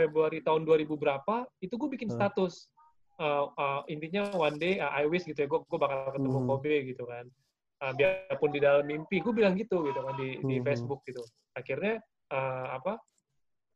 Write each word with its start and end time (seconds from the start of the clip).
Februari 0.00 0.40
tahun 0.40 0.64
2000 0.64 0.88
berapa 0.96 1.44
itu 1.60 1.74
gue 1.76 1.88
bikin 1.92 2.08
Hmm. 2.08 2.16
status 2.16 2.72
Uh, 3.20 3.52
uh, 3.60 3.84
intinya 3.84 4.32
one 4.32 4.56
day 4.56 4.80
uh, 4.80 4.88
I 4.96 5.04
wish 5.04 5.28
gitu 5.28 5.44
ya 5.44 5.44
gue 5.44 5.60
gue 5.60 5.76
bakal 5.76 6.16
ketemu 6.16 6.40
Hmm. 6.40 6.48
Kobe 6.48 6.74
gitu 6.88 7.04
kan 7.04 7.28
Uh, 7.80 7.92
biarpun 7.96 8.52
di 8.52 8.60
dalam 8.60 8.84
mimpi 8.84 9.20
gue 9.20 9.32
bilang 9.32 9.56
gitu 9.56 9.84
gitu 9.84 10.00
kan 10.00 10.12
di 10.16 10.40
di 10.40 10.56
Hmm. 10.56 10.64
Facebook 10.64 11.00
gitu 11.04 11.20
akhirnya 11.52 12.00
uh, 12.28 12.76
apa 12.76 12.96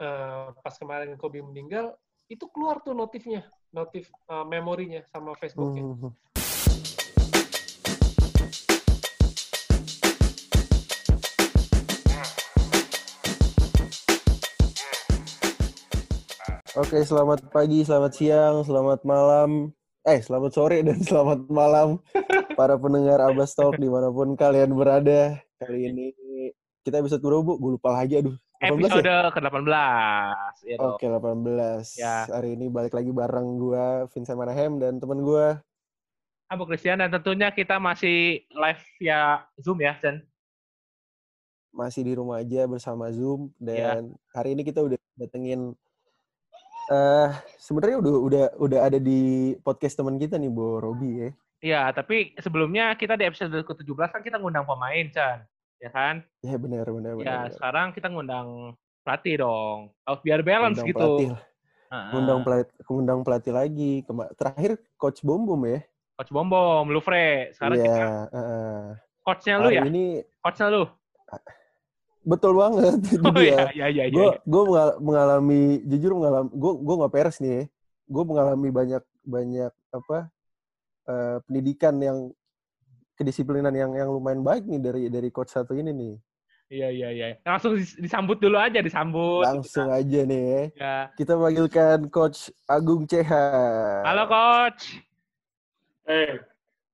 uh, 0.00 0.52
pas 0.60 0.74
kemarin 0.76 1.16
Kobe 1.16 1.44
meninggal 1.44 1.92
itu 2.28 2.48
keluar 2.52 2.80
tuh 2.80 2.96
notifnya 2.96 3.44
notif 3.68 4.08
uh, 4.28 4.44
memorinya 4.48 5.04
sama 5.12 5.36
Facebooknya 5.36 5.84
Hmm. 5.84 6.12
Oke, 16.74 17.06
selamat 17.06 17.54
pagi, 17.54 17.86
selamat 17.86 18.12
siang, 18.18 18.66
selamat 18.66 19.06
malam, 19.06 19.70
eh 20.02 20.18
selamat 20.18 20.50
sore 20.50 20.82
dan 20.82 20.98
selamat 21.06 21.46
malam 21.46 22.02
para 22.58 22.74
pendengar 22.74 23.22
Abbas 23.22 23.54
Talk 23.54 23.78
di 23.78 23.86
mana 23.86 24.10
pun 24.10 24.34
kalian 24.34 24.74
berada. 24.74 25.38
Kali 25.62 25.86
ini 25.86 26.10
kita 26.82 26.98
berapa, 26.98 27.46
Bu? 27.46 27.62
Gue 27.62 27.78
lupa 27.78 27.94
lagi, 27.94 28.18
aduh. 28.18 28.34
18 28.58 28.90
Episode 28.90 29.06
ya? 29.06 29.30
ke-18. 29.30 29.70
Ya. 30.66 30.76
Oke, 30.82 31.06
18. 31.06 31.94
Ya. 31.94 32.26
Hari 32.26 32.58
ini 32.58 32.66
balik 32.66 32.98
lagi 32.98 33.14
bareng 33.14 33.48
gua 33.54 34.10
Vincent 34.10 34.34
Manahem 34.34 34.74
dan 34.82 34.98
teman 34.98 35.22
gua 35.22 35.62
Abu 36.50 36.66
Christian 36.66 36.98
dan 36.98 37.06
tentunya 37.14 37.54
kita 37.54 37.78
masih 37.78 38.42
live 38.50 38.82
via 38.98 39.46
Zoom 39.62 39.78
ya, 39.78 39.94
Chen. 40.02 40.26
masih 41.70 42.02
di 42.02 42.18
rumah 42.18 42.42
aja 42.42 42.66
bersama 42.66 43.14
Zoom 43.14 43.54
Ya. 43.62 43.94
dan 43.94 44.14
hari 44.34 44.58
ini 44.58 44.66
kita 44.66 44.82
udah 44.82 44.98
datengin 45.18 45.74
eh 46.84 47.28
sebenarnya 47.56 47.96
udah 48.00 48.14
udah 48.20 48.44
udah 48.60 48.80
ada 48.84 48.98
di 49.00 49.20
podcast 49.60 49.96
teman 49.96 50.16
kita 50.16 50.36
nih 50.36 50.52
Bo 50.52 50.78
Robi 50.78 51.10
ya. 51.18 51.30
Iya, 51.64 51.82
tapi 51.96 52.36
sebelumnya 52.36 52.92
kita 52.92 53.16
di 53.16 53.24
episode 53.24 53.56
ke-17 53.64 54.12
kan 54.12 54.20
kita 54.20 54.36
ngundang 54.36 54.68
pemain, 54.68 55.08
Chan. 55.08 55.48
Ya 55.80 55.88
kan? 55.88 56.20
Ya 56.44 56.60
benar 56.60 56.84
benar 56.84 57.16
benar. 57.16 57.24
Ya, 57.24 57.38
benar. 57.40 57.52
sekarang 57.56 57.86
kita 57.96 58.12
ngundang 58.12 58.76
pelatih 59.00 59.40
dong. 59.40 59.88
Harus 60.04 60.20
biar 60.20 60.44
balance 60.44 60.76
Undang 60.76 60.88
gitu. 60.92 61.00
Pelatih, 61.00 61.28
Heeh. 61.88 62.12
undang 62.12 62.40
pelatih, 62.44 62.74
undang 62.92 63.20
pelatih 63.24 63.52
lagi. 63.56 63.92
Kema- 64.04 64.32
terakhir 64.36 64.76
coach 65.00 65.24
Bom 65.24 65.48
Bom 65.48 65.64
ya. 65.64 65.80
Coach 66.20 66.30
Bom 66.30 66.52
Bom, 66.52 66.84
Lufre. 66.92 67.48
Sekarang 67.56 67.80
Iya, 67.80 67.84
kita 67.88 68.04
heeh. 68.36 68.80
coachnya 69.24 69.54
lu 69.56 69.68
ya? 69.72 69.82
ini 69.88 70.20
Coachnya 70.44 70.68
lu? 70.68 70.84
Betul 72.24 72.56
banget 72.56 72.98
itu 73.14 73.20
Oh 73.20 73.32
dia. 73.32 73.68
iya, 73.70 73.86
iya, 73.86 74.04
iya. 74.04 74.04
gue 74.08 74.28
iya. 74.30 74.40
gue 74.42 74.62
mengalami 74.98 75.62
jujur 75.84 76.12
mengalami 76.14 76.48
gue 76.50 76.72
gue 76.74 76.94
nggak 76.98 77.12
peres 77.12 77.36
nih 77.38 77.52
ya. 77.52 77.62
gue 78.04 78.24
mengalami 78.24 78.68
banyak 78.70 79.02
banyak 79.22 79.72
apa 79.90 80.18
eh, 81.04 81.36
pendidikan 81.42 81.94
yang 81.96 82.18
kedisiplinan 83.14 83.70
yang 83.70 83.92
yang 83.92 84.08
lumayan 84.08 84.40
baik 84.40 84.64
nih 84.64 84.80
dari 84.80 85.02
dari 85.06 85.28
coach 85.28 85.50
satu 85.50 85.72
ini 85.72 85.92
nih 85.92 86.16
Iya, 86.64 86.88
iya, 86.88 87.08
iya. 87.12 87.26
Langsung 87.44 87.76
dis- 87.76 87.94
disambut 87.94 88.40
dulu 88.40 88.56
aja, 88.56 88.80
disambut. 88.80 89.44
langsung 89.44 89.84
aja 89.86 90.20
nih 90.24 90.42
ya. 90.42 90.62
Ya. 90.74 90.96
kita 91.14 91.36
panggilkan 91.36 92.08
coach 92.08 92.48
Agung 92.64 93.04
CH 93.04 93.30
Halo, 94.02 94.24
Coach. 94.24 94.96
Eh, 96.04 96.40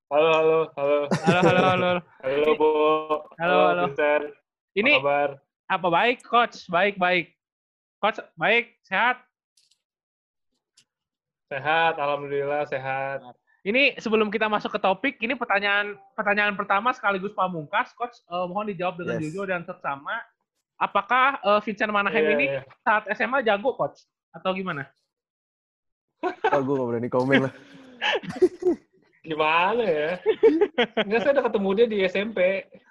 halo 0.06 0.28
halo 0.28 0.59
halo 0.75 0.98
Halo, 1.22 1.41
halo, 1.41 1.61
halo. 1.65 1.91
halo 2.20 2.50
Bo 2.59 2.70
Halo, 3.39 3.56
halo. 3.70 3.83
Vincent 3.89 4.25
Ini 4.81 4.92
apa 4.97 5.00
kabar 5.05 5.28
apa 5.70 5.89
baik, 5.89 6.19
Coach? 6.27 6.67
Baik, 6.67 6.98
baik. 6.98 7.31
Coach, 8.00 8.19
baik, 8.34 8.75
sehat. 8.83 9.20
sehat 11.50 11.98
alhamdulillah 11.98 12.62
sehat 12.70 13.27
Ini 13.61 13.98
sebelum 14.00 14.31
kita 14.33 14.47
masuk 14.48 14.72
ke 14.72 14.81
topik, 14.81 15.14
ini 15.20 15.34
pertanyaan 15.37 15.98
pertanyaan 16.17 16.56
pertama 16.56 16.95
sekaligus 16.97 17.37
pamungkas, 17.37 17.93
Coach. 17.93 18.16
Eh, 18.25 18.47
mohon 18.49 18.72
dijawab 18.72 18.97
dengan 19.04 19.21
Yes. 19.21 19.28
jujur 19.28 19.44
dan 19.44 19.69
seksama. 19.69 20.16
Apakah 20.81 21.37
eh, 21.44 21.60
Vincent 21.60 21.93
Manahem 21.93 22.25
Iya, 22.25 22.33
ini 22.34 22.44
iya. 22.56 22.62
saat 22.81 23.04
SMA 23.12 23.44
jago, 23.44 23.77
Coach? 23.77 24.00
Atau 24.33 24.56
gimana? 24.56 24.88
oh, 26.25 26.60
gue 26.60 26.75
gak 26.77 26.88
berani 26.88 27.09
komen 27.09 27.49
lah 27.49 27.53
gimana 29.22 29.82
ya 29.82 30.10
Enggak, 31.04 31.19
saya 31.20 31.32
udah 31.34 31.44
ketemu 31.47 31.69
dia 31.75 31.86
di 31.86 31.98
SMP 32.03 32.41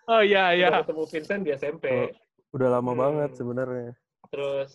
Oh 0.06 0.22
iya, 0.22 0.54
iya. 0.54 0.70
udah 0.70 0.82
ketemu 0.84 1.04
Vincent 1.06 1.42
di 1.42 1.52
SMP 1.52 1.86
Oh. 1.90 2.10
udah 2.52 2.68
lama 2.72 2.92
Hmm. 2.92 3.00
banget 3.00 3.30
sebenarnya 3.34 3.92
terus 4.28 4.70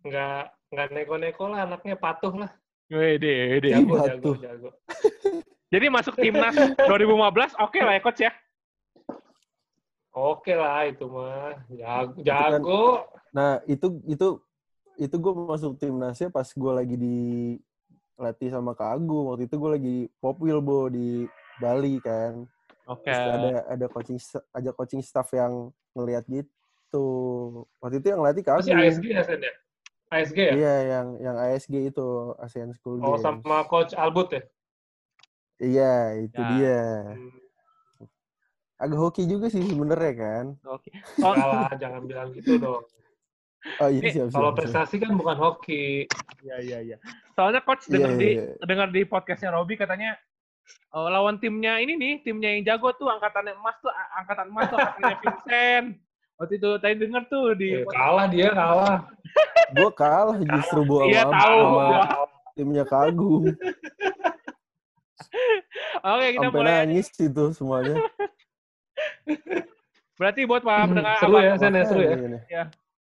nggak 0.00 0.42
nggak 0.68 0.88
neko-neko 0.90 1.44
lah 1.46 1.64
anaknya 1.64 1.94
patuh 1.94 2.34
lah 2.36 2.50
Wede, 2.86 3.30
wede. 3.52 3.70
jago 3.72 3.94
jago 4.00 4.30
jago 4.36 4.70
Jadi 5.70 5.86
masuk 5.86 6.14
timnas 6.16 6.50
2015, 6.82 7.54
oke 7.56 7.78
lah 7.78 7.94
ya, 7.94 8.00
Coach 8.00 8.20
ya? 8.20 8.32
oke 10.10 10.50
lah 10.50 10.82
itu 10.84 11.06
mah 11.06 11.54
jago 11.70 12.10
kan- 12.10 12.22
jago 12.22 12.82
nah 13.30 13.62
itu 13.64 13.86
itu 14.04 14.28
itu 14.96 15.14
gue 15.16 15.32
masuk 15.46 15.78
timnasnya 15.78 16.28
pas 16.28 16.44
gue 16.44 16.72
lagi 16.74 16.96
di 16.98 17.18
latih 18.20 18.52
sama 18.52 18.76
Kak 18.76 19.00
Agung 19.00 19.32
waktu 19.32 19.48
itu 19.48 19.56
gue 19.56 19.70
lagi 19.72 19.96
popwil 20.20 20.60
bo 20.60 20.86
di 20.86 21.24
Bali 21.56 21.96
kan 21.98 22.44
Oke. 22.84 23.06
Terus 23.06 23.22
ada 23.22 23.50
ada 23.70 23.86
coaching 23.86 24.18
ada 24.50 24.70
coaching 24.74 24.98
staff 25.00 25.30
yang 25.30 25.70
ngelihat 25.94 26.26
gitu. 26.26 27.06
Waktu 27.78 28.02
itu 28.02 28.08
yang 28.10 28.20
latih 28.20 28.42
Kak 28.42 28.60
masih 28.60 28.74
Agung. 28.74 28.82
ASG 28.82 29.04
ya 29.08 29.22
Sen 29.22 29.40
ya 29.40 29.52
ASG 30.10 30.38
ya 30.42 30.52
Iya, 30.52 30.74
yang 30.90 31.06
yang 31.22 31.36
ASG 31.38 31.74
itu 31.86 32.08
ASEAN 32.36 32.74
School 32.74 32.98
oh 32.98 33.14
Games. 33.14 33.22
sama 33.22 33.62
coach 33.64 33.94
Albut 33.94 34.34
ya 34.34 34.42
Iya, 35.60 35.94
itu 36.24 36.40
Ya. 36.40 36.48
dia. 36.50 36.80
Hmm, 37.14 37.38
Agak 38.74 38.96
hoki 38.98 39.28
juga 39.28 39.46
sih 39.46 39.60
sebenarnya 39.60 40.12
kan. 40.16 40.44
Oke. 40.66 40.88
Oh, 41.20 41.36
jangan 41.82 42.02
bilang 42.08 42.32
gitu 42.32 42.56
dong 42.56 42.80
Oh 43.76 43.88
iya 43.88 44.00
Ini 44.02 44.08
siap 44.10 44.26
siap. 44.28 44.34
kalau 44.34 44.50
siap. 44.50 44.58
prestasi 44.58 44.96
kan 44.98 45.12
bukan 45.14 45.36
hoki 45.36 46.08
Iya, 46.40 46.56
iya, 46.64 46.78
iya. 46.82 46.96
Soalnya 47.40 47.64
coach 47.64 47.88
Iya, 47.88 47.92
dengar 47.96 48.10
iya, 48.10 48.20
di 48.20 48.28
iya. 48.36 48.44
dengar 48.60 48.88
di 48.92 49.00
podcastnya 49.02 49.48
Robi 49.50 49.72
katanya 49.74 50.12
oh, 50.92 51.08
lawan 51.08 51.40
timnya 51.40 51.80
ini 51.80 51.96
nih, 51.96 52.20
timnya 52.20 52.52
yang 52.52 52.68
jago 52.68 52.92
tuh 52.92 53.08
angkatan 53.08 53.48
emas 53.50 53.80
tuh 53.80 53.88
angkatan 54.14 54.52
emas 54.52 54.68
tuh 54.68 54.76
angkatannya 54.76 55.16
Vincent. 55.24 55.86
Waktu 56.36 56.52
itu 56.56 56.70
tadi 56.76 56.94
denger 56.96 57.22
tuh 57.26 57.44
di 57.54 57.80
Eh, 57.80 57.84
kalah 57.86 58.26
dia 58.26 58.52
kalah 58.52 59.08
Gue 59.72 59.90
kalah 59.94 60.36
justru 60.36 60.84
bu 60.84 61.06
Iya, 61.06 61.24
tahu. 61.24 61.58
sama 61.64 62.28
timnya 62.52 62.84
Kak 62.84 63.08
Agung. 63.08 63.48
Oke, 66.02 66.26
kita 66.32 66.44
Sampai 66.44 66.60
mulai. 66.60 66.76
nangis 66.82 67.06
itu 67.14 67.44
semuanya. 67.52 67.96
Berarti 70.16 70.40
buat 70.44 70.60
para 70.60 70.84
pendengar 70.84 71.16
seru 71.16 71.36
ya 71.38 71.54
Sen 71.54 71.72
ya 71.72 71.84
seru 71.86 72.00
ya 72.02 72.10
Makanya. 72.10 72.40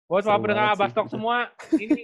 buat 0.05 0.23
para 0.23 0.37
pendengar 0.37 0.63
banget 0.65 0.77
Abas 0.77 0.89
sih. 0.89 0.95
Talk 0.95 1.07
semua, 1.09 1.35
ini 1.75 2.01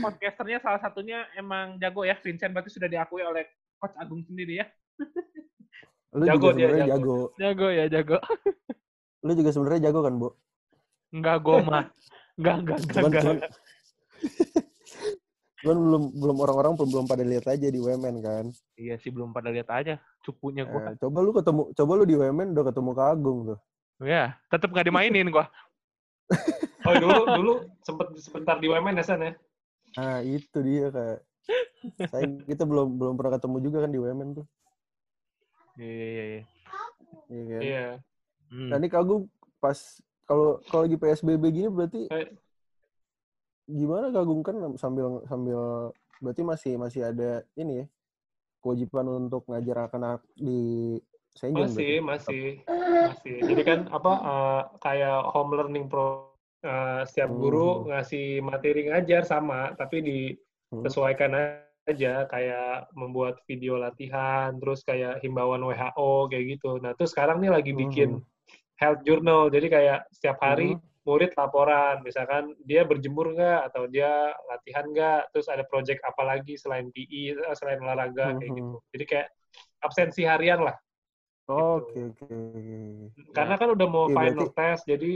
podcasternya 0.00 0.58
salah 0.62 0.80
satunya 0.80 1.26
emang 1.36 1.76
jago 1.76 2.06
ya 2.06 2.16
Vincent 2.16 2.54
berarti 2.54 2.72
sudah 2.72 2.88
diakui 2.88 3.20
oleh 3.20 3.44
coach 3.82 3.96
Agung 3.98 4.22
sendiri 4.22 4.62
ya. 4.62 4.66
Lu 6.12 6.28
Jago 6.28 6.52
juga 6.52 6.54
dia, 6.54 6.66
sebenarnya 6.68 6.88
jago. 6.92 7.00
jago. 7.00 7.18
Jago 7.40 7.68
ya, 7.72 7.84
jago. 7.88 8.18
Lu 9.24 9.32
juga 9.32 9.50
sebenarnya 9.50 9.80
jago 9.88 10.00
kan, 10.04 10.14
Bu? 10.20 10.28
Enggak 11.12 11.36
goma. 11.40 11.80
Enggak, 12.36 12.56
enggak, 12.60 12.78
enggak, 12.78 12.92
Cuman, 12.92 13.10
enggak. 13.10 13.22
cuman, 13.24 13.38
cuman 15.62 15.76
belum 15.78 16.02
belum 16.20 16.36
orang-orang 16.42 16.72
belum 16.76 16.90
belum 16.92 17.06
pada 17.08 17.24
lihat 17.24 17.46
aja 17.48 17.66
di 17.68 17.80
WMN 17.80 18.16
kan. 18.20 18.44
Iya 18.76 18.94
sih 19.00 19.08
belum 19.08 19.32
pada 19.32 19.48
lihat 19.48 19.68
aja 19.72 19.94
cupunya 20.20 20.68
gua. 20.68 20.92
Eh, 20.92 20.96
coba 21.00 21.18
lu 21.24 21.32
ketemu 21.32 21.62
coba 21.72 21.92
lu 21.96 22.04
di 22.04 22.16
WMN 22.16 22.48
udah 22.52 22.64
ketemu 22.68 22.90
Kak 22.92 23.08
Agung 23.08 23.38
tuh. 23.52 23.58
Ya, 24.02 24.36
tetap 24.52 24.68
nggak 24.72 24.88
dimainin 24.88 25.32
gua. 25.32 25.48
oh 26.88 26.94
dulu 26.96 27.22
dulu 27.28 27.52
sempet 27.84 28.08
sebentar 28.20 28.56
di 28.56 28.68
WMN 28.68 29.00
ya 29.00 29.04
Sen 29.04 29.20
ya 29.20 29.32
Nah, 29.98 30.24
itu 30.24 30.58
dia 30.64 30.88
Kak. 30.88 31.18
Saya 32.08 32.24
kita 32.46 32.62
belum 32.64 32.96
belum 32.96 33.14
pernah 33.18 33.36
ketemu 33.36 33.56
juga 33.60 33.78
kan 33.84 33.90
di 33.90 33.98
WMN 34.00 34.30
tuh. 34.38 34.46
Iya, 35.76 35.88
iya, 35.90 36.24
iya. 36.24 36.42
Iya 37.32 37.44
kan? 37.48 37.62
iya 37.62 37.86
Hmm. 38.52 38.68
Nah, 38.68 38.76
ini 38.76 38.88
Kak 38.92 39.00
Agung 39.00 39.32
pas 39.56 39.78
kalau 40.28 40.60
kalau 40.68 40.84
lagi 40.84 41.00
PSBB 41.00 41.44
gini 41.48 41.68
berarti 41.72 42.04
Eh. 42.12 42.28
gimana 43.64 44.12
Kak 44.12 44.28
Agung 44.28 44.44
kan 44.44 44.60
sambil 44.76 45.24
sambil 45.24 45.88
berarti 46.20 46.42
masih 46.44 46.72
masih 46.76 47.00
ada 47.00 47.40
ini 47.56 47.80
ya 47.80 47.86
kewajiban 48.60 49.08
untuk 49.08 49.48
ngajar 49.48 49.88
anak-anak 49.88 50.20
di 50.36 51.00
John 51.32 51.56
masih 51.56 52.04
berarti? 52.04 52.04
masih 52.04 52.42
masih 53.08 53.34
jadi 53.40 53.62
kan 53.64 53.78
apa 53.88 54.12
eh, 54.20 54.62
kayak 54.84 55.18
home 55.32 55.56
learning 55.56 55.88
pro 55.88 56.31
eh, 56.62 57.02
setiap 57.04 57.30
guru 57.30 57.82
Hmm. 57.82 57.84
ngasih 57.90 58.26
materi 58.40 58.86
ngajar 58.86 59.22
sama 59.22 59.74
tapi 59.74 59.98
Hmm. 60.02 60.82
disesuaikan 60.82 61.34
aja 61.82 62.24
kayak 62.26 62.86
membuat 62.94 63.42
video 63.44 63.74
latihan 63.74 64.54
terus 64.56 64.80
kayak 64.82 65.18
himbauan 65.20 65.60
WHO 65.60 66.30
kayak 66.30 66.44
gitu 66.56 66.78
nah 66.78 66.94
terus 66.94 67.10
sekarang 67.10 67.42
nih 67.42 67.50
lagi 67.50 67.74
bikin 67.74 68.22
Hmm. 68.22 68.24
health 68.78 69.02
journal 69.02 69.50
jadi 69.50 69.66
kayak 69.66 70.00
setiap 70.10 70.38
hari 70.38 70.78
murid 71.02 71.34
laporan, 71.34 71.98
misalkan 72.06 72.54
dia 72.62 72.86
berjemur 72.86 73.34
nggak 73.34 73.74
atau 73.74 73.90
dia 73.90 74.30
latihan 74.46 74.86
nggak, 74.86 75.34
terus 75.34 75.50
ada 75.50 75.66
project 75.66 75.98
apa 76.06 76.22
lagi 76.22 76.54
selain 76.54 76.94
PI, 76.94 77.34
eh, 77.34 77.54
selain 77.58 77.82
olahraga 77.82 78.38
kayak 78.38 78.46
Mhm. 78.46 78.54
gitu. 78.54 78.76
Jadi 78.94 79.04
kayak 79.10 79.28
absensi 79.82 80.22
harian 80.22 80.62
lah. 80.62 80.78
Oke 81.50 82.06
oke. 82.06 82.38
Karena 83.34 83.58
kan 83.58 83.74
udah 83.74 83.88
mau 83.90 84.06
Iya, 84.06 84.14
final 84.14 84.46
berarti- 84.46 84.54
test, 84.54 84.82
jadi 84.86 85.12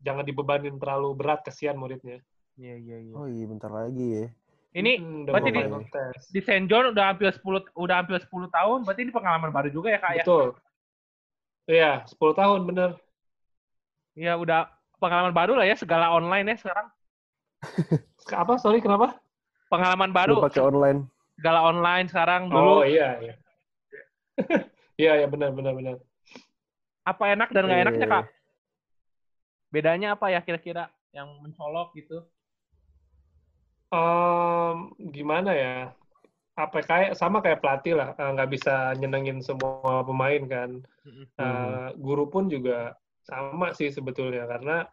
jangan 0.00 0.24
dibebanin 0.24 0.76
terlalu 0.76 1.12
berat, 1.14 1.40
kesian 1.44 1.76
muridnya. 1.76 2.20
Iya, 2.56 2.74
iya, 2.76 2.96
iya. 3.00 3.14
Oh 3.16 3.24
iya 3.24 3.44
bentar 3.48 3.70
lagi 3.70 4.06
ya. 4.20 4.26
Ini 4.70 4.92
Hmm, 5.02 5.26
berarti 5.26 5.50
di- 5.50 5.90
test. 5.90 6.26
di 6.30 6.40
St. 6.40 6.66
John 6.70 6.94
udah 6.94 7.10
hampir 7.10 7.26
10 7.34 7.58
udah 7.74 7.96
hampir 8.02 8.14
10 8.22 8.46
tahun, 8.48 8.86
berarti 8.86 9.02
ini 9.02 9.12
pengalaman 9.12 9.50
baru 9.50 9.68
juga 9.68 9.90
ya, 9.90 9.98
Kak 9.98 10.12
ya? 10.14 10.22
Betul. 10.22 10.46
Iya, 11.66 11.92
10 12.06 12.34
tahun 12.34 12.60
bener. 12.66 12.90
Iya, 14.14 14.38
udah 14.38 14.70
pengalaman 14.98 15.34
baru 15.34 15.58
lah 15.58 15.66
ya 15.66 15.74
segala 15.74 16.12
online 16.12 16.54
ya 16.54 16.56
sekarang. 16.60 16.86
Apa? 18.30 18.58
Sorry, 18.62 18.78
kenapa? 18.78 19.18
Pengalaman 19.70 20.10
Baru 20.10 20.38
baru 20.38 20.46
pakai 20.50 20.62
online. 20.62 21.00
segala 21.34 21.60
online 21.64 22.06
sekarang 22.06 22.52
Oh 22.52 22.84
dulu 22.84 22.84
iya, 22.84 23.16
iya. 23.18 23.34
Iya, 25.00 25.24
iya 25.24 25.26
benar, 25.32 25.48
benar, 25.56 25.72
benar. 25.72 25.96
apa 27.00 27.32
enak 27.32 27.48
dan 27.48 27.64
nggak 27.64 27.78
Iya, 27.80 27.84
enaknya, 27.88 28.06
iya, 28.06 28.12
Kak? 28.12 28.24
Bedanya 29.74 30.08
apa 30.14 30.26
ya 30.34 30.40
kira-kira 30.46 30.82
yang 31.16 31.28
mencolok 31.42 31.88
gitu? 31.98 32.16
Em, 33.90 34.76
gimana 35.14 35.50
ya? 35.62 35.70
Apa 36.64 36.78
kayak 36.90 37.12
sama 37.20 37.38
kayak 37.44 37.60
pelatih 37.62 37.94
lah, 38.00 38.08
eh, 38.20 38.30
nggak 38.34 38.50
bisa 38.54 38.72
nyenengin 39.00 39.38
semua 39.48 40.04
pemain 40.08 40.42
kan. 40.54 40.70
Mm-mm. 41.06 41.26
Eh, 41.40 41.86
guru 42.04 42.24
pun 42.32 42.44
juga 42.54 42.94
sama 43.30 43.66
sih 43.78 43.90
sebetulnya 43.96 44.44
karena 44.52 44.86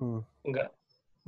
Hmm. 0.00 0.18
nggak 0.48 0.68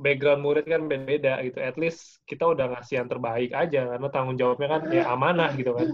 background 0.03 0.41
murid 0.45 0.65
kan 0.73 0.81
beda-beda 0.91 1.33
gitu. 1.47 1.59
At 1.61 1.75
least 1.81 2.21
kita 2.29 2.43
udah 2.53 2.65
ngasih 2.77 2.95
yang 3.03 3.09
terbaik 3.13 3.51
aja 3.55 3.81
karena 3.95 4.07
tanggung 4.13 4.37
jawabnya 4.41 4.67
kan 4.73 4.81
ya 4.93 5.03
amanah 5.13 5.51
gitu 5.59 5.71
kan. 5.77 5.89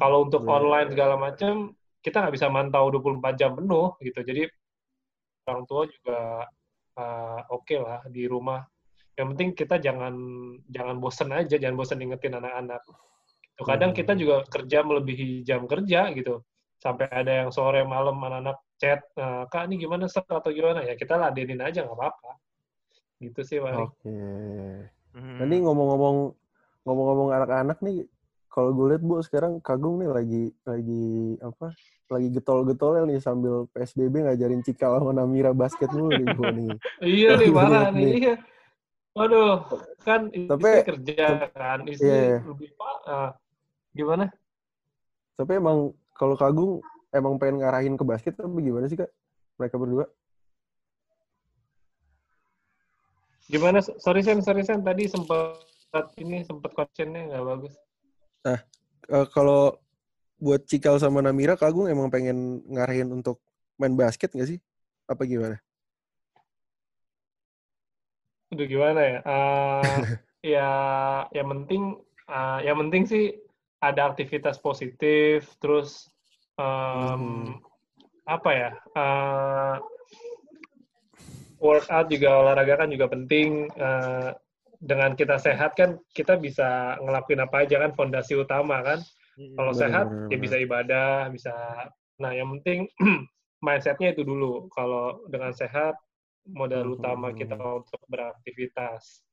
Kalau 0.00 0.18
untuk 0.26 0.42
Iya. 0.42 0.48
online 0.48 0.88
segala 0.92 1.14
macam 1.20 1.52
kita 2.04 2.16
nggak 2.24 2.34
bisa 2.36 2.48
mantau 2.52 2.86
24 2.92 3.34
jam 3.40 3.52
penuh 3.58 3.96
gitu. 4.06 4.20
Jadi 4.24 4.42
orang 5.50 5.64
tua 5.66 5.82
juga 5.90 6.46
eh, 7.00 7.40
oke 7.50 7.76
lah 7.80 8.00
di 8.06 8.24
rumah. 8.30 8.62
Yang 9.18 9.26
penting 9.36 9.50
kita 9.52 9.76
jangan 9.82 10.14
jangan 10.70 10.96
bosen 10.96 11.28
aja, 11.34 11.56
jangan 11.60 11.76
bosen 11.76 12.00
ingetin 12.00 12.38
anak-anak. 12.38 12.82
Gitu. 12.86 13.62
Kadang 13.66 13.92
kita 13.92 14.12
Hmm. 14.16 14.20
juga 14.20 14.36
kerja 14.48 14.78
melebihi 14.80 15.44
jam 15.44 15.68
kerja 15.68 16.08
gitu. 16.14 16.40
Sampai 16.80 17.12
ada 17.12 17.44
yang 17.44 17.50
sore 17.52 17.84
malam 17.84 18.16
anak-anak 18.16 18.56
chat, 18.80 19.04
"Eh, 19.12 19.44
kak 19.52 19.68
ini 19.68 19.76
gimana 19.84 20.08
ser 20.08 20.24
atau 20.24 20.48
gimana 20.48 20.80
ya 20.80 20.96
kita 20.96 21.20
ladenin 21.20 21.60
aja 21.60 21.84
nggak 21.84 21.98
apa-apa. 21.98 22.32
Gitu 23.20 23.40
sih 23.44 23.58
paling. 23.60 23.84
Oke. 23.84 24.16
Mm. 25.12 25.36
Nanti 25.36 25.56
ngomong-ngomong 25.60 26.16
ngomong-ngomong 26.88 27.28
anak-anak 27.36 27.78
nih, 27.84 28.08
kalau 28.48 28.72
gue 28.72 28.96
lihat 28.96 29.04
bu 29.04 29.20
sekarang 29.20 29.60
Kagung 29.60 30.00
nih 30.00 30.08
lagi 30.08 30.44
lagi 30.64 31.36
apa? 31.44 31.76
Lagi 32.10 32.26
getol-getolnya 32.34 33.06
nih 33.06 33.22
sambil 33.22 33.70
PSBB 33.70 34.26
ngajarin 34.26 34.66
Cikal 34.66 34.98
sama 34.98 35.14
Namira 35.14 35.54
basket 35.54 35.86
mulu 35.94 36.10
nih 36.10 36.26
bu 36.34 36.42
nih. 36.50 36.70
Iya 37.06 37.30
nih 37.38 37.50
parah 37.54 37.86
nih. 37.94 38.02
nih. 38.02 38.12
Iya. 38.18 38.34
Waduh, 39.10 39.54
kan 40.02 40.26
istri 40.30 40.50
Tapi- 40.50 40.82
kerja 40.86 41.26
kan, 41.54 41.78
istri 41.86 42.10
Iya. 42.10 42.42
lebih 42.42 42.70
pak. 42.74 42.96
ah, 43.06 43.30
gimana? 43.94 44.26
Tapi 45.34 45.52
emang 45.54 45.94
kalau 46.14 46.34
Kagung 46.34 46.82
emang 47.10 47.38
pengen 47.38 47.62
ngarahin 47.62 47.94
ke 47.94 48.02
basket 48.02 48.34
apa 48.38 48.58
gimana 48.58 48.90
sih 48.90 48.98
kak? 48.98 49.10
Mereka 49.58 49.78
berdua? 49.78 50.06
Gimana? 53.46 53.78
Sorry 53.82 54.22
Sen, 54.22 54.42
sorry 54.42 54.62
Sen. 54.62 54.82
Tadi 54.82 55.06
sempat 55.06 55.58
ini 56.18 56.42
sempat 56.42 56.70
questionnya 56.70 57.34
nggak 57.34 57.44
bagus. 57.46 57.74
Eh, 58.46 58.60
kalau 59.30 59.74
buat 60.40 60.64
Cikal 60.64 60.96
sama 60.96 61.20
Namira, 61.20 61.54
Kagung 61.54 61.86
emang 61.86 62.08
pengen 62.08 62.64
ngarahin 62.66 63.12
untuk 63.12 63.38
main 63.76 63.92
basket 63.94 64.32
nggak 64.32 64.56
sih? 64.56 64.58
Apa 65.06 65.28
gimana? 65.28 65.60
Udah 68.50 68.66
gimana 68.66 69.00
ya? 69.04 69.18
Ah, 69.28 70.00
ya, 70.42 70.70
yang 71.36 71.48
penting, 71.54 71.82
ah, 72.26 72.58
yang 72.64 72.80
penting 72.82 73.04
sih 73.06 73.24
ada 73.84 74.10
aktivitas 74.10 74.58
positif, 74.58 75.46
terus 75.62 76.08
em, 76.58 76.64
Hmm. 76.64 77.46
apa 78.26 78.50
ya? 78.50 78.70
ah, 78.96 79.76
workout 81.60 82.08
juga 82.08 82.40
olahraga 82.40 82.84
kan 82.84 82.88
juga 82.88 83.06
penting. 83.12 83.68
eh, 83.76 84.32
dengan 84.80 85.12
kita 85.12 85.36
sehat 85.36 85.76
kan 85.76 86.00
kita 86.16 86.40
bisa 86.40 86.96
ngelakuin 87.04 87.44
apa 87.44 87.68
aja 87.68 87.76
kan 87.84 87.92
fondasi 87.92 88.32
utama 88.32 88.80
kan. 88.80 88.96
Kalau 89.40 89.72
sehat 89.72 90.06
ya 90.28 90.36
bisa 90.36 90.56
ibadah, 90.60 91.28
bisa. 91.32 91.52
Nah 92.20 92.32
yang 92.36 92.52
penting 92.60 92.88
mindsetnya 93.64 94.12
itu 94.12 94.24
dulu. 94.24 94.68
Kalau 94.72 95.24
dengan 95.32 95.52
sehat 95.56 95.96
modal 96.48 96.96
utama 96.96 97.32
kita 97.32 97.56
untuk 97.56 98.00
beraktivitas. 98.08 99.24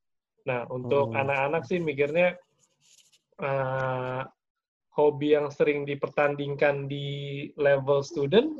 Nah 0.48 0.64
untuk 0.72 1.12
Hmm. 1.12 1.28
anak-anak 1.28 1.64
sih 1.68 1.80
mikirnya 1.84 2.40
eh, 3.38 4.22
hobi 4.98 5.38
yang 5.38 5.54
sering 5.54 5.86
dipertandingkan 5.86 6.90
di 6.90 7.08
level 7.54 8.02
student 8.02 8.58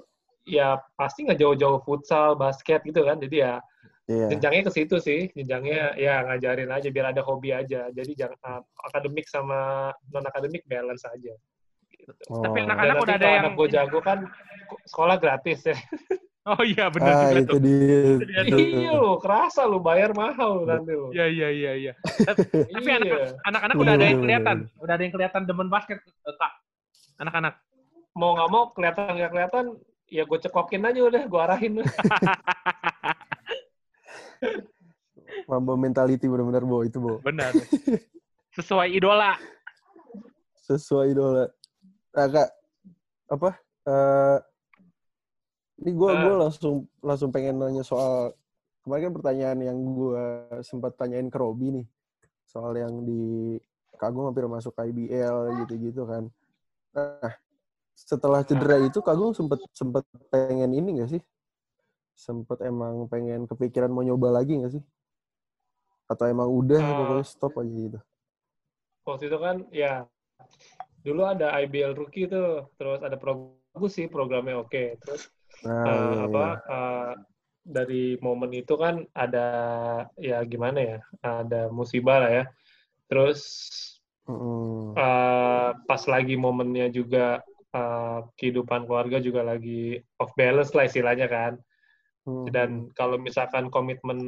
ya 0.48 0.80
pasti 0.96 1.26
nggak 1.28 1.42
jauh-jauh 1.42 1.82
futsal, 1.84 2.36
basket 2.38 2.84
gitu 2.84 3.04
kan. 3.08 3.20
Jadi 3.20 3.42
ya 3.44 3.60
Iya. 4.08 4.32
jenjangnya 4.32 4.64
ke 4.64 4.72
situ 4.72 4.96
sih. 4.98 5.28
Jenjangnya 5.36 5.92
ya 6.00 6.24
ngajarin 6.24 6.72
aja 6.72 6.88
biar 6.88 7.12
ada 7.12 7.22
hobi 7.22 7.52
aja. 7.52 7.92
Jadi 7.92 8.16
jangan 8.16 8.40
uh, 8.42 8.62
akademik 8.88 9.28
sama 9.28 9.92
non 10.10 10.24
akademik 10.24 10.64
balance 10.64 11.04
aja. 11.04 11.36
Gitu. 11.92 12.12
Tapi 12.24 12.58
Oh. 12.60 12.66
anak-anak 12.72 12.96
udah 13.04 13.16
ada 13.16 13.28
yang 13.28 13.44
anak 13.44 13.54
gue 13.56 13.68
jago 13.68 14.00
kan 14.00 14.20
sekolah 14.88 15.20
gratis 15.20 15.68
ya. 15.68 15.76
Oh 16.48 16.64
iya 16.64 16.88
benar 16.88 17.12
Ah, 17.12 17.22
juga 17.28 17.40
itu 17.44 17.52
tuh. 17.52 17.60
dia. 17.60 18.00
Iya, 18.24 18.42
Itu. 18.48 18.56
iya 18.56 18.92
lo, 18.96 19.20
kerasa 19.20 19.68
lo 19.68 19.84
bayar 19.84 20.16
mahal 20.16 20.64
nanti 20.64 20.96
lo. 20.96 21.12
Iya 21.12 21.28
iya 21.28 21.48
iya 21.52 21.72
iya. 21.76 21.94
Tapi 22.24 22.48
Iya. 22.88 23.36
Anak-anak 23.44 23.76
udah 23.76 23.94
ada 24.00 24.06
yang 24.08 24.24
Bener, 24.24 24.40
kelihatan, 24.40 24.58
udah 24.80 24.94
ada 24.96 25.04
yang 25.04 25.12
kelihatan 25.12 25.42
demen 25.44 25.68
basket, 25.68 26.00
eh, 26.00 26.36
Kak. 26.40 26.54
Anak-anak. 27.20 27.60
Mau 28.16 28.32
nggak 28.32 28.48
mau 28.48 28.72
kelihatan 28.72 29.20
nggak 29.20 29.32
kelihatan, 29.36 29.66
ya 30.08 30.24
gue 30.24 30.40
cekokin 30.40 30.88
aja 30.88 31.00
udah, 31.04 31.24
gue 31.28 31.42
arahin. 31.44 31.74
Mamba 35.50 35.74
mentality 35.76 36.26
benar-benar 36.28 36.64
Bo 36.64 36.84
itu 36.84 36.98
Bo. 37.00 37.20
Benar. 37.24 37.52
Sesuai 38.56 38.96
idola. 38.96 39.36
Sesuai 40.68 41.14
idola. 41.14 41.46
Nah, 42.16 42.28
Kak, 42.28 42.50
apa? 43.32 43.50
eh 43.88 44.38
ini 45.78 45.92
gue 45.94 46.10
gua 46.10 46.36
langsung 46.48 46.90
langsung 47.00 47.30
pengen 47.32 47.62
nanya 47.62 47.86
soal 47.86 48.34
kemarin 48.84 49.08
kan 49.08 49.14
pertanyaan 49.16 49.60
yang 49.64 49.78
gue 49.96 50.24
sempat 50.66 50.98
tanyain 50.98 51.30
ke 51.32 51.38
Robi 51.38 51.72
nih 51.72 51.86
soal 52.48 52.76
yang 52.76 53.04
di 53.08 53.56
Kagung 53.98 54.30
hampir 54.30 54.46
masuk 54.46 54.78
IBL 54.78 55.66
gitu-gitu 55.66 56.06
kan. 56.06 56.30
Nah, 56.94 57.34
setelah 57.98 58.46
cedera 58.46 58.78
itu 58.78 59.02
Kagung 59.02 59.34
sempet 59.34 59.58
sempet 59.74 60.06
pengen 60.30 60.70
ini 60.70 61.02
gak 61.02 61.18
sih? 61.18 61.22
Sempet 62.18 62.60
emang 62.66 63.06
pengen 63.12 63.46
kepikiran 63.50 63.94
mau 63.94 64.04
nyoba 64.08 64.42
lagi 64.42 64.54
gak 64.64 64.74
sih? 64.76 64.84
Atau 66.12 66.26
emang 66.34 66.50
udah 66.60 66.82
Ah. 66.82 66.98
pokoknya 66.98 67.26
stop 67.34 67.54
aja 67.62 67.72
gitu? 67.86 68.00
Waktu 69.08 69.24
itu 69.32 69.38
kan, 69.40 69.56
ya 69.72 70.04
dulu 71.06 71.22
ada 71.24 71.56
IBL 71.64 71.96
rookie 71.96 72.28
tuh, 72.28 72.68
terus 72.76 73.00
ada 73.00 73.16
pro 73.16 73.56
bagus 73.72 73.94
sih 73.96 74.08
programnya 74.10 74.58
oke. 74.60 74.84
Terus 75.02 75.22
Nah, 75.66 75.74
eh, 75.90 76.14
iya, 76.14 76.26
apa 76.28 76.46
eh, 76.76 77.14
dari 77.68 78.04
momen 78.26 78.52
itu 78.56 78.74
kan 78.80 78.96
ada 79.12 79.46
ya 80.18 80.40
gimana 80.48 80.80
ya 80.82 80.98
ada 81.22 81.68
musibah 81.70 82.18
lah 82.24 82.32
ya 82.32 82.46
terus 83.12 83.40
Mm-mm. 84.28 84.96
eh, 84.98 85.70
pas 85.88 86.02
lagi 86.14 86.36
momennya 86.40 86.88
juga 86.92 87.42
eh, 87.76 88.20
kehidupan 88.38 88.88
keluarga 88.88 89.18
juga 89.22 89.42
lagi 89.46 90.00
off 90.22 90.32
balance 90.40 90.72
lah 90.76 90.86
istilahnya 90.90 91.28
kan 91.30 91.54
Mm-mm. 92.28 92.52
dan 92.52 92.92
kalau 93.00 93.16
misalkan 93.16 93.72
komitmen 93.72 94.20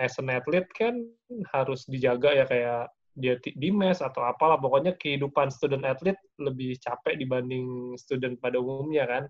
as 0.00 0.16
an 0.16 0.32
athlete 0.32 0.72
kan 0.72 1.04
harus 1.52 1.84
dijaga 1.84 2.32
ya 2.32 2.44
kayak 2.48 2.88
dia 3.16 3.36
di 3.40 3.68
mes 3.72 4.00
atau 4.00 4.24
apalah 4.24 4.56
pokoknya 4.56 4.96
kehidupan 4.96 5.52
student 5.52 5.84
athlete 5.84 6.20
lebih 6.40 6.80
capek 6.80 7.16
dibanding 7.20 7.96
student 8.00 8.40
pada 8.40 8.56
umumnya 8.56 9.04
kan 9.04 9.24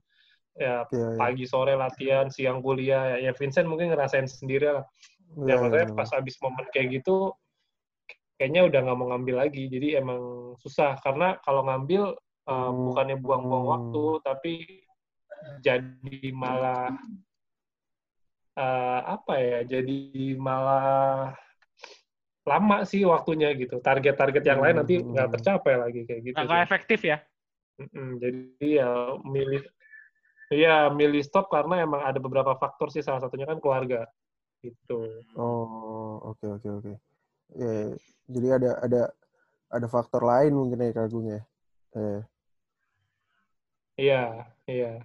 ya 0.57 0.87
Iya, 0.89 0.89
iya. 0.89 1.19
pagi 1.21 1.45
sore 1.45 1.75
latihan 1.77 2.33
siang 2.33 2.65
kuliah 2.65 3.21
ya 3.21 3.35
Vincent 3.37 3.69
mungkin 3.69 3.93
ngerasain 3.93 4.25
sendiri 4.31 4.73
lah 4.81 4.87
Iya, 5.37 5.53
ya 5.53 5.55
maksudnya 5.61 5.89
iya. 5.91 5.97
pas 5.99 6.11
habis 6.15 6.35
momen 6.41 6.67
kayak 6.71 7.03
gitu 7.03 7.35
kayaknya 8.39 8.71
udah 8.71 8.81
nggak 8.87 8.97
mau 8.97 9.09
ngambil 9.13 9.37
lagi 9.43 9.67
jadi 9.67 9.99
emang 10.01 10.55
susah 10.63 10.97
karena 11.03 11.37
kalau 11.43 11.67
ngambil 11.67 12.15
uh, 12.47 12.71
Hmm. 12.71 12.91
bukannya 12.91 13.17
buang-buang 13.19 13.67
waktu 13.67 14.05
tapi 14.23 14.53
jadi 15.61 16.31
malah 16.33 16.95
eh, 18.57 19.01
apa 19.05 19.35
ya? 19.39 19.59
Jadi 19.69 20.35
malah 20.41 21.33
lama 22.47 22.87
sih 22.87 23.03
waktunya 23.03 23.51
gitu. 23.59 23.83
Target-target 23.83 24.43
yang 24.47 24.61
lain 24.63 24.77
nanti 24.81 24.95
nggak 25.03 25.29
Hmm. 25.29 25.35
tercapai 25.39 25.75
lagi 25.77 26.01
kayak 26.07 26.21
gitu. 26.31 26.37
Nggak 26.39 26.47
nggak 26.47 26.63
efektif 26.65 27.01
ya? 27.03 27.19
Mm-mm, 27.77 28.09
jadi 28.23 28.41
ya 28.81 28.91
milih 29.21 29.63
Iya, 30.47 30.95
milih 30.95 31.27
stop 31.27 31.51
karena 31.51 31.83
emang 31.83 32.07
ada 32.07 32.23
beberapa 32.23 32.55
faktor 32.55 32.95
sih, 32.95 33.03
salah 33.03 33.19
satunya 33.19 33.51
kan 33.51 33.59
keluarga. 33.59 34.07
Gitu. 34.63 35.27
Oh, 35.35 36.23
oke 36.23 36.47
oke 36.47 36.69
oke. 36.71 36.93
Ya, 37.59 37.91
jadi 38.31 38.49
ada 38.63 38.71
ada 38.79 39.03
ada 39.75 39.87
faktor 39.91 40.23
lain 40.23 40.55
mungkin 40.55 40.87
ya 40.87 40.95
Kak 40.95 41.11
Agung 41.11 41.27
ya. 41.35 41.41
Eh, 41.99 42.21
Iya, 43.99 44.23
iya. 44.71 45.03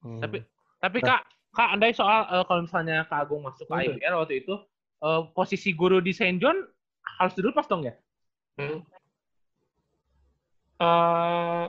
hmm. 0.00 0.20
Tapi 0.24 0.38
tapi 0.80 0.98
Nah. 1.04 1.08
Kak, 1.20 1.22
Kak 1.52 1.68
andai 1.76 1.92
soal 1.92 2.24
eh, 2.32 2.44
kalau 2.48 2.64
misalnya 2.64 3.04
Kak 3.04 3.28
Agung 3.28 3.44
masuk 3.44 3.68
ke 3.68 3.74
Hmm. 3.76 3.84
IBL 4.00 4.14
waktu 4.16 4.34
itu, 4.40 4.54
eh, 5.04 5.20
posisi 5.36 5.76
guru 5.76 6.00
di 6.00 6.16
Saint 6.16 6.40
John 6.40 6.56
harus 7.20 7.36
dilepas 7.36 7.68
dong 7.68 7.84
ya? 7.84 7.94
Hmm. 8.56 8.80
Eh, 10.80 11.66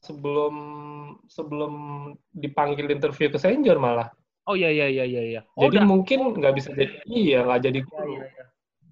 sebelum 0.00 0.54
sebelum 1.28 1.72
dipanggil 2.32 2.88
interview 2.88 3.28
ke 3.28 3.36
Saint 3.36 3.60
John 3.60 3.84
malah. 3.84 4.08
Oh 4.48 4.56
iya 4.56 4.72
iya 4.72 4.88
iya 4.88 5.04
iya 5.04 5.22
iya. 5.24 5.40
Oh, 5.56 5.68
jadi 5.68 5.80
udah. 5.80 5.88
mungkin 5.88 6.18
nggak 6.36 6.54
bisa 6.56 6.68
jadi, 6.72 7.00
iya 7.08 7.44
nggak 7.44 7.60
jadi 7.68 7.78
Iya 7.80 7.88
guru. 7.88 8.12
iya 8.12 8.24
iya. 8.24 8.44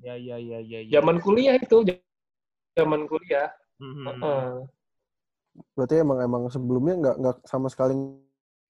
Iya 0.02 0.14
iya 0.16 0.36
iya 0.36 0.58
iya. 0.60 0.78
iya. 0.84 0.92
Zaman 1.00 1.16
kuliah 1.20 1.54
itu, 1.56 1.76
zaman 2.76 3.08
kuliah. 3.08 3.48
Mhm. 3.80 4.04
Heeh. 4.20 4.44
berarti 5.76 6.00
emang 6.00 6.16
emang 6.24 6.42
sebelumnya 6.48 6.94
nggak 6.96 7.16
nggak 7.20 7.36
sama 7.44 7.68
sekali 7.68 7.92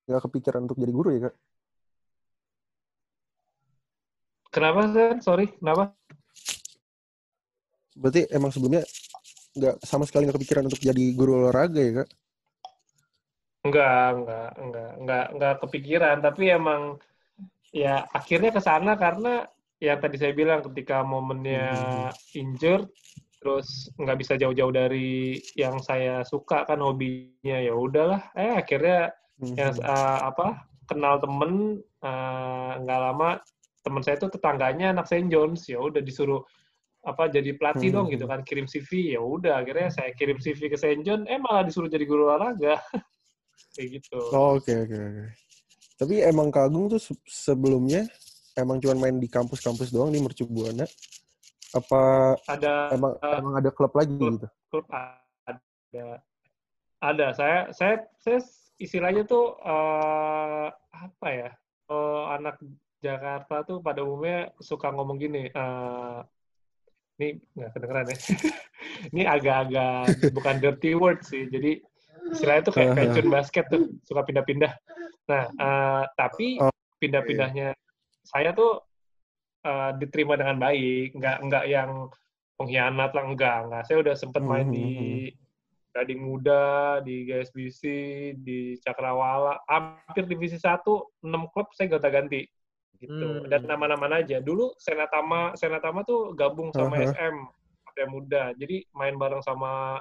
nggak 0.06 0.22
kepikiran 0.28 0.66
untuk 0.66 0.78
jadi 0.82 0.92
guru 0.92 1.08
ya 1.14 1.20
kak? 1.30 1.34
Kenapa 4.52 4.80
kan? 4.92 5.16
Sorry, 5.24 5.46
kenapa? 5.56 5.96
Berarti 7.96 8.28
emang 8.32 8.52
sebelumnya 8.52 8.84
nggak 9.52 9.84
sama 9.84 10.04
sekali 10.04 10.28
nggak 10.28 10.36
kepikiran 10.40 10.64
untuk 10.68 10.80
jadi 10.80 11.04
guru 11.16 11.44
olahraga 11.44 11.80
ya 11.80 11.92
kak? 12.04 12.08
Enggak, 13.62 14.08
enggak, 14.18 14.50
enggak, 14.58 14.90
enggak, 14.98 15.26
enggak 15.32 15.54
kepikiran. 15.62 16.16
Tapi 16.20 16.42
emang 16.50 16.82
ya 17.72 18.04
akhirnya 18.12 18.50
ke 18.52 18.60
sana 18.60 18.98
karena 18.98 19.46
yang 19.80 19.98
tadi 20.02 20.16
saya 20.18 20.34
bilang 20.34 20.62
ketika 20.66 21.02
momennya 21.06 21.64
injured, 22.34 22.90
terus 23.38 23.90
nggak 23.98 24.18
bisa 24.18 24.34
jauh-jauh 24.38 24.74
dari 24.74 25.38
yang 25.58 25.78
saya 25.82 26.22
suka 26.26 26.66
kan 26.66 26.82
hobinya 26.82 27.56
ya 27.56 27.72
udahlah. 27.72 28.34
Eh 28.34 28.52
akhirnya 28.52 29.10
Hmm. 29.10 29.21
Yang 29.40 29.74
eh, 29.76 30.18
apa 30.22 30.66
kenal 30.88 31.16
temen 31.18 31.80
eh, 32.02 32.72
nggak 32.82 33.00
lama 33.00 33.38
teman 33.82 34.02
saya 34.02 34.14
itu 34.20 34.28
tetangganya 34.30 34.94
anak 34.94 35.06
Saint 35.10 35.26
John's 35.26 35.66
ya 35.66 35.78
udah 35.82 35.98
disuruh 35.98 36.42
apa 37.02 37.26
jadi 37.26 37.58
pelatih 37.58 37.90
Hmm. 37.90 37.96
dong 37.98 38.06
gitu 38.14 38.30
kan 38.30 38.46
kirim 38.46 38.70
CV 38.70 39.18
ya 39.18 39.20
udah 39.20 39.58
akhirnya 39.58 39.90
saya 39.90 40.14
kirim 40.14 40.38
CV 40.38 40.70
ke 40.70 40.78
Saint 40.78 41.02
John 41.02 41.26
eh 41.26 41.34
malah 41.34 41.66
disuruh 41.66 41.90
jadi 41.90 42.06
guru 42.06 42.30
olahraga 42.30 42.78
kayak 43.74 43.88
gitu 43.98 44.18
Oh, 44.30 44.54
Oke 44.60 44.70
oke 44.86 44.94
oke. 44.94 45.24
Tapi 45.98 46.14
emang 46.22 46.50
Kak 46.54 46.70
Agung 46.70 46.86
tuh 46.86 47.02
se- 47.02 47.18
sebelumnya 47.26 48.06
emang 48.54 48.78
cuma 48.78 48.94
main 48.94 49.18
di 49.18 49.26
kampus-kampus 49.26 49.90
doang 49.90 50.14
di 50.14 50.22
Mercu 50.22 50.46
Buana? 50.46 50.86
Apa 51.74 52.34
ada 52.46 52.94
emang 52.94 53.18
Eh, 53.18 53.34
emang 53.38 53.54
ada 53.58 53.70
klub 53.74 53.90
lagi 53.98 54.14
klub. 54.14 54.38
gitu? 54.38 54.48
klub 54.70 54.86
ada 54.90 55.58
ada 57.02 57.26
saya 57.34 57.58
saya 57.74 57.94
saya 58.22 58.38
istilahnya 58.82 59.22
tuh 59.24 59.56
eh, 59.62 60.68
apa 60.92 61.28
ya 61.30 61.50
kalau 61.86 62.26
anak 62.28 62.58
Jakarta 63.02 63.66
tuh 63.66 63.78
pada 63.82 64.02
umumnya 64.06 64.50
suka 64.58 64.90
ngomong 64.90 65.18
gini 65.18 65.50
eh, 65.50 66.18
ini 67.18 67.28
nggak 67.54 67.70
kedengeran 67.76 68.10
ya. 68.10 68.18
Ini 69.14 69.22
agak-agak 69.24 70.30
bukan 70.36 70.56
dirty 70.62 70.92
word 70.94 71.22
sih 71.24 71.48
jadi 71.48 71.80
istilahnya 72.30 72.62
tuh 72.66 72.74
kayak 72.76 72.92
pensiun 72.98 73.28
basket 73.30 73.64
tuh 73.70 73.94
suka 74.06 74.22
pindah-pindah. 74.26 74.72
Nah 75.30 75.44
eh, 75.48 76.04
tapi 76.18 76.58
Oh, 76.62 76.70
pindah-pindahnya 76.98 77.74
saya 78.22 78.54
tuh 78.54 78.82
eh, 79.64 79.90
diterima 79.98 80.38
dengan 80.38 80.58
baik 80.60 81.14
nggak 81.18 81.36
nggak 81.46 81.64
yang 81.66 81.90
pengkhianat 82.58 83.10
lah 83.10 83.24
enggak 83.26 83.56
enggak 83.66 83.82
saya 83.90 83.96
udah 84.06 84.14
sempet 84.14 84.42
main 84.46 84.66
Mhm, 84.70 84.74
di 84.74 84.88
Gading 85.92 86.24
Muda, 86.24 86.98
di 87.04 87.28
GSBC, 87.28 87.80
di 88.40 88.80
Cakrawala, 88.80 89.60
hampir 89.68 90.24
divisi 90.24 90.56
1, 90.56 90.80
6 91.20 91.52
klub 91.52 91.68
saya 91.76 91.92
gonta-ganti. 91.92 92.48
Gitu. 92.96 93.12
Hmm. 93.12 93.44
Dan 93.50 93.68
nama-nama 93.68 94.08
aja. 94.24 94.40
Dulu 94.40 94.72
Senatama, 94.80 95.52
Senatama 95.52 96.00
tuh 96.06 96.32
gabung 96.32 96.72
sama 96.72 96.96
Aha. 96.96 97.12
SM, 97.12 97.36
Satria 97.84 98.06
Muda. 98.08 98.44
Jadi 98.56 98.88
main 98.96 99.20
bareng 99.20 99.44
sama 99.44 100.00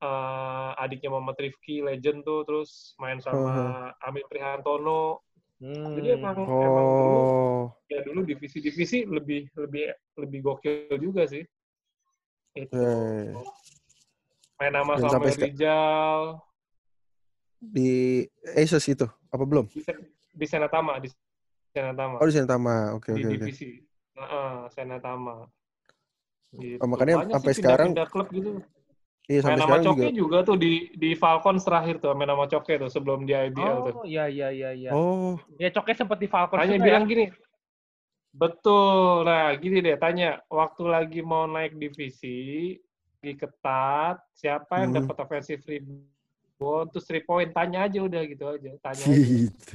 eh, 0.00 0.70
adiknya 0.80 1.12
Muhammad 1.12 1.36
Rifki, 1.36 1.84
legend 1.84 2.24
tuh, 2.24 2.48
terus 2.48 2.96
main 2.96 3.20
sama 3.20 3.92
Amin 4.00 4.24
Prihantono. 4.24 5.20
Hmm. 5.60 5.92
Jadi 6.00 6.16
emang, 6.16 6.40
emang 6.48 6.86
dulu, 6.96 7.20
Oh, 7.60 7.76
ya 7.92 8.00
dulu 8.00 8.24
divisi-divisi 8.24 9.04
lebih 9.04 9.52
lebih 9.52 9.92
lebih 10.16 10.40
gokil 10.40 10.96
juga 10.96 11.28
sih. 11.28 11.44
Itu. 12.56 12.72
ya. 12.72 13.36
Main 14.60 14.72
nama 14.72 14.92
Dan 14.92 15.08
seka- 15.08 15.40
Rijal, 15.40 16.20
di 17.56 18.24
Asus 18.52 18.84
itu 18.86 19.08
apa 19.28 19.40
belum? 19.42 19.64
di, 19.66 19.80
Sen- 19.80 20.04
di 20.32 20.44
Senatama 20.44 21.00
di 21.00 21.08
Senatama 21.72 22.20
Oh 22.20 22.26
di 22.28 22.34
Sentama. 22.34 22.74
Oke 22.92 23.08
di 23.10 23.20
oke 23.20 23.26
oke. 23.26 23.32
divisi 23.40 23.80
Heeh, 24.12 24.56
Senatama 24.68 25.48
gitu. 26.52 26.76
Oh, 26.76 26.88
makanya 26.88 27.24
Banyak 27.24 27.34
sampai 27.34 27.52
sih 27.52 27.58
sekarang- 27.58 27.92
pindah-pindah 27.96 28.08
klub 28.12 28.28
gitu 28.30 28.50
Iya 29.30 29.40
main 29.40 29.44
sampai 29.46 29.56
nama 29.56 29.68
sekarang 29.70 29.84
Coke 29.86 30.00
juga. 30.02 30.10
juga. 30.12 30.38
tuh 30.42 30.56
di 30.58 30.72
di 30.92 31.10
Falcons 31.14 31.62
terakhir 31.62 31.94
tuh 31.96 32.10
main 32.12 32.26
nama 32.26 32.44
Coke 32.44 32.74
tuh 32.76 32.90
sebelum 32.90 33.22
di 33.22 33.32
IBL 33.32 33.76
tuh 33.86 33.94
Oh 33.94 34.04
iya 34.04 34.26
iya 34.26 34.48
iya 34.50 34.70
iya. 34.74 34.90
Oh, 34.90 35.38
Ya 35.56 35.70
Coke 35.70 35.94
sempat 35.94 36.18
di 36.18 36.26
Falcons 36.26 36.58
tanya 36.58 36.74
juga 36.74 36.84
bilang 36.84 37.04
ya. 37.04 37.08
gini 37.08 37.24
betul 38.30 39.24
nah 39.24 39.50
gini 39.54 39.78
deh 39.80 39.96
tanya 39.96 40.38
waktu 40.46 40.82
lagi 40.84 41.20
mau 41.20 41.46
naik 41.46 41.74
divisi 41.74 42.74
lagi 43.20 43.36
ketat 43.36 44.16
siapa 44.32 44.80
yang 44.80 44.90
Hmm. 44.90 45.04
dapat 45.04 45.16
offensive 45.20 45.60
rebound 45.62 46.88
terus 46.88 47.04
three 47.04 47.20
point 47.20 47.52
tanya 47.52 47.84
aja 47.84 48.00
udah 48.00 48.22
gitu 48.24 48.44
aja 48.48 48.70
tanya 48.80 49.04
aja. 49.04 49.12
gitu. 49.12 49.74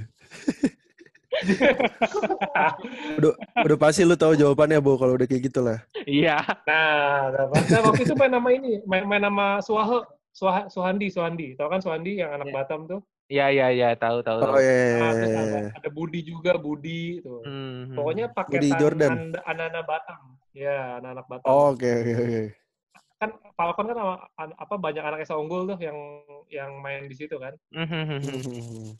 udah 3.21 3.33
udah 3.61 3.77
pasti 3.77 4.01
lu 4.01 4.17
tahu 4.17 4.33
jawabannya 4.33 4.81
bu 4.81 4.97
kalau 4.97 5.13
udah 5.13 5.29
kayak 5.29 5.45
gitu 5.45 5.61
lah. 5.61 5.77
Iya. 6.05 6.41
Nah, 6.65 7.29
dapat. 7.29 7.61
Nah, 7.69 7.81
waktu 7.85 8.01
itu 8.01 8.15
main 8.15 8.33
nama 8.33 8.49
ini, 8.49 8.81
main, 8.81 9.05
main 9.05 9.21
nama 9.21 9.61
Suahe, 9.61 10.01
Suha, 10.33 10.65
Suhandi, 10.65 11.13
Suhandi. 11.13 11.53
Tahu 11.53 11.69
kan 11.69 11.85
Suhandi 11.85 12.25
yang 12.25 12.33
anak 12.33 12.49
Iya. 12.49 12.55
Batam 12.55 12.81
tuh? 12.89 13.01
Iya 13.25 13.45
iya 13.49 13.67
iya 13.69 13.89
tahu 13.93 14.21
tahu. 14.21 14.37
Oh 14.41 14.53
tahu. 14.53 14.57
iya. 14.57 14.73
Nah, 14.97 15.11
iya, 15.13 15.25
ada, 15.27 15.27
iya. 15.43 15.69
ada 15.75 15.89
Budi 15.91 16.19
juga, 16.23 16.57
Budi 16.57 17.21
tuh. 17.21 17.45
Hmm. 17.45 17.93
Pokoknya 17.93 18.25
paketan 18.27 18.77
Jordan. 18.79 19.11
an- 19.13 19.43
anak-anak 19.45 19.83
Batam. 19.85 20.21
Ya, 20.55 20.97
anak-anak 20.97 21.25
Batam. 21.29 21.49
Oh, 21.51 21.77
Oke 21.77 21.89
oke 22.01 22.13
oke. 22.15 22.43
Kan 23.15 23.31
Falcon 23.55 23.87
kan 23.87 23.95
sama- 23.95 24.27
apa 24.35 24.75
banyak 24.75 24.99
anak 24.99 25.19
Esa 25.23 25.39
Unggul 25.39 25.63
tuh 25.65 25.79
yang 25.79 25.95
yang 26.51 26.71
main 26.79 27.07
di 27.07 27.15
situ 27.15 27.39
kan. 27.39 27.55
Hmm. 27.71 28.95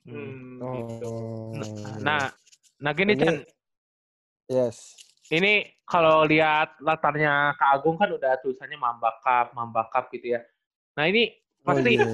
Hmm, 0.00 0.56
Oh. 0.60 0.72
gitu. 0.74 1.12
Nah, 2.00 2.32
nah 2.76 2.92
gini 2.92 3.12
Ini- 3.12 3.20
Chan, 3.20 3.36
Yes. 4.48 4.96
ini 5.28 5.64
kalau 5.84 6.24
lihat 6.24 6.80
latarnya 6.80 7.52
Kak 7.54 7.70
Agung 7.80 8.00
kan 8.00 8.08
udah 8.08 8.40
tulisannya 8.40 8.80
Mamba 8.80 9.20
Cup, 9.20 9.52
Mamba 9.52 9.84
Cup 9.92 10.08
gitu 10.10 10.36
ya. 10.36 10.40
Nah 10.96 11.04
ini 11.04 11.28
Oh, 11.60 11.72
pasti 11.72 12.00
iya. 12.00 12.08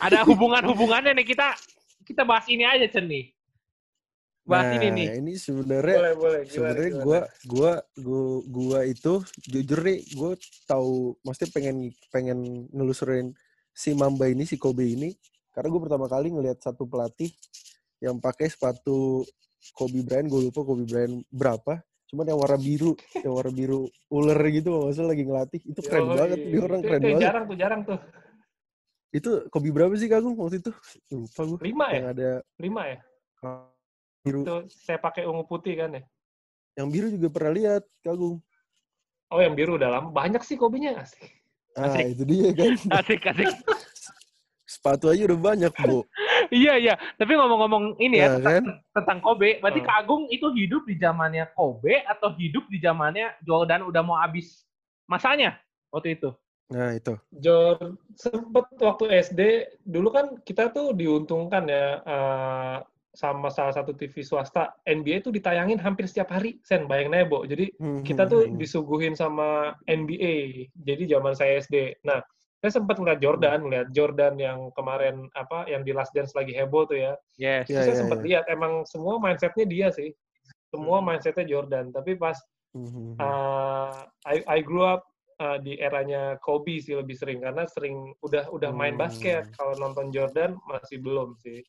ada 0.00 0.24
hubungan-hubungannya 0.24 1.12
nih 1.12 1.26
kita 1.28 1.52
kita 2.04 2.24
bahas 2.24 2.48
ini 2.48 2.64
aja 2.64 2.88
Chen 2.88 3.04
nih. 3.04 3.28
Bahas 4.44 4.68
nah, 4.68 4.76
ini 4.76 4.88
nih. 4.92 5.06
ini 5.24 5.32
sebenarnya 5.40 5.96
Boleh, 5.96 6.14
boleh. 6.20 6.40
Gimana, 6.44 6.52
sebenarnya 6.52 6.88
gimana? 6.92 7.04
gua 7.04 7.20
gua 7.48 7.72
gua 7.96 8.22
gua 8.44 8.78
itu 8.84 9.12
jujur 9.48 9.80
nih 9.80 9.98
gue 10.12 10.32
tahu 10.68 11.16
maksudnya 11.24 11.50
pengen 11.56 11.76
pengen 12.12 12.38
nelusurin 12.68 13.32
si 13.72 13.96
Mamba 13.96 14.28
ini 14.28 14.44
si 14.44 14.60
Kobe 14.60 14.84
ini 14.84 15.16
karena 15.56 15.72
gue 15.72 15.80
pertama 15.80 16.06
kali 16.12 16.28
ngelihat 16.28 16.60
satu 16.60 16.84
pelatih 16.84 17.32
yang 18.04 18.20
pakai 18.20 18.52
sepatu 18.52 19.24
Kobe 19.72 20.04
Bryant 20.04 20.28
gue 20.28 20.52
lupa 20.52 20.60
Kobe 20.60 20.84
Bryant 20.84 21.24
berapa 21.32 21.80
cuman 22.12 22.28
yang 22.28 22.36
warna 22.36 22.60
biru 22.60 22.92
yang 23.24 23.32
warna 23.32 23.48
biru 23.48 23.88
ular 24.12 24.36
gitu 24.52 24.68
maksudnya 24.84 25.08
lagi 25.08 25.24
ngelatih 25.24 25.60
itu 25.64 25.80
keren 25.80 26.04
Yoi. 26.04 26.16
banget 26.20 26.38
dia 26.44 26.60
orang 26.60 26.80
Itu- 26.84 26.88
keren 26.92 27.00
itu 27.00 27.08
banget 27.08 27.24
Jarang 27.24 27.44
tuh, 27.48 27.56
jarang 27.56 27.80
tuh. 27.88 27.98
itu 29.08 29.30
Kobe 29.48 29.68
berapa 29.72 29.94
sih 29.96 30.08
Kagum 30.12 30.36
waktu 30.36 30.60
itu 30.60 30.70
lupa 31.08 31.40
gue 31.48 31.58
Lima 31.64 31.86
ya? 31.88 31.96
yang 31.96 32.06
ada 32.12 32.30
Lima 32.60 32.82
ya? 32.92 32.98
Biru 34.24 34.40
Itu 34.42 34.56
saya 34.72 34.96
pakai 34.96 35.28
ungu 35.28 35.44
putih 35.44 35.76
kan 35.76 35.92
ya? 35.92 36.02
yang 36.74 36.88
biru 36.88 37.06
juga 37.06 37.28
pernah 37.30 37.52
lihat 37.52 37.82
Kagum 38.00 38.40
Oh, 39.28 39.40
yang 39.40 39.52
biru 39.52 39.74
udah 39.74 39.88
lama. 39.90 40.08
Banyak 40.08 40.40
sih 40.40 40.54
kobinya. 40.54 41.00
Asik. 41.00 41.26
ah 41.74 41.90
Asik. 41.90 42.04
itu 42.08 42.22
dia 42.24 42.48
kan 42.50 42.72
Asik 42.98 43.20
asik. 43.24 43.50
sepatu 44.64 45.06
aja 45.06 45.26
udah 45.26 45.40
banyak 45.44 45.72
bu 45.76 46.02
Iya 46.52 46.76
iya, 46.76 46.94
tapi 47.16 47.34
ngomong-ngomong 47.34 47.96
ini 47.98 48.20
ya, 48.20 48.26
Ya, 48.26 48.36
tentang, 48.36 48.52
kan? 48.52 48.64
tentang 48.92 49.18
Kobe, 49.20 49.58
berarti 49.58 49.80
Hmm. 49.80 49.88
Kak 49.88 49.96
Agung 49.98 50.22
itu 50.28 50.46
hidup 50.52 50.84
di 50.84 50.94
zamannya 50.94 51.48
Kobe 51.50 52.04
atau 52.04 52.30
hidup 52.36 52.68
di 52.68 52.78
zamannya 52.78 53.32
Jordan 53.40 53.80
udah 53.82 54.02
mau 54.04 54.20
habis 54.20 54.62
masanya 55.04 55.56
waktu 55.88 56.14
itu? 56.14 56.30
Nah, 56.68 56.92
itu. 56.92 57.16
Jor 57.34 57.76
sempet 58.14 58.66
waktu 58.76 59.04
SD 59.24 59.40
dulu 59.82 60.08
kan 60.10 60.26
kita 60.42 60.68
tuh 60.68 60.92
diuntungkan 60.92 61.64
ya 61.64 61.86
eh, 62.02 62.76
sama 63.14 63.46
salah 63.48 63.70
satu 63.70 63.94
TV 63.94 64.26
swasta 64.26 64.74
NBA 64.84 65.22
tuh 65.22 65.30
ditayangin 65.30 65.78
hampir 65.78 66.04
setiap 66.10 66.34
hari 66.34 66.58
sen 66.66 66.90
bayang 66.90 67.14
nebo 67.14 67.46
jadi 67.46 67.70
kita 68.02 68.26
tuh 68.26 68.50
disuguhin 68.58 69.14
sama 69.14 69.72
NBA 69.86 70.66
jadi 70.82 71.16
zaman 71.16 71.32
saya 71.38 71.62
SD 71.62 72.02
nah 72.02 72.18
saya 72.58 72.80
sempat 72.80 72.98
ngeliat 72.98 73.22
Jordan 73.22 73.58
ngeliat 73.64 73.88
Jordan 73.94 74.34
yang 74.36 74.74
kemarin 74.74 75.30
apa 75.38 75.68
yang 75.70 75.86
di 75.86 75.94
Last 75.94 76.10
Dance 76.10 76.34
lagi 76.34 76.52
heboh 76.52 76.90
tuh 76.90 76.98
ya 76.98 77.12
Yes. 77.38 77.70
Iya, 77.70 77.78
Terus 77.78 77.84
saya 77.86 77.94
iya, 77.94 78.00
sempat 78.02 78.18
iya. 78.18 78.24
lihat 78.26 78.44
emang 78.50 78.72
semua 78.84 79.14
mindsetnya 79.22 79.66
dia 79.66 79.88
sih 79.94 80.10
semua 80.74 80.98
Hmm. 80.98 81.06
mindsetnya 81.14 81.46
Jordan 81.46 81.94
tapi 81.94 82.18
pas 82.18 82.34
uh, 82.74 83.94
I, 84.26 84.42
I 84.48 84.58
grew 84.58 84.82
up 84.82 85.06
uh, 85.38 85.58
di 85.62 85.78
eranya 85.78 86.34
Kobe 86.42 86.82
sih 86.82 86.98
lebih 86.98 87.14
sering 87.14 87.42
karena 87.42 87.66
sering 87.70 88.10
udah 88.22 88.50
udah 88.50 88.70
main 88.74 88.94
Hmm. 88.98 89.02
basket. 89.06 89.46
Kalau 89.54 89.74
nonton 89.78 90.10
Jordan 90.10 90.58
masih 90.66 90.98
belum 90.98 91.38
sih. 91.38 91.62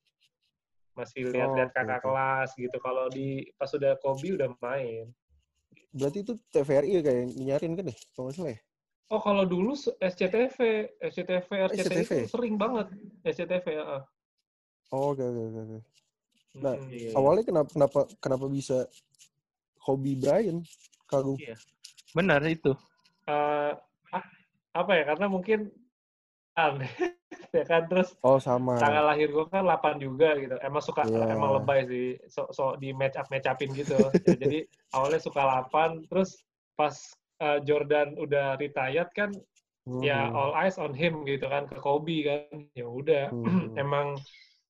Masih 0.95 1.27
lihat-lihat 1.27 1.69
oke, 1.69 1.75
kakak 1.75 1.99
kelas 2.01 2.49
gitu. 2.55 2.77
Kalau 2.79 3.05
di 3.11 3.43
pas 3.59 3.67
udah 3.67 3.99
Kobe 3.99 4.39
udah 4.39 4.49
main. 4.63 5.11
Berarti 5.91 6.23
itu 6.23 6.33
TVRI 6.51 6.91
ya 6.99 7.01
kayak 7.03 7.23
nyarin 7.35 7.73
kan 7.75 7.85
ya? 7.91 7.95
Kalau 8.15 8.31
salah 8.31 8.51
ya? 8.55 8.59
Oh 9.11 9.21
kalau 9.21 9.45
dulu 9.45 9.77
SCTV, 10.01 10.57
SCTV, 10.97 11.49
RCTI 11.69 11.83
SCTV? 11.83 12.11
itu 12.25 12.27
sering 12.31 12.55
banget 12.57 12.87
SCTV. 13.21 13.65
ya. 13.75 14.01
Oh, 14.95 15.13
oke, 15.13 15.21
oke, 15.21 15.43
oke. 15.51 15.79
Nah, 16.55 16.75
Mm. 16.79 17.11
Awalnya 17.19 17.43
kenapa 17.43 17.69
kenapa 17.75 17.99
kenapa 18.23 18.45
bisa 18.47 18.87
Kobe 19.83 20.15
Bryant 20.15 20.63
kagum? 21.05 21.35
Benar 22.15 22.41
itu. 22.47 22.71
Uh, 23.27 23.75
apa 24.71 24.91
ya? 24.95 25.03
Karena 25.11 25.27
mungkin 25.27 25.67
aneh 26.55 26.91
ya 27.55 27.63
kan 27.65 27.87
terus 27.87 28.11
Oh, 28.21 28.35
sama. 28.37 28.75
tanggal 28.77 29.07
lahir 29.07 29.31
gue 29.31 29.45
kan 29.47 29.63
8 29.63 29.97
juga 30.03 30.35
gitu. 30.35 30.59
Emang 30.59 30.83
suka 30.83 31.07
Iya. 31.07 31.31
emang 31.31 31.55
lebay 31.61 31.87
sih. 31.87 32.07
So, 32.27 32.51
so 32.51 32.75
di 32.75 32.91
match 32.91 33.15
up 33.15 33.31
match 33.31 33.47
upin 33.47 33.71
gitu. 33.71 34.11
Ya, 34.27 34.35
jadi 34.43 34.67
awalnya 34.91 35.23
suka 35.23 35.41
8 35.71 36.05
terus 36.11 36.35
pas 36.75 36.91
uh, 37.39 37.63
Jordan 37.63 38.19
udah 38.19 38.59
retired 38.59 39.07
kan 39.15 39.31
ya 40.03 40.27
Mhm. 40.27 40.35
all 40.35 40.51
eyes 40.57 40.75
on 40.75 40.91
him 40.97 41.23
gitu 41.23 41.47
kan 41.47 41.65
ke 41.71 41.79
Kobe 41.79 42.17
kan. 42.27 42.67
Ya 42.75 42.85
udah 42.85 43.31
Mhm. 43.31 43.73
emang 43.83 44.19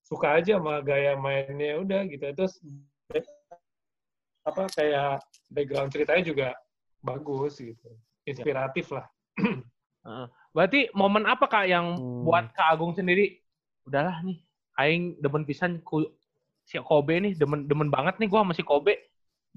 suka 0.06 0.38
aja 0.38 0.62
sama 0.62 0.78
gaya 0.86 1.18
mainnya 1.18 1.82
udah 1.82 2.06
gitu. 2.06 2.30
Terus 2.30 2.62
apa 4.46 4.70
kayak 4.70 5.18
background 5.50 5.90
ceritanya 5.90 6.22
juga 6.22 6.48
bagus 7.02 7.58
gitu. 7.58 7.90
Inspiratif 8.26 8.94
lah. 8.94 9.06
Berarti 10.56 10.88
momen 10.96 11.24
apa 11.28 11.44
Kak 11.50 11.66
yang 11.68 11.98
Hmm. 11.98 12.24
buat 12.24 12.48
Kak 12.56 12.68
Agung 12.72 12.96
sendiri 12.96 13.40
udahlah 13.86 14.18
nih 14.26 14.42
aing 14.80 15.20
demen 15.22 15.46
pisan 15.46 15.78
ku 15.84 16.02
si 16.66 16.76
Kobe 16.82 17.16
nih 17.22 17.32
demen 17.38 17.68
demen 17.70 17.88
banget 17.92 18.18
nih 18.18 18.28
gua 18.30 18.42
sama 18.42 18.54
si 18.56 18.64
Kobe. 18.64 18.96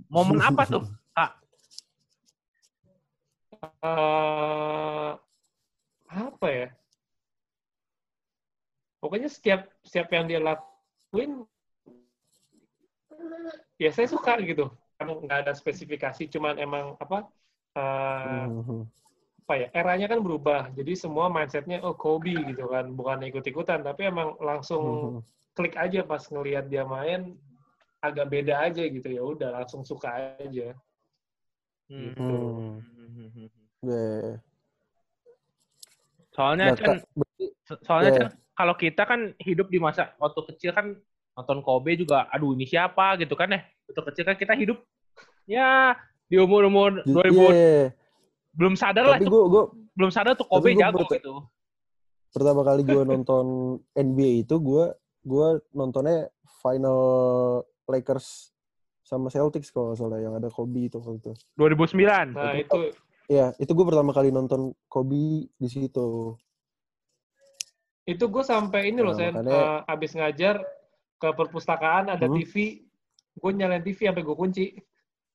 Momen 0.09 0.39
apa 0.43 0.63
tuh? 0.67 0.83
eh 3.59 5.11
apa 6.09 6.47
ya? 6.49 6.67
Pokoknya 8.99 9.31
setiap 9.31 9.67
setiap 9.83 10.11
yang 10.11 10.27
dia 10.27 10.39
lakuin, 10.43 11.47
ya 13.79 13.89
saya 13.95 14.07
suka 14.11 14.35
gitu. 14.43 14.67
Emang 14.99 15.23
nggak 15.23 15.47
ada 15.47 15.53
spesifikasi, 15.55 16.27
cuman 16.27 16.59
emang 16.59 16.99
apa? 16.99 17.23
eh, 17.79 18.45
Mhm. 18.51 18.98
Apa 19.49 19.65
ya? 19.65 19.67
Eranya 19.73 20.05
kan 20.13 20.21
berubah, 20.21 20.69
jadi 20.77 20.93
semua 20.93 21.25
mindsetnya 21.25 21.81
oh 21.81 21.97
Kobe 21.97 22.38
gitu 22.38 22.69
kan, 22.69 22.85
bukan 22.93 23.25
ikut-ikutan, 23.33 23.81
tapi 23.81 24.05
emang 24.05 24.38
langsung 24.38 24.85
klik 25.57 25.73
aja 25.73 26.05
pas 26.05 26.21
ngelihat 26.29 26.69
dia 26.69 26.85
main 26.85 27.33
agak 27.97 28.29
beda 28.29 28.62
aja 28.69 28.85
gitu 28.85 29.09
ya 29.09 29.25
udah 29.25 29.49
langsung 29.57 29.81
suka 29.81 30.38
aja. 30.38 30.77
Hmm. 31.89 32.13
Hmm. 32.13 33.49
Ya, 33.81 33.97
ya, 33.97 34.17
ya. 34.21 34.35
Soalnya 36.29 36.65
Nah, 36.69 36.77
kan 36.77 36.97
soalnya 37.81 38.12
Iya. 38.13 38.19
kan 38.21 38.27
kalau 38.53 38.75
kita 38.77 39.01
kan 39.09 39.33
hidup 39.41 39.73
di 39.73 39.81
masa 39.81 40.13
waktu 40.21 40.45
kecil 40.53 40.77
kan 40.77 40.93
nonton 41.33 41.59
Kobe 41.65 41.97
juga 41.97 42.29
aduh 42.29 42.53
ini 42.53 42.69
siapa 42.69 43.17
gitu 43.17 43.33
kan 43.33 43.49
ya. 43.49 43.65
Waktu 43.89 44.01
kecil 44.13 44.23
kan 44.29 44.38
kita 44.38 44.53
hidup 44.53 44.77
ya 45.49 45.97
di 46.29 46.38
umur-umur 46.38 47.01
2000 47.01 47.49
Iya, 47.49 47.97
belum 48.51 48.73
sadar 48.73 49.05
lah 49.05 49.15
tapi 49.15 49.25
itu 49.25 49.31
gue 49.31 49.43
gue 49.47 49.63
belum 49.93 50.12
sadar 50.12 50.33
tuh 50.33 50.45
Kobe 50.45 50.73
gua 50.73 50.81
jago 50.81 50.97
berta- 51.01 51.15
gitu. 51.15 51.33
pertama 52.29 52.62
kali 52.63 52.81
gue 52.83 53.01
nonton 53.03 53.45
NBA 54.07 54.43
itu 54.43 54.55
gue 54.57 54.83
gue 55.21 55.47
nontonnya 55.71 56.29
final 56.59 57.01
Lakers 57.85 58.53
sama 59.01 59.27
Celtics 59.27 59.69
kalau 59.69 59.91
nggak 59.91 59.99
salah 59.99 60.19
yang 60.19 60.33
ada 60.33 60.47
Kobe 60.47 60.85
itu 60.85 60.97
waktu 60.97 61.17
itu. 61.17 61.31
2009. 61.57 62.29
Nah 62.29 62.53
Itu- 62.53 62.62
itu 62.62 62.79
Iya, 63.25 63.53
itu 63.55 63.69
gue 63.69 63.85
pertama 63.85 64.09
kali 64.09 64.29
nonton 64.29 64.73
Kobe 64.85 65.45
di 65.51 65.67
situ. 65.67 66.33
Itu 68.03 68.25
gue 68.25 68.41
sampai 68.41 68.89
ini 68.89 69.01
loh, 69.01 69.13
Nah, 69.13 69.21
Sen, 69.21 69.33
makanya- 69.35 69.53
eh, 69.53 69.79
abis 69.88 70.12
ngajar 70.13 70.55
ke 71.15 71.29
perpustakaan 71.29 72.09
ada 72.09 72.25
Hmm. 72.25 72.33
TV, 72.35 72.81
gue 73.35 73.51
nyalain 73.51 73.81
TV 73.81 73.99
sampai 74.03 74.23
gue 74.23 74.33
kunci. 74.33 74.65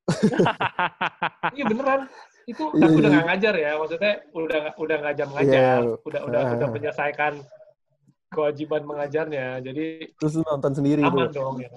iya 1.54 1.64
beneran. 1.64 2.10
Itu 2.44 2.64
Iya, 2.70 2.80
tapi 2.82 2.94
udah 2.94 3.08
iya. 3.08 3.14
nggak 3.14 3.26
ngajar 3.26 3.54
ya, 3.56 3.70
maksudnya 3.74 4.12
udah 4.30 4.60
udah 4.76 4.96
nggak 5.00 5.14
jam 5.16 5.28
ngajar, 5.32 5.80
Iya. 5.80 5.96
udah 6.04 6.20
udah 6.24 6.40
Ah. 6.40 6.52
udah 6.54 6.68
menyelesaikan 6.68 7.32
kewajiban 8.28 8.82
mengajarnya, 8.82 9.46
jadi 9.62 9.86
Terus 10.18 10.34
nonton 10.42 10.72
sendiri 10.74 11.00
aman 11.00 11.30
itu. 11.30 11.38
dong. 11.38 11.56
Ya. 11.56 11.70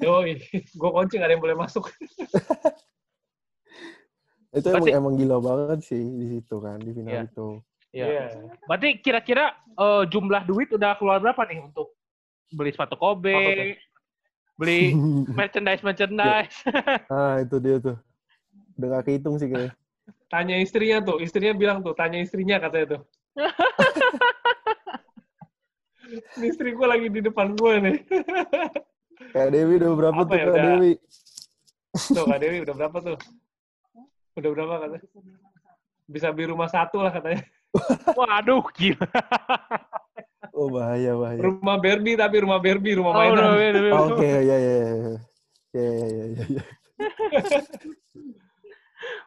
Yoi, 0.00 0.36
gue 0.52 0.90
kunci 0.92 1.14
nggak 1.16 1.24
ada 1.24 1.34
yang 1.34 1.42
boleh 1.42 1.56
masuk. 1.56 1.88
Itu 4.50 4.66
emang, 4.66 4.82
Berarti- 4.82 4.98
emang 4.98 5.14
gila 5.14 5.38
banget 5.38 5.78
sih 5.86 6.02
di 6.02 6.26
situ 6.28 6.56
kan 6.58 6.78
di 6.78 6.90
final 6.90 7.10
Iya. 7.12 7.22
itu. 7.24 7.46
Iya. 7.90 8.06
Iya. 8.06 8.24
Berarti 8.66 8.88
kira-kira 8.98 9.44
eh, 9.72 10.02
jumlah 10.06 10.42
duit 10.44 10.68
udah 10.70 10.92
keluar 10.94 11.18
berapa 11.18 11.40
nih 11.46 11.64
untuk 11.64 11.94
beli 12.50 12.68
sepatu 12.68 12.94
Kobe, 12.94 13.32
tuh? 13.32 13.78
beli 14.58 14.80
merchandise 15.38 15.80
merchandise. 15.80 16.52
ah 17.14 17.38
itu 17.38 17.56
dia 17.56 17.78
tuh. 17.78 17.96
Udah 18.76 18.88
gak 18.92 19.04
kehitung 19.06 19.38
sih 19.38 19.46
kayaknya. 19.46 19.72
Tanya 20.30 20.56
istrinya 20.62 21.02
tuh, 21.02 21.18
istrinya 21.18 21.52
bilang 21.52 21.82
tuh, 21.82 21.90
tanya 21.92 22.22
istrinya 22.22 22.62
katanya 22.62 22.86
tuh. 22.96 23.02
Ini 26.38 26.46
istri 26.54 26.70
gue 26.70 26.86
lagi 26.86 27.10
di 27.10 27.18
depan 27.18 27.58
gue 27.58 27.72
nih. 27.82 27.96
Kak 29.34 29.50
Dewi 29.52 29.74
udah 29.76 29.90
berapa 29.92 30.16
Apa 30.16 30.30
tuh 30.30 30.38
ya, 30.38 30.44
Kak 30.46 30.54
udah- 30.54 30.64
Dewi? 30.70 30.92
Tuh 32.14 32.24
Kak 32.24 32.38
Dewi 32.38 32.56
udah 32.62 32.74
berapa 32.78 32.96
tuh? 33.02 33.18
Udah 34.38 34.50
berapa 34.54 34.74
katanya? 34.80 35.08
Bisa 36.06 36.26
beli 36.30 36.46
rumah 36.48 36.70
satu 36.70 37.02
lah 37.02 37.10
katanya. 37.10 37.42
Waduh, 38.18 38.62
gila. 38.74 39.06
Oh 40.54 40.70
bahaya 40.70 41.14
bahaya. 41.14 41.42
Rumah 41.42 41.76
Barbie 41.78 42.14
tapi 42.14 42.36
rumah 42.42 42.58
Barbie, 42.58 42.94
rumah 42.94 43.14
Oh, 43.14 43.18
mainan. 43.18 43.42
Oh, 43.94 44.14
Oke 44.14 44.26
ya 44.26 44.56
ya 44.56 44.56
ya. 44.58 44.90
Ya 45.70 45.82
ya 45.86 46.06
ya 46.06 46.24
ya. 46.54 46.62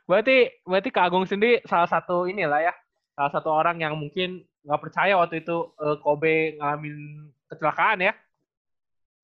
Berarti 0.03 0.51
berarti 0.67 0.89
Kak 0.91 1.05
Agung 1.07 1.23
sendiri 1.23 1.63
salah 1.63 1.87
satu 1.87 2.27
inilah 2.27 2.59
ya, 2.59 2.73
salah 3.15 3.31
satu 3.31 3.49
orang 3.51 3.79
yang 3.79 3.95
mungkin 3.95 4.43
nggak 4.63 4.81
percaya 4.83 5.15
waktu 5.15 5.43
itu 5.43 5.71
eh, 5.79 5.97
Kobe 6.03 6.59
ngalamin 6.59 7.27
kecelakaan 7.51 8.03
ya. 8.03 8.13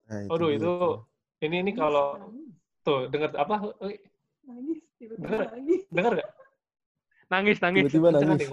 Nah, 0.08 0.26
Aduh 0.26 0.50
dia 0.50 0.58
itu 0.58 0.68
tuh. 0.68 0.96
ini 1.44 1.56
ini 1.62 1.72
kalau 1.76 2.18
tuh 2.82 3.06
dengar 3.12 3.30
apa? 3.36 3.76
Nangis 4.48 4.80
tiba-tiba 4.96 5.22
Bener. 5.28 5.40
nangis 5.52 5.80
Dengar 5.92 6.12
gak? 6.16 6.30
Nangis 7.30 7.56
nangis. 7.62 7.82
Tiba-tiba 7.86 8.08
nangis. 8.10 8.48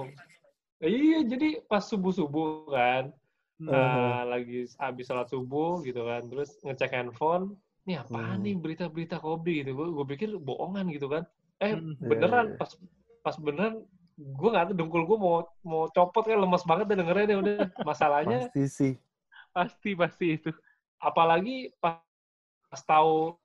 Iya, 0.78 1.26
jadi 1.26 1.66
pas 1.66 1.82
subuh-subuh 1.82 2.70
kan, 2.70 3.10
Hmm. 3.58 3.74
eh, 3.74 4.22
lagi 4.30 4.70
habis 4.78 5.10
sholat 5.10 5.26
subuh 5.34 5.82
gitu 5.82 6.06
kan, 6.06 6.30
terus 6.30 6.62
ngecek 6.62 6.94
handphone, 6.94 7.58
nih 7.90 7.98
apaan 7.98 8.38
Hmm. 8.38 8.46
nih 8.46 8.54
berita-berita 8.62 9.18
Kobe 9.18 9.66
gitu, 9.66 9.74
gue 9.74 10.06
pikir 10.14 10.38
bohongan 10.38 10.86
gitu 10.94 11.10
kan, 11.10 11.26
eh 11.58 11.74
Hmm. 11.74 11.98
beneran 12.00 12.46
Iya, 12.46 12.54
iya. 12.54 12.60
pas 12.60 12.72
pas 13.22 13.36
beneran 13.38 13.76
gue 14.18 14.50
nggak 14.50 14.66
tahu 14.70 14.76
dengkul 14.78 15.04
gue 15.06 15.18
mau 15.18 15.36
mau 15.62 15.84
copot 15.90 16.26
kan 16.26 16.38
lemes 16.38 16.64
banget 16.66 16.86
deh 16.90 16.98
dengernya 16.98 17.26
deh 17.28 17.38
udah 17.38 17.58
masalahnya 17.84 18.38
Pasti 18.50 18.64
sih. 18.68 18.94
Pasti 19.54 19.90
pasti 19.94 20.26
itu. 20.38 20.50
apalagi 20.98 21.70
pas, 21.78 22.02
pas 22.68 22.82
tahu 22.82 23.38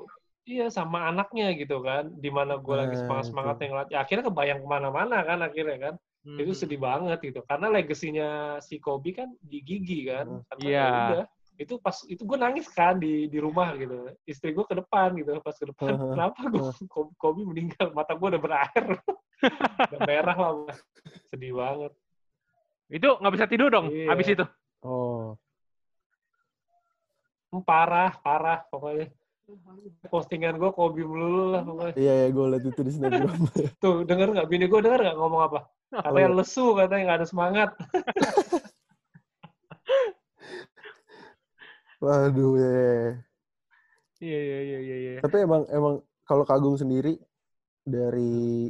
iya 0.49 0.73
sama 0.73 1.13
anaknya 1.13 1.53
gitu 1.53 1.85
kan 1.85 2.09
di 2.17 2.33
mana 2.33 2.57
gue 2.57 2.73
lagi 2.73 2.97
Nah, 2.97 3.01
semangat 3.05 3.25
semangat 3.29 3.57
yang 3.61 3.73
ya 3.93 3.99
akhirnya 4.01 4.25
kebayang 4.33 4.61
ke 4.65 4.69
mana-mana 4.69 5.17
kan 5.23 5.39
akhirnya 5.41 5.79
kan 5.79 5.95
Hmm. 6.23 6.39
itu 6.39 6.55
sedih 6.55 6.79
banget 6.79 7.19
gitu 7.19 7.43
karena 7.45 7.67
legasinya 7.69 8.29
si 8.63 8.79
Kobe 8.79 9.11
kan 9.11 9.35
di 9.43 9.59
gigi 9.61 10.07
kan 10.07 10.41
Hmm. 10.41 10.63
Iya. 10.63 11.27
Itu 11.63 11.79
pas 11.79 11.95
itu 12.05 12.21
gue 12.21 12.35
nangis 12.35 12.67
kan 12.67 12.99
di 12.99 13.27
di 13.27 13.39
rumah 13.39 13.73
gitu 13.75 14.11
istri 14.25 14.51
gue 14.51 14.63
ke 14.63 14.75
depan 14.75 15.15
gitu 15.15 15.39
pas 15.39 15.55
ke 15.55 15.65
depan 15.65 15.95
Heeh. 15.95 16.11
kenapa 16.13 16.41
gue 16.45 16.63
Kobe 17.23 17.43
meninggal 17.43 17.91
mata 17.91 18.13
gue 18.13 18.29
udah 18.29 18.43
berair 18.43 18.85
udah 19.89 20.01
merah 20.03 20.37
lah 20.37 20.53
Mas. 20.67 20.79
sedih 21.29 21.55
banget 21.55 21.93
Itu 22.89 23.09
nggak 23.17 23.33
bisa 23.33 23.47
tidur 23.47 23.69
dong 23.69 23.89
Iya. 23.89 24.11
habis 24.11 24.29
itu. 24.29 24.45
Oh. 24.83 25.33
Hmm, 27.49 27.63
parah 27.63 28.13
parah 28.19 28.65
pokoknya 28.67 29.09
postingan 30.09 30.57
gue 30.57 30.71
Kobe 30.71 31.01
melulu 31.01 31.53
lah 31.53 31.63
pokoknya 31.63 31.95
Iya 31.95 32.13
ya 32.17 32.29
gue 32.29 32.45
liat 32.49 32.65
itu 32.65 32.81
di 32.81 32.91
snapgram. 32.91 33.37
tuh 33.83 33.95
denger 34.05 34.29
nggak 34.33 34.49
bini 34.49 34.65
gue 34.67 34.81
denger 34.81 35.01
nggak 35.05 35.19
ngomong 35.19 35.43
apa 35.45 35.61
katanya 35.93 36.31
lesu 36.35 36.73
katanya 36.73 37.03
nggak 37.05 37.19
ada 37.21 37.29
semangat 37.29 37.71
Waduh 42.03 42.59
ya. 42.59 42.67
ya, 42.67 42.83
ya. 42.83 43.11
Iya 44.23 44.39
iya 44.43 44.59
iya 44.63 44.79
iya. 44.83 44.97
iya. 44.99 45.21
Tapi 45.23 45.37
emang 45.47 45.63
emang 45.71 45.95
kalau 46.27 46.43
Kagung 46.43 46.75
sendiri 46.75 47.15
dari 47.87 48.67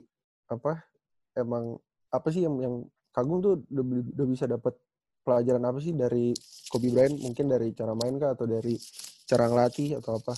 apa? 0.53 0.85
Emang 1.33 1.81
apa 2.13 2.29
sih 2.29 2.45
yang 2.45 2.61
yang 2.61 2.75
Kagung 3.13 3.41
tuh 3.41 3.65
udah, 3.73 3.85
udah 4.17 4.27
bisa 4.29 4.45
dapat 4.45 4.77
pelajaran 5.25 5.65
apa 5.65 5.81
sih 5.81 5.97
dari 5.97 6.37
Kobe 6.69 6.93
Bryant? 6.93 7.17
Mungkin 7.25 7.49
dari 7.49 7.73
cara 7.73 7.97
main 7.97 8.21
kah 8.21 8.37
atau 8.37 8.45
dari 8.45 8.77
cara 9.25 9.49
ngelatih 9.49 9.97
atau 10.01 10.21
apa? 10.21 10.37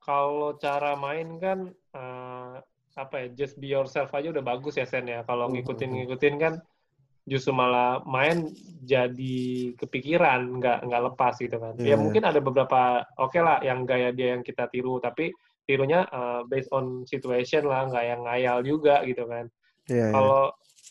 kalau 0.00 0.56
cara 0.58 0.96
main 0.98 1.38
kan 1.38 1.70
eh, 1.70 2.54
apa 2.98 3.14
ya 3.22 3.26
just 3.36 3.60
be 3.60 3.70
yourself 3.70 4.10
aja 4.10 4.32
udah 4.34 4.42
bagus 4.42 4.74
ya 4.74 4.88
Sen 4.88 5.06
ya 5.06 5.22
kalau 5.22 5.46
Mhm. 5.46 5.60
ngikutin 5.60 5.90
ngikutin 6.02 6.34
kan 6.40 6.54
justru 7.28 7.52
malah 7.52 8.00
main 8.08 8.48
jadi 8.80 9.38
kepikiran 9.76 10.56
nggak 10.56 10.78
nggak 10.88 11.02
lepas 11.12 11.36
gitu 11.36 11.56
kan 11.60 11.76
ya 11.78 11.94
Iya. 11.94 11.96
mungkin 12.00 12.22
ada 12.24 12.40
beberapa 12.40 13.04
oke 13.20 13.36
lah 13.38 13.60
yang 13.60 13.84
gaya 13.84 14.10
dia 14.10 14.34
yang 14.34 14.42
kita 14.42 14.66
tiru 14.72 14.98
tapi 14.98 15.30
tirunya 15.68 16.08
eh, 16.08 16.40
based 16.48 16.72
on 16.72 17.04
situation 17.04 17.68
lah 17.68 17.86
nggak 17.86 18.04
yang 18.04 18.20
ngayal 18.24 18.58
juga 18.64 19.04
gitu 19.04 19.28
kan 19.28 19.46
Iya. 19.86 20.08
iya. 20.08 20.12
kalau 20.12 20.42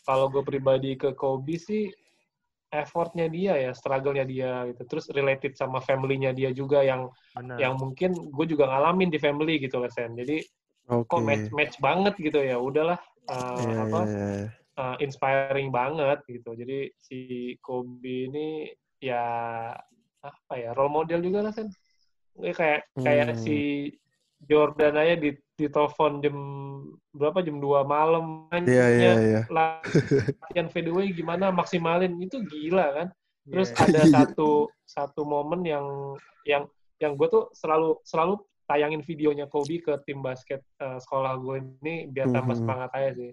kalau 0.06 0.26
gue 0.32 0.42
pribadi 0.42 0.94
ke 0.96 1.12
Kobe 1.12 1.58
sih 1.58 1.90
effortnya 2.70 3.26
dia 3.26 3.58
ya 3.58 3.74
struggle-nya 3.74 4.22
dia 4.22 4.52
gitu 4.70 4.86
terus 4.86 5.10
related 5.10 5.58
sama 5.58 5.82
family-nya 5.82 6.30
dia 6.30 6.54
juga 6.54 6.86
yang 6.86 7.10
Benar. 7.34 7.58
yang 7.58 7.74
mungkin 7.74 8.14
gue 8.14 8.46
juga 8.46 8.70
ngalamin 8.70 9.10
di 9.10 9.18
family 9.18 9.58
gitu 9.58 9.82
lah 9.82 9.90
Sen 9.90 10.14
jadi 10.14 10.38
Oke. 10.86 11.10
kok 11.10 11.20
match 11.26 11.46
match 11.50 11.74
banget 11.82 12.14
gitu 12.22 12.38
ya 12.38 12.54
udahlah 12.62 12.98
uh, 13.26 13.58
Iya, 13.58 13.74
apa 13.82 14.00
iya, 14.06 14.26
iya. 14.46 14.48
Uh, 14.76 14.96
inspiring 15.00 15.72
banget 15.72 16.20
gitu 16.28 16.52
jadi 16.52 16.92
si 16.98 17.18
Kobe 17.58 18.28
ini 18.28 18.70
ya 19.00 19.24
apa 20.20 20.54
ya 20.54 20.76
role 20.76 20.92
model 20.92 21.24
juga 21.24 21.40
lah 21.40 21.52
Sen 21.54 21.72
Ini 22.36 22.52
kayak 22.54 22.80
kayak 22.94 23.26
Hmm. 23.34 23.40
si 23.42 23.56
Jordan 24.40 24.96
aja 24.96 25.14
di 25.18 25.30
di 25.58 25.66
telepon 25.68 26.24
jam 26.24 26.36
berapa 27.12 27.44
jam 27.44 27.60
2 27.60 27.84
malam 27.84 28.48
iya 28.64 28.84
mainnya 28.88 29.12
iya. 29.20 29.40
latihan 29.50 30.68
fadeaway 30.72 31.12
gimana 31.12 31.52
maksimalin 31.52 32.16
itu 32.16 32.40
gila 32.46 32.86
kan 32.96 33.08
terus 33.44 33.68
Iya. 33.74 33.84
ada 33.84 34.00
satu 34.14 34.50
satu 34.86 35.22
momen 35.26 35.66
yang 35.66 35.84
yang 36.48 36.64
yang 36.96 37.16
gue 37.16 37.28
tuh 37.28 37.48
selalu 37.52 37.96
selalu 38.04 38.40
tayangin 38.64 39.02
videonya 39.02 39.44
Kobe 39.50 39.82
ke 39.82 39.92
tim 40.06 40.22
basket 40.22 40.62
eh, 40.78 40.98
sekolah 41.02 41.36
gue 41.36 41.56
ini 41.82 42.06
biar 42.08 42.30
tambah 42.30 42.54
Mhm. 42.56 42.60
semangat 42.62 42.90
aja 42.94 43.10
sih. 43.18 43.32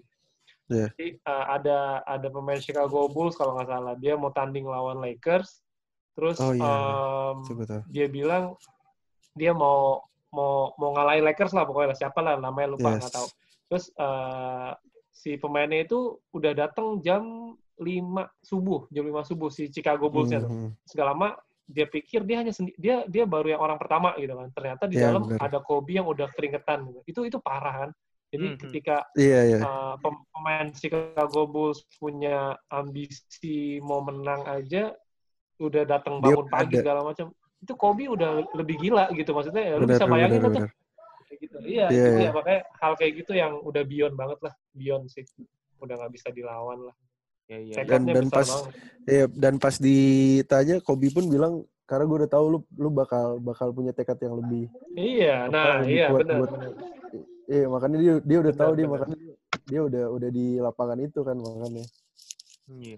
Iya. 0.68 0.86
Jadi 0.92 1.06
eh, 1.16 1.44
ada 1.48 1.78
ada 2.04 2.28
pemain 2.28 2.56
Chicago 2.56 3.08
Bulls 3.08 3.34
kalau 3.34 3.56
nggak 3.56 3.66
salah 3.66 3.94
dia 3.94 4.14
mau 4.14 4.28
tanding 4.28 4.64
lawan 4.64 5.00
Lakers, 5.00 5.64
terus 6.12 6.36
Oh, 6.38 6.52
iya. 6.52 6.60
em, 6.60 7.36
Coba 7.42 7.62
tahu. 7.64 7.82
dia 7.88 8.06
bilang 8.06 8.52
dia 9.32 9.52
mau 9.52 10.04
mau 10.28 10.76
mau 10.76 10.92
ngalahin 10.92 11.24
Lakers 11.24 11.52
lah 11.52 11.64
pokoknya 11.64 11.88
lah 11.92 11.98
siapa 11.98 12.20
lah 12.20 12.36
namanya 12.36 12.76
lupa 12.76 12.92
Yes. 12.92 13.00
nggak 13.00 13.14
tahu. 13.14 13.28
Terus 13.68 13.84
eh, 13.90 14.70
si 15.08 15.30
pemainnya 15.34 15.82
itu 15.82 15.98
udah 16.30 16.52
datang 16.52 17.00
jam 17.00 17.24
5 17.74 18.26
subuh, 18.38 18.86
jam 18.88 19.04
5 19.04 19.24
subuh 19.24 19.48
si 19.48 19.66
Chicago 19.68 20.06
Bulls-nya 20.08 20.42
tuh. 20.42 20.50
Mhm. 20.50 20.70
Segala 20.84 21.12
lama 21.12 21.28
dia 21.64 21.84
pikir 21.84 22.24
dia 22.24 22.40
hanya 22.40 22.50
sendi- 22.50 22.72
dia 22.74 23.04
dia 23.04 23.24
baru 23.24 23.52
yang 23.52 23.60
orang 23.60 23.76
pertama 23.76 24.12
gitu 24.16 24.32
kan. 24.32 24.48
Ternyata 24.52 24.84
di 24.84 24.96
Iya, 24.96 25.12
dalam 25.12 25.22
benar. 25.28 25.48
ada 25.48 25.58
Kobe 25.60 25.96
yang 25.96 26.04
udah 26.04 26.28
keringetan 26.32 26.84
gitu. 26.86 27.00
Itu 27.06 27.20
itu 27.24 27.38
parah 27.38 27.86
kan. 27.86 27.90
Jadi 28.28 28.46
Mhm. 28.46 28.58
ketika 28.60 28.96
Iya 29.14 29.40
iya. 29.46 29.58
uh, 29.58 29.94
pem- 29.96 30.24
pemain 30.28 30.68
Chicago 30.70 31.42
Bulls 31.44 31.80
punya 31.96 32.52
ambisi 32.68 33.56
mau 33.80 34.00
menang 34.00 34.44
aja 34.44 34.92
udah 35.56 35.82
datang 35.82 36.20
Dia 36.20 36.36
bangun 36.36 36.46
pagi 36.46 36.74
ada. 36.74 36.80
segala 36.82 37.00
macam 37.02 37.26
itu 37.58 37.72
Kobe 37.74 38.04
udah 38.06 38.30
lebih 38.52 38.76
gila 38.78 39.10
gitu 39.10 39.32
maksudnya 39.32 39.64
ya, 39.64 39.74
lu 39.74 39.84
bisa 39.84 40.06
bayangin 40.06 40.38
benar. 40.40 40.52
benar. 40.54 40.70
kayak 41.20 41.38
gitu 41.40 41.56
iya 41.60 41.86
Iya, 41.88 42.04
itu 42.06 42.08
iya. 42.14 42.22
ya 42.22 42.30
makanya 42.30 42.60
hal 42.78 42.92
kayak 42.94 43.12
gitu 43.16 43.32
yang 43.34 43.52
udah 43.60 43.82
beyond 43.82 44.14
banget 44.14 44.38
lah 44.40 44.54
beyond 44.70 45.04
sih 45.08 45.24
udah 45.78 45.94
nggak 45.94 46.12
bisa 46.12 46.28
dilawan 46.30 46.78
lah 46.84 46.94
Iya 47.46 47.58
iya. 47.58 47.74
Dan- 47.82 48.06
dan 48.06 48.26
pas- 48.28 48.44
banget 48.46 48.72
Iya, 49.04 49.24
dan 49.30 49.54
pas 49.56 49.74
ditanya 49.74 50.76
Kobe 50.78 51.08
pun 51.08 51.24
bilang 51.26 51.54
karena 51.82 52.04
gue 52.04 52.16
udah 52.22 52.30
tahu 52.30 52.44
lu 52.46 52.58
lu 52.76 52.88
bakal 52.88 53.40
bakal 53.40 53.72
punya 53.72 53.90
tekad 53.90 54.20
yang 54.20 54.36
lebih 54.36 54.68
iya 54.94 55.44
apa, 55.44 55.50
nah 55.50 55.66
lebih 55.80 55.90
iya 55.90 56.06
kuat 56.06 56.20
benar 56.22 56.36
buat- 56.38 56.52
benar. 56.54 56.70
Iya, 57.48 57.64
makanya 57.66 57.96
dia 57.96 58.14
dia 58.20 58.38
udah 58.38 58.52
Benar, 58.52 58.62
tahu 58.62 58.72
dia 58.74 58.84
benar. 58.84 58.94
makanya 59.00 59.16
dia 59.64 59.80
udah 59.82 60.04
udah 60.10 60.30
di 60.30 60.46
lapangan 60.58 60.98
itu 61.00 61.20
kan 61.22 61.36
makanya. 61.36 61.84
Iya. 62.68 62.96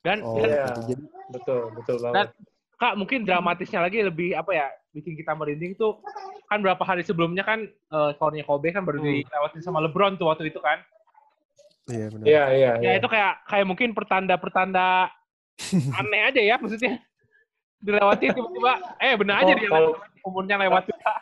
Dan, 0.00 0.16
Oh, 0.24 0.34
dan 0.34 0.48
Iya. 0.48 0.64
gitu. 0.64 0.80
jadi 0.88 1.02
betul 1.30 1.60
betul 1.76 1.96
Dan 1.98 2.04
banget 2.06 2.28
Kak, 2.74 2.96
mungkin 2.96 3.28
dramatisnya 3.28 3.76
lagi 3.78 4.00
lebih 4.00 4.32
apa 4.32 4.50
ya, 4.50 4.66
bikin 4.90 5.12
kita 5.12 5.36
merinding 5.36 5.76
tuh 5.76 6.00
kan 6.46 6.58
berapa 6.58 6.80
hari 6.80 7.04
sebelumnya 7.04 7.44
kan 7.44 7.60
eh 7.68 8.10
skornya 8.16 8.40
Kobe 8.42 8.72
kan 8.72 8.82
baru 8.82 8.98
Hmm. 8.98 9.20
dilewatin 9.20 9.60
sama 9.60 9.78
LeBron 9.80 10.16
tuh 10.16 10.26
waktu 10.26 10.48
itu 10.48 10.58
kan. 10.58 10.80
iya 11.86 12.06
benar. 12.08 12.24
iya 12.24 12.42
iya 12.48 12.70
Ya 12.72 12.80
iya. 12.80 12.92
itu 12.96 13.04
kayak 13.04 13.44
kayak 13.44 13.66
mungkin 13.66 13.92
pertanda-pertanda 13.92 15.10
aneh 16.00 16.22
aja 16.24 16.40
ya 16.40 16.56
maksudnya. 16.56 16.96
Dilewati 17.78 18.30
tiba-tiba 18.30 18.72
eh 18.96 19.12
benar 19.14 19.36
aja 19.40 19.52
Oh, 19.52 19.58
dia 19.58 19.68
kalau- 19.68 19.96
umurnya 20.22 20.56
lewat 20.58 20.84
juga. 20.86 21.12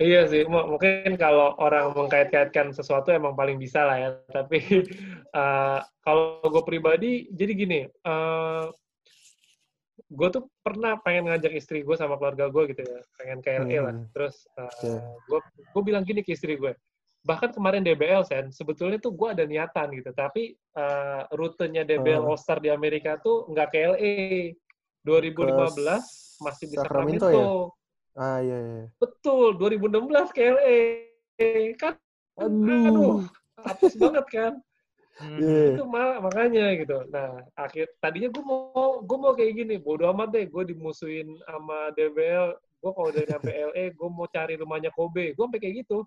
Iya 0.00 0.24
sih, 0.26 0.42
mu- 0.48 0.66
mungkin 0.76 1.14
kalau 1.20 1.52
orang 1.60 1.92
mengkait-kaitkan 1.92 2.72
sesuatu 2.72 3.12
emang 3.12 3.36
paling 3.36 3.60
bisa 3.60 3.84
lah 3.84 3.96
ya. 4.00 4.08
Tapi 4.36 4.58
eh, 5.28 5.78
kalau 6.02 6.40
gue 6.42 6.62
pribadi, 6.64 7.28
jadi 7.30 7.52
gini, 7.52 7.80
eh 7.86 8.64
gue 10.12 10.28
tuh 10.28 10.44
pernah 10.60 11.00
pengen 11.00 11.28
ngajak 11.32 11.52
istri 11.56 11.80
gue 11.80 11.96
sama 11.96 12.20
keluarga 12.20 12.48
gue 12.52 12.62
gitu 12.72 12.82
ya, 12.84 13.00
pengen 13.20 13.38
ke 13.40 13.50
LA 13.52 13.78
lah. 13.80 13.94
Hmm. 13.96 14.08
Terus 14.12 14.44
Oke. 14.56 14.90
gue 15.28 15.38
gue 15.72 15.82
bilang 15.84 16.04
gini 16.04 16.20
ke 16.20 16.36
istri 16.36 16.56
gue, 16.56 16.72
bahkan 17.24 17.48
kemarin 17.48 17.80
DBL 17.80 18.24
sen, 18.26 18.52
sebetulnya 18.52 19.00
tuh 19.00 19.12
gue 19.16 19.28
ada 19.32 19.44
niatan 19.48 19.88
gitu, 19.96 20.10
tapi 20.12 20.52
eh, 20.56 21.22
rutenya 21.32 21.84
DBL 21.84 22.24
Oh. 22.24 22.34
All 22.34 22.40
Star 22.40 22.58
di 22.60 22.68
Amerika 22.68 23.16
tuh 23.20 23.44
nggak 23.48 23.68
ke 23.70 23.78
LA. 23.92 24.16
2015 25.02 26.38
masih 26.46 26.64
di 26.70 26.76
Sacramento 26.78 27.26
Sacramento. 27.26 27.28
ya? 27.34 27.81
Ah 28.12 28.38
iya 28.44 28.58
iya. 28.60 28.84
Betul, 29.00 29.56
2016 29.56 30.36
ke 30.36 30.40
LA. 30.44 30.78
Kan, 31.74 31.96
Aduh. 32.36 32.86
aduh, 32.86 33.16
hapus 33.64 33.96
banget 33.96 34.26
kan. 34.28 34.52
Hmm. 35.16 35.38
Iya. 35.40 35.76
Itu 35.76 35.82
mah, 35.84 36.20
makanya 36.20 36.72
gitu. 36.76 37.04
Nah, 37.08 37.40
akhir 37.56 37.88
tadinya 38.00 38.28
gue 38.28 38.44
mau 38.44 39.00
gue 39.00 39.18
mau 39.18 39.32
kayak 39.32 39.52
gini, 39.64 39.74
bodo 39.80 40.08
amat 40.12 40.32
deh, 40.32 40.44
gue 40.44 40.62
dimusuhin 40.72 41.36
sama 41.44 41.92
DBL. 41.96 42.52
Gue 42.80 42.90
kalau 42.92 43.08
udah 43.12 43.24
nyampe 43.28 43.50
LA, 43.72 43.84
gue 43.92 44.08
mau 44.12 44.28
cari 44.28 44.54
rumahnya 44.56 44.92
Kobe. 44.92 45.32
Gue 45.32 45.44
sampai 45.48 45.60
kayak 45.60 45.84
gitu. 45.84 46.04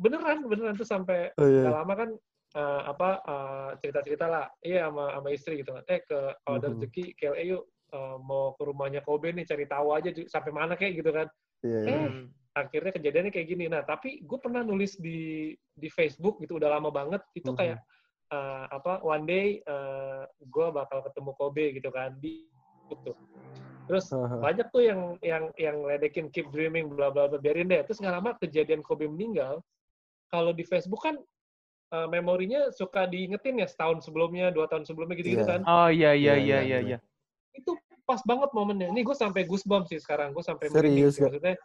Beneran, 0.00 0.46
beneran 0.48 0.74
tuh 0.74 0.88
sampai 0.88 1.30
Oh 1.36 1.44
iya. 1.46 1.68
gak 1.68 1.74
lama 1.84 1.94
kan 1.94 2.10
eh, 2.56 2.82
apa 2.90 3.08
eh, 3.22 3.68
cerita-cerita 3.78 4.26
lah, 4.26 4.46
iya 4.64 4.88
sama 4.90 5.14
sama 5.14 5.28
istri 5.30 5.62
gitu 5.62 5.70
kan. 5.76 5.84
Eh 5.86 6.00
ke 6.02 6.18
kalau 6.42 6.56
ada 6.58 6.66
Mhm. 6.70 6.74
rezeki 6.78 7.04
ke 7.14 7.22
LA 7.30 7.42
yuk 7.54 7.62
eh, 7.90 8.16
mau 8.22 8.54
ke 8.54 8.62
rumahnya 8.64 9.02
Kobe 9.02 9.34
nih 9.34 9.44
cari 9.44 9.66
tahu 9.66 9.92
aja 9.92 10.10
sampai 10.26 10.50
mana 10.54 10.74
kayak 10.78 11.02
gitu 11.02 11.10
kan. 11.10 11.26
Iya. 11.66 11.80
iya. 11.84 11.90
Eh, 11.90 12.06
Hmm. 12.08 12.26
akhirnya 12.50 12.92
kejadiannya 12.94 13.30
kayak 13.30 13.48
gini. 13.48 13.64
Nah, 13.70 13.82
tapi 13.86 14.22
gue 14.22 14.38
pernah 14.42 14.62
nulis 14.62 14.98
di 14.98 15.52
di 15.54 15.88
Facebook 15.88 16.42
gitu 16.42 16.58
udah 16.58 16.78
lama 16.78 16.90
banget 16.90 17.22
itu 17.34 17.50
kayak 17.54 17.78
eh, 18.30 18.64
apa 18.70 19.02
one 19.02 19.26
day 19.26 19.58
gue 20.38 20.66
bakal 20.70 21.02
ketemu 21.06 21.30
Kobe 21.34 21.64
gitu 21.74 21.90
kan 21.90 22.14
di 22.18 22.46
itu. 22.90 23.12
Terus 23.86 24.06
banyak 24.38 24.66
tuh 24.70 24.82
yang 24.86 25.00
yang 25.18 25.50
yang 25.58 25.82
ledekin 25.82 26.30
keep 26.30 26.46
dreaming 26.54 26.90
bla 26.90 27.10
bla 27.10 27.26
bla 27.26 27.38
biarin 27.38 27.66
deh. 27.70 27.82
Terus 27.86 27.98
nggak 27.98 28.14
lama 28.18 28.30
kejadian 28.38 28.82
Kobe 28.86 29.06
meninggal. 29.10 29.58
Kalau 30.30 30.54
di 30.54 30.62
Facebook 30.62 31.02
kan 31.02 31.18
eh, 31.90 32.06
memorinya 32.06 32.70
suka 32.70 33.06
diingetin 33.10 33.58
ya 33.58 33.66
setahun 33.66 34.06
sebelumnya, 34.06 34.54
dua 34.54 34.70
tahun 34.70 34.86
sebelumnya 34.86 35.18
gitu-gitu 35.18 35.42
Iya. 35.42 35.50
kan. 35.58 35.60
Oh 35.66 35.90
iya 35.90 36.14
Iya, 36.14 36.34
iya 36.34 36.34
iya, 36.38 36.38
iya 36.38 36.62
iya. 36.62 36.78
iya. 36.86 36.98
Itu 37.52 37.74
pas 38.04 38.20
banget 38.26 38.50
momennya. 38.52 38.88
Ini 38.90 39.00
gue 39.02 39.16
sampai 39.16 39.46
goosebumps 39.46 39.90
sih 39.90 40.00
sekarang. 40.02 40.34
Gue 40.34 40.42
sampai 40.42 40.66
Serius, 40.68 40.76
merinding. 40.76 41.06
Kak? 41.10 41.22
maksudnya. 41.26 41.56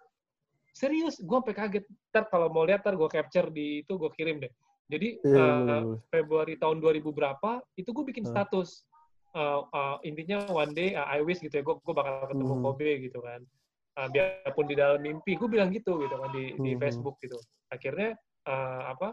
Serius, 0.76 1.15
gue 1.24 1.38
sampai 1.39 1.56
kaget. 1.56 1.86
Ntar 2.12 2.24
kalau 2.28 2.48
mau 2.52 2.67
lihat, 2.67 2.84
ntar 2.84 2.95
gue 2.95 3.08
capture 3.08 3.48
di 3.50 3.82
itu 3.82 3.93
gue 3.95 4.12
kirim 4.12 4.43
deh. 4.43 4.52
Jadi 4.86 5.17
boleh, 5.24 5.41
boleh. 5.65 5.98
Februari 6.13 6.54
tahun 6.60 6.78
2000 6.78 7.02
berapa, 7.10 7.52
itu 7.74 7.89
gue 7.89 8.06
bikin 8.06 8.26
status. 8.28 8.86
uh, 9.36 9.67
uh, 9.67 9.98
intinya 10.08 10.48
one 10.48 10.71
day 10.71 10.95
uh, 10.95 11.04
I 11.12 11.19
wish 11.19 11.43
gitu 11.43 11.60
ya 11.60 11.63
gue 11.63 11.76
gue 11.76 11.91
bakal 11.91 12.32
ketemu 12.32 12.56
Hmm. 12.56 12.63
Kobe 12.63 12.91
gitu 13.04 13.19
kan 13.19 13.43
uh, 14.00 14.08
biarpun 14.08 14.63
di 14.63 14.76
dalam 14.80 15.04
mimpi 15.04 15.36
gue 15.36 15.50
bilang 15.52 15.76
gitu 15.76 16.00
gitu 16.00 16.15
kan 16.15 16.32
di 16.32 16.56
di 16.56 16.71
Hmm. 16.71 16.80
Facebook 16.80 17.19
gitu 17.19 17.36
akhirnya 17.67 18.15
uh, 18.48 18.95
apa 18.95 19.12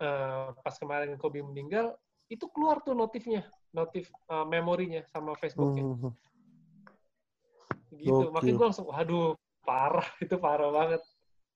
uh, 0.00 0.48
pas 0.56 0.72
kemarin 0.80 1.20
Kobe 1.20 1.44
meninggal 1.44 1.92
itu 2.32 2.48
keluar 2.56 2.80
tuh 2.80 2.96
notifnya 2.96 3.44
notif 3.74 4.06
uh, 4.26 4.46
memorinya 4.46 5.02
sama 5.04 5.34
Facebooknya 5.34 5.82
Hmm. 5.84 6.14
gitu 7.94 8.30
makanya 8.30 8.42
Gokil. 8.44 8.56
gue 8.56 8.66
langsung 8.66 8.86
waduh 8.86 9.34
parah 9.62 10.06
itu 10.24 10.36
parah 10.36 10.70
banget 10.70 11.02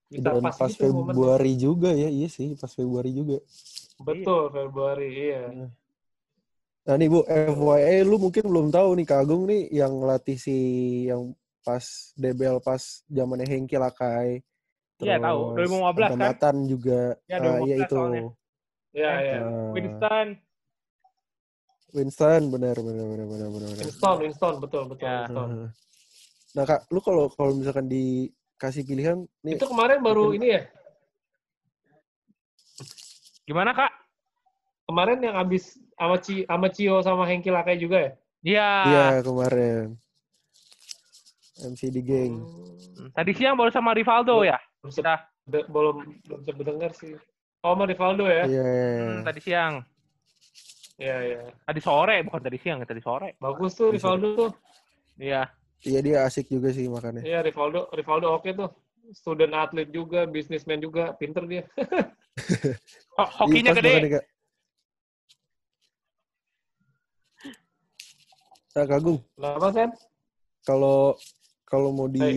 bisa 0.08 0.24
Dan 0.24 0.40
pas, 0.40 0.56
pas 0.56 0.66
gitu 0.66 0.88
momennya. 0.88 1.12
Februari 1.12 1.52
juga 1.54 1.90
ya, 1.92 2.08
iya 2.08 2.26
sih, 2.26 2.56
pas 2.56 2.72
Februari 2.72 3.12
juga. 3.12 3.38
betul 3.98 4.48
Februari 4.48 5.08
iya 5.10 5.42
Nah 6.82 6.96
nih 6.96 7.04
Bu, 7.06 7.20
FYI 7.20 8.00
lu 8.00 8.16
mungkin 8.16 8.48
belum 8.48 8.72
tahu 8.72 8.96
nih 8.96 9.04
Kak 9.04 9.20
Agung 9.20 9.44
nih 9.44 9.68
yang 9.68 9.92
ngelatih 10.00 10.40
si 10.40 10.56
yang 11.04 11.36
pas 11.60 11.84
DBL 12.16 12.64
pas 12.64 12.80
zamannya 13.04 13.44
Hengki 13.44 13.76
Lakai. 13.76 14.40
Iya, 14.98 15.20
tahu. 15.20 15.52
2015 15.52 15.84
kan? 16.08 16.16
Matan 16.16 16.56
juga. 16.64 17.12
Ya, 17.28 17.36
iya 17.36 17.76
2015 17.76 17.84
itu. 17.84 17.92
soalnya. 17.92 18.22
iya 18.90 19.12
iya 19.20 19.36
Ah, 19.44 19.68
Winston. 19.76 20.26
Winston 21.90 22.42
benar 22.48 22.76
benar 22.76 23.04
benar 23.06 23.26
benar 23.26 23.48
benar. 23.48 23.68
benar. 23.70 23.84
Winston 23.84 24.16
Winston 24.20 24.54
betul 24.60 24.82
betul 24.86 25.04
Ya. 25.04 25.16
Winston 25.24 25.48
Ah. 25.48 25.70
Nah 26.48 26.64
Kak, 26.64 26.80
lu 26.88 27.00
kalau 27.00 27.28
kalau 27.30 27.52
misalkan 27.54 27.86
dikasih 27.86 28.82
pilihan 28.82 29.18
nih 29.42 29.56
itu 29.56 29.66
kemarin 29.66 30.00
baru 30.00 30.32
mungkin- 30.32 30.40
ini 30.40 30.48
ya 30.50 30.62
Gimana, 33.44 33.72
Kak? 33.72 33.88
kemarin 34.84 35.18
yang 35.20 35.36
abis 35.36 35.76
sama 35.94 36.16
Ci, 36.16 36.44
sama 36.44 36.68
Cio 36.68 37.00
sama 37.00 37.24
Hengki 37.24 37.48
Lakai 37.48 37.76
juga 37.76 37.96
ya? 37.98 38.10
Iya. 38.40 38.68
Iya 38.84 39.06
kemarin. 39.20 39.86
MCD 41.58 41.96
Gang. 42.00 42.32
Hmm, 42.38 43.08
Tadi 43.10 43.32
siang 43.32 43.56
baru 43.56 43.68
sama 43.68 43.90
Rivaldo 43.92 44.44
ya? 44.44 44.60
belum 44.78 44.92
sempet, 44.92 45.20
Kita. 45.42 45.58
belum 45.66 45.96
belum 46.22 46.40
sempet 46.44 46.64
denger 46.64 46.90
sih. 46.94 47.12
Oh, 47.60 47.72
sama 47.72 47.84
Rivaldo 47.84 48.24
ya? 48.24 48.44
Iya. 48.46 48.68
Hmm, 49.02 49.20
tadi 49.24 49.40
siang. 49.42 49.74
Iya, 50.98 51.16
iya. 51.22 51.40
Tadi 51.62 51.78
sore, 51.78 52.26
bukan 52.26 52.42
tadi 52.42 52.58
siang, 52.58 52.82
tadi 52.82 52.98
sore. 52.98 53.38
Bagus 53.38 53.78
tuh. 53.78 53.94
Rivaldo 53.94 54.28
tuh. 54.34 54.50
Iya. 55.14 55.46
Iya 55.86 56.00
dia 56.02 56.16
asik 56.26 56.50
juga 56.50 56.74
sih 56.74 56.90
makanya. 56.90 57.22
Iya, 57.22 57.38
Rivaldo, 57.46 57.86
Rivaldo 57.94 58.34
oke 58.34 58.50
tuh. 58.50 58.70
Student 59.14 59.54
atlet 59.54 59.88
juga, 59.94 60.26
bisnismen 60.26 60.82
juga, 60.82 61.14
pinter 61.14 61.46
dia. 61.46 61.62
Ho- 63.18 63.32
hokinya 63.46 63.72
Iya, 63.72 63.78
gede. 63.78 63.88
makanya, 63.94 64.10
Kak. 64.18 64.24
Nah, 68.74 68.84
Kak 68.86 68.98
Agung, 69.00 69.18
Kenapa, 69.34 69.68
Sen? 69.74 69.90
kalau 70.62 70.98
kalau 71.66 71.90
mau 71.90 72.06
di 72.06 72.20
Hai. 72.22 72.36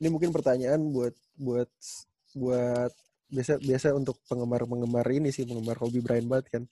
ini 0.00 0.08
mungkin 0.08 0.32
pertanyaan 0.32 0.80
buat 0.88 1.12
buat 1.36 1.68
buat 2.32 2.92
biasa 3.28 3.60
biasa 3.60 3.88
untuk 3.92 4.16
penggemar-penggemar 4.24 5.04
ini 5.12 5.28
sih 5.34 5.44
penggemar 5.44 5.76
Kobe 5.76 6.00
Bryant 6.00 6.28
banget 6.28 6.46
kan. 6.48 6.62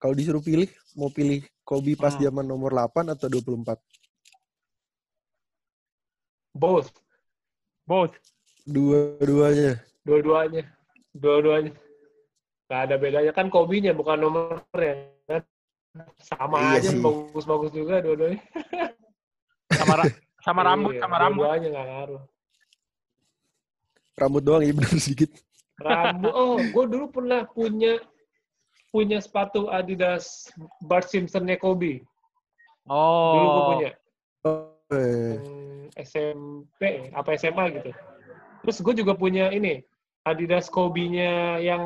Kalau 0.00 0.14
disuruh 0.16 0.40
pilih 0.40 0.66
mau 0.96 1.12
pilih 1.12 1.44
Kobe 1.60 1.92
pas 1.94 2.16
Hmm. 2.16 2.24
zaman 2.24 2.42
nomor 2.42 2.72
8 2.72 3.12
atau 3.12 3.28
24? 3.28 3.76
Both. 6.50 6.90
Both. 7.84 8.14
Dua-duanya. 8.64 9.78
Dua-duanya. 10.02 10.62
Dua-duanya. 11.12 11.72
Gak 12.66 12.80
ada 12.86 12.96
bedanya. 12.96 13.32
Kan 13.32 13.50
Kobe-nya 13.50 13.92
bukan 13.92 14.18
nomor 14.18 14.62
ya. 14.72 14.94
Kan? 15.26 15.42
Sama 16.22 16.56
Iya 16.56 16.78
aja, 16.80 16.90
bagus-bagus 16.96 17.70
juga 17.70 17.98
dua-duanya. 17.98 18.40
Sama 19.70 19.94
ra- 19.96 20.16
sama 20.40 20.60
rambut, 20.62 20.94
Iya, 20.94 21.02
sama 21.02 21.16
rambut. 21.18 21.44
Dua-duanya 21.44 21.68
nggak 21.68 21.86
ngaruh. 21.86 22.22
Rambut 24.16 24.42
doang 24.42 24.62
ya 24.62 24.72
bener 24.72 24.96
sedikit. 24.96 25.30
Rambut. 25.76 26.30
Oh, 26.30 26.56
gue 26.56 26.84
dulu 26.86 27.06
pernah 27.10 27.42
punya 27.46 27.98
punya 28.90 29.22
sepatu 29.22 29.70
Adidas 29.70 30.50
Bart 30.84 31.06
Simpson-nya 31.06 31.56
Kobe. 31.56 32.02
Oh. 32.84 33.32
Dulu 33.32 33.46
gue 33.46 33.64
punya. 33.70 33.90
Oh, 34.42 34.74
eh. 34.90 35.34
Hmm, 35.38 35.82
SMP 35.94 36.80
apa 37.14 37.34
SMA 37.34 37.64
gitu. 37.78 37.90
Terus 38.60 38.76
gue 38.82 38.94
juga 39.00 39.12
punya 39.14 39.48
ini 39.48 39.80
Adidas 40.20 40.68
Kobe-nya 40.68 41.56
yang 41.58 41.82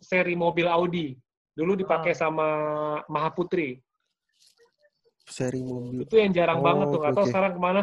seri 0.00 0.32
mobil 0.32 0.64
Audi. 0.64 1.18
Dulu 1.52 1.76
dipakai 1.76 2.16
sama 2.16 2.46
Mahaputri. 3.06 3.78
seri 5.24 5.60
mobil. 5.60 6.04
Itu 6.04 6.20
yang 6.20 6.30
jarang 6.32 6.60
Oh, 6.60 6.64
banget 6.64 6.86
tuh. 6.92 7.00
Gak 7.00 7.10
oke, 7.10 7.16
tau 7.16 7.24
oke. 7.24 7.30
sekarang 7.32 7.52
ke 7.56 7.60
mana. 7.60 7.82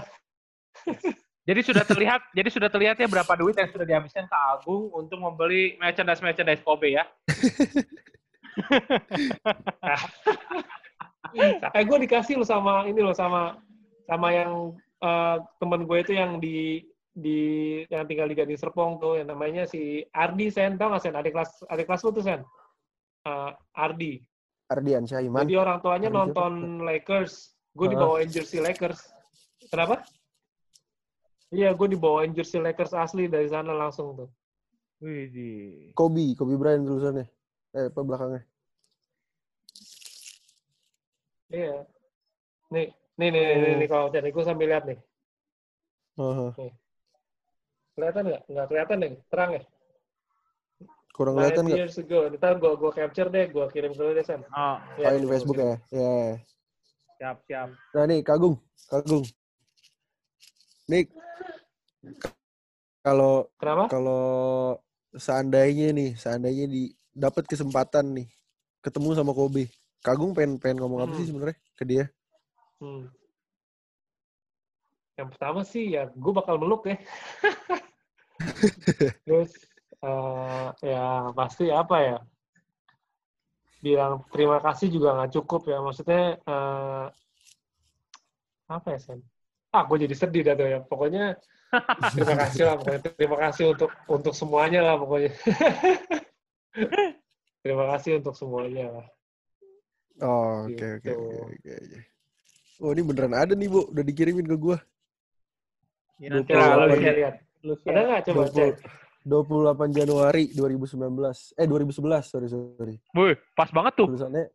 Jadi 1.41 1.62
sudah 1.65 1.81
terlihat, 1.81 2.21
jadi 2.38 2.49
sudah 2.53 2.69
terlihat 2.69 2.95
ya 3.01 3.10
berapa 3.10 3.34
duit 3.34 3.57
yang 3.57 3.65
sudah 3.73 3.81
dihabiskan 3.81 4.29
ke 4.29 4.38
Agung 4.53 4.93
untuk 4.93 5.17
membeli 5.17 5.73
merchandise 5.81 6.21
merchandise 6.21 6.62
Kobe 6.62 6.93
ya. 6.93 7.03
eh 11.76 11.84
gue 11.84 11.98
dikasih 12.08 12.36
lo 12.40 12.46
sama 12.46 12.84
ini 12.88 13.00
lo 13.00 13.16
sama 13.16 13.56
sama 14.08 14.28
yang 14.36 14.76
eh, 15.00 15.38
temen 15.60 15.88
gue 15.88 15.98
itu 16.04 16.14
yang 16.16 16.38
di 16.44 16.84
di 17.12 17.40
yang 17.92 18.08
tinggal 18.08 18.28
di 18.32 18.36
Gading 18.40 18.56
Serpong 18.60 18.96
tuh 19.04 19.20
yang 19.20 19.28
namanya 19.36 19.68
si 19.68 20.00
Ardi 20.16 20.48
Sen. 20.48 20.80
Tau 20.80 20.96
gak 20.96 21.04
Sen? 21.04 21.16
Adik 21.16 21.36
kelas 21.36 21.52
adik 21.68 21.86
kelas 21.88 22.02
lu 22.08 22.12
tuh 22.16 22.24
Sen? 22.24 22.42
Eh, 23.28 23.52
Ardi. 23.76 24.24
Ardian 24.72 25.04
Syaiman. 25.04 25.44
jadi 25.44 25.60
orang 25.60 25.84
tuanya 25.84 26.08
Ardi 26.08 26.18
nonton 26.32 26.54
Lakers. 26.88 27.52
Gue 27.76 27.88
Hah? 27.88 27.94
dibawain 27.96 28.28
jersey 28.32 28.64
Lakers. 28.64 29.12
Kenapa? 29.68 30.04
Iya 31.52 31.76
gue 31.76 31.88
dibawain 31.92 32.32
jersey 32.32 32.64
Lakers 32.64 32.96
asli 32.96 33.28
dari 33.28 33.52
sana 33.52 33.76
langsung 33.76 34.16
tuh. 34.16 34.30
Wih, 35.04 35.28
di- 35.28 35.92
Kobe, 35.92 36.32
Kobe 36.40 36.56
Bryant 36.56 36.88
tulisannya. 36.88 37.28
Eh, 37.71 37.88
apa 37.88 37.99
belakangnya? 38.03 38.41
iya 41.51 41.84
nih 42.71 42.88
nih 43.19 43.27
nih 43.31 43.43
nih, 43.43 43.55
nih, 43.60 43.73
nih 43.84 43.88
kalau 43.91 44.07
Sen 44.07 44.23
gue 44.23 44.43
sambil 44.47 44.71
lihat 44.71 44.88
nih 44.88 44.99
Aha. 46.15 46.47
kelihatan 47.91 48.23
nggak 48.31 48.41
nggak 48.47 48.67
kelihatan 48.71 48.97
deh 49.03 49.12
terang 49.27 49.51
ya 49.60 49.63
Kurang 51.12 51.36
Nine 51.36 51.43
kelihatan 51.43 51.63
nggak? 51.67 51.79
years 51.84 51.95
ago. 51.99 52.19
Ntar 52.31 52.53
gue 52.57 52.71
gua 52.79 52.91
capture 52.95 53.27
deh, 53.27 53.45
gue 53.51 53.65
kirim 53.75 53.91
ke 53.91 53.99
lu 53.99 54.15
deh, 54.15 54.23
Sam. 54.23 54.41
Oh, 54.55 54.79
Oh, 54.95 55.12
di 55.19 55.27
Facebook 55.27 55.60
ya? 55.60 55.75
Ya. 55.91 56.39
siap, 57.19 57.38
siap. 57.45 57.69
Nah 57.93 58.03
nih, 58.07 58.23
Kagung. 58.23 58.55
Kagung. 58.88 59.27
Nih, 60.88 61.12
kalau 63.03 63.51
Kenapa? 63.60 63.91
kalau 63.91 64.23
seandainya 65.13 65.91
nih, 65.91 66.15
seandainya 66.15 66.65
di 66.71 66.95
dapat 67.12 67.43
kesempatan 67.47 68.15
nih 68.15 68.28
ketemu 68.82 69.13
sama 69.13 69.32
Kobe, 69.36 69.69
Kagung 70.02 70.34
pengen 70.34 70.58
pengen 70.58 70.82
ngomong 70.82 71.06
apa 71.06 71.13
sih 71.13 71.28
Hmm. 71.28 71.30
sebenarnya 71.30 71.58
ke 71.78 71.84
dia? 71.86 72.06
Hmm. 72.82 73.06
Yang 75.19 75.28
pertama 75.38 75.62
sih 75.62 75.93
ya, 75.93 76.10
gue 76.10 76.34
bakal 76.34 76.58
meluk 76.58 76.89
ya. 76.89 76.97
Terus 79.28 79.54
eh, 80.02 80.67
ya 80.82 81.30
pasti 81.38 81.69
apa 81.69 81.97
ya? 82.02 82.17
Bilang 83.86 84.26
terima 84.34 84.58
kasih 84.58 84.89
juga 84.89 85.13
nggak 85.13 85.34
cukup 85.38 85.69
ya. 85.69 85.78
Maksudnya 85.78 86.24
eh, 86.41 87.06
apa 88.71 88.88
ya, 88.97 89.00
Sam? 89.04 89.21
Ah, 89.69 89.86
gue 89.86 90.10
jadi 90.10 90.15
sedih 90.17 90.41
dah 90.41 90.56
tuh 90.58 90.67
ya. 90.67 90.80
Pokoknya 90.82 91.38
terima 92.17 92.36
kasih 92.41 92.62
lah. 92.65 92.76
Pokoknya 92.82 93.02
terima 93.13 93.38
kasih 93.38 93.78
untuk 93.78 93.91
untuk 94.10 94.34
semuanya 94.34 94.82
lah 94.82 94.95
pokoknya. 94.97 95.32
terima 97.62 97.86
kasih 97.95 98.19
untuk 98.19 98.36
semuanya. 98.36 98.88
Oh, 100.21 100.67
oke 100.67 101.01
oke 101.01 101.05
Gitu. 101.05 101.15
oke 101.15 101.38
oke. 101.55 101.71
oke. 101.77 101.99
Oh, 102.81 102.89
ini 102.97 103.01
beneran 103.05 103.38
ada 103.38 103.53
nih, 103.53 103.69
Bu. 103.69 103.93
Udah 103.93 104.01
dikirimin 104.01 104.45
ke 104.49 104.57
gua. 104.57 104.77
Ya, 106.17 106.34
nanti 106.34 106.53
lah, 106.53 106.86
lu 106.89 106.97
share. 106.97 107.17
lihat. 107.17 107.36
Lu 107.62 107.73
Ada 107.86 107.99
nggak 108.10 108.21
coba 108.29 108.41
20 108.49 108.57
cek? 108.57 108.73
28 109.21 109.93
Januari 109.93 110.43
2019. 110.53 111.53
Eh 111.62 111.65
2011, 111.69 112.25
sorry 112.25 112.47
sorry. 112.49 112.95
Wih, 113.13 113.38
pas 113.53 113.69
banget 113.69 113.93
tuh. 114.01 114.10
Tulisannya 114.10 114.49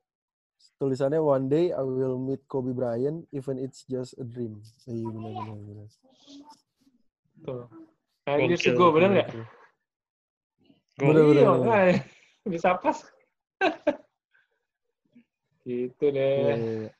tulisannya 0.76 1.20
one 1.22 1.46
day 1.46 1.70
I 1.70 1.82
will 1.86 2.18
meet 2.18 2.42
Kobe 2.50 2.74
Bryant 2.74 3.30
even 3.30 3.62
it's 3.62 3.86
just 3.86 4.18
a 4.18 4.26
dream. 4.26 4.58
Iya 4.90 5.06
benar 5.06 5.32
benar 5.38 5.56
benar. 5.62 5.86
Tuh. 7.46 7.64
Years 8.26 8.58
Gokil. 8.58 8.74
ago, 8.74 8.86
bener 8.90 9.10
bener, 10.96 11.24
Iya, 11.28 11.44
bener. 11.44 11.46
makanya. 11.60 11.94
Bisa 12.46 12.68
pas. 12.80 12.98
gitu 15.66 16.04
deh. 16.08 16.34
iya, 16.36 16.54
iya. 16.56 16.90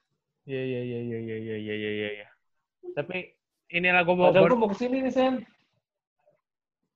Iya, 0.46 0.62
iya, 0.62 0.80
iya, 0.80 0.98
iya, 1.02 1.18
iya, 1.18 1.56
iya, 1.58 1.74
iya, 1.90 2.08
iya. 2.22 2.28
Tapi 2.94 3.34
inilah 3.70 4.02
gue 4.06 4.14
mau 4.14 4.30
Padahal 4.30 4.46
gue 4.46 4.58
mau 4.58 4.70
ke 4.70 4.78
sini 4.78 5.02
nih, 5.02 5.12
Sen. 5.12 5.34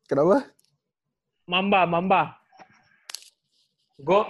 Kenapa? 0.07 0.47
Mamba, 1.47 1.83
Mamba. 1.87 2.23
Gue, 3.99 4.23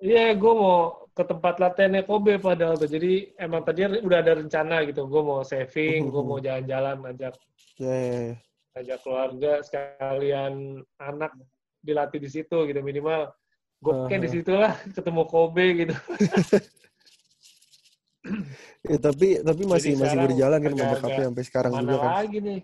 iya 0.00 0.32
gue 0.32 0.52
mau 0.56 1.04
ke 1.14 1.22
tempat 1.22 1.60
latihannya 1.60 2.02
Kobe 2.04 2.40
padahal 2.40 2.74
tuh. 2.76 2.88
Jadi 2.88 3.36
emang 3.36 3.62
tadi 3.62 3.84
udah 3.84 4.18
ada 4.20 4.32
rencana 4.40 4.82
gitu. 4.88 5.04
Gue 5.06 5.22
mau 5.22 5.40
saving, 5.44 6.08
gue 6.08 6.22
mau 6.24 6.40
jalan-jalan, 6.40 7.04
ajak 7.12 7.36
Ya, 7.74 7.90
ya, 7.90 8.18
ya. 8.30 8.34
ajak 8.78 8.98
keluarga 9.02 9.52
sekalian 9.66 10.78
anak 10.98 11.34
dilatih 11.84 12.16
di 12.18 12.30
situ 12.32 12.56
gitu 12.64 12.80
minimal. 12.80 13.28
Gue 13.84 13.92
kayak 14.08 14.22
di 14.24 14.30
situ 14.40 14.52
lah 14.56 14.72
ketemu 14.96 15.22
Kobe 15.28 15.66
gitu. 15.84 15.94
Ya, 18.84 18.96
tapi 19.00 19.40
tapi 19.40 19.62
masih 19.68 19.96
Jadi 19.96 20.00
masih 20.00 20.18
berjalan 20.28 20.60
kan 20.60 20.72
agak-agak 20.76 21.00
Cup-nya 21.00 21.24
sampai 21.28 21.44
sekarang 21.44 21.72
Mana 21.72 21.82
juga 21.84 21.96
kan. 22.00 22.10
lagi 22.20 22.38
nih? 22.40 22.60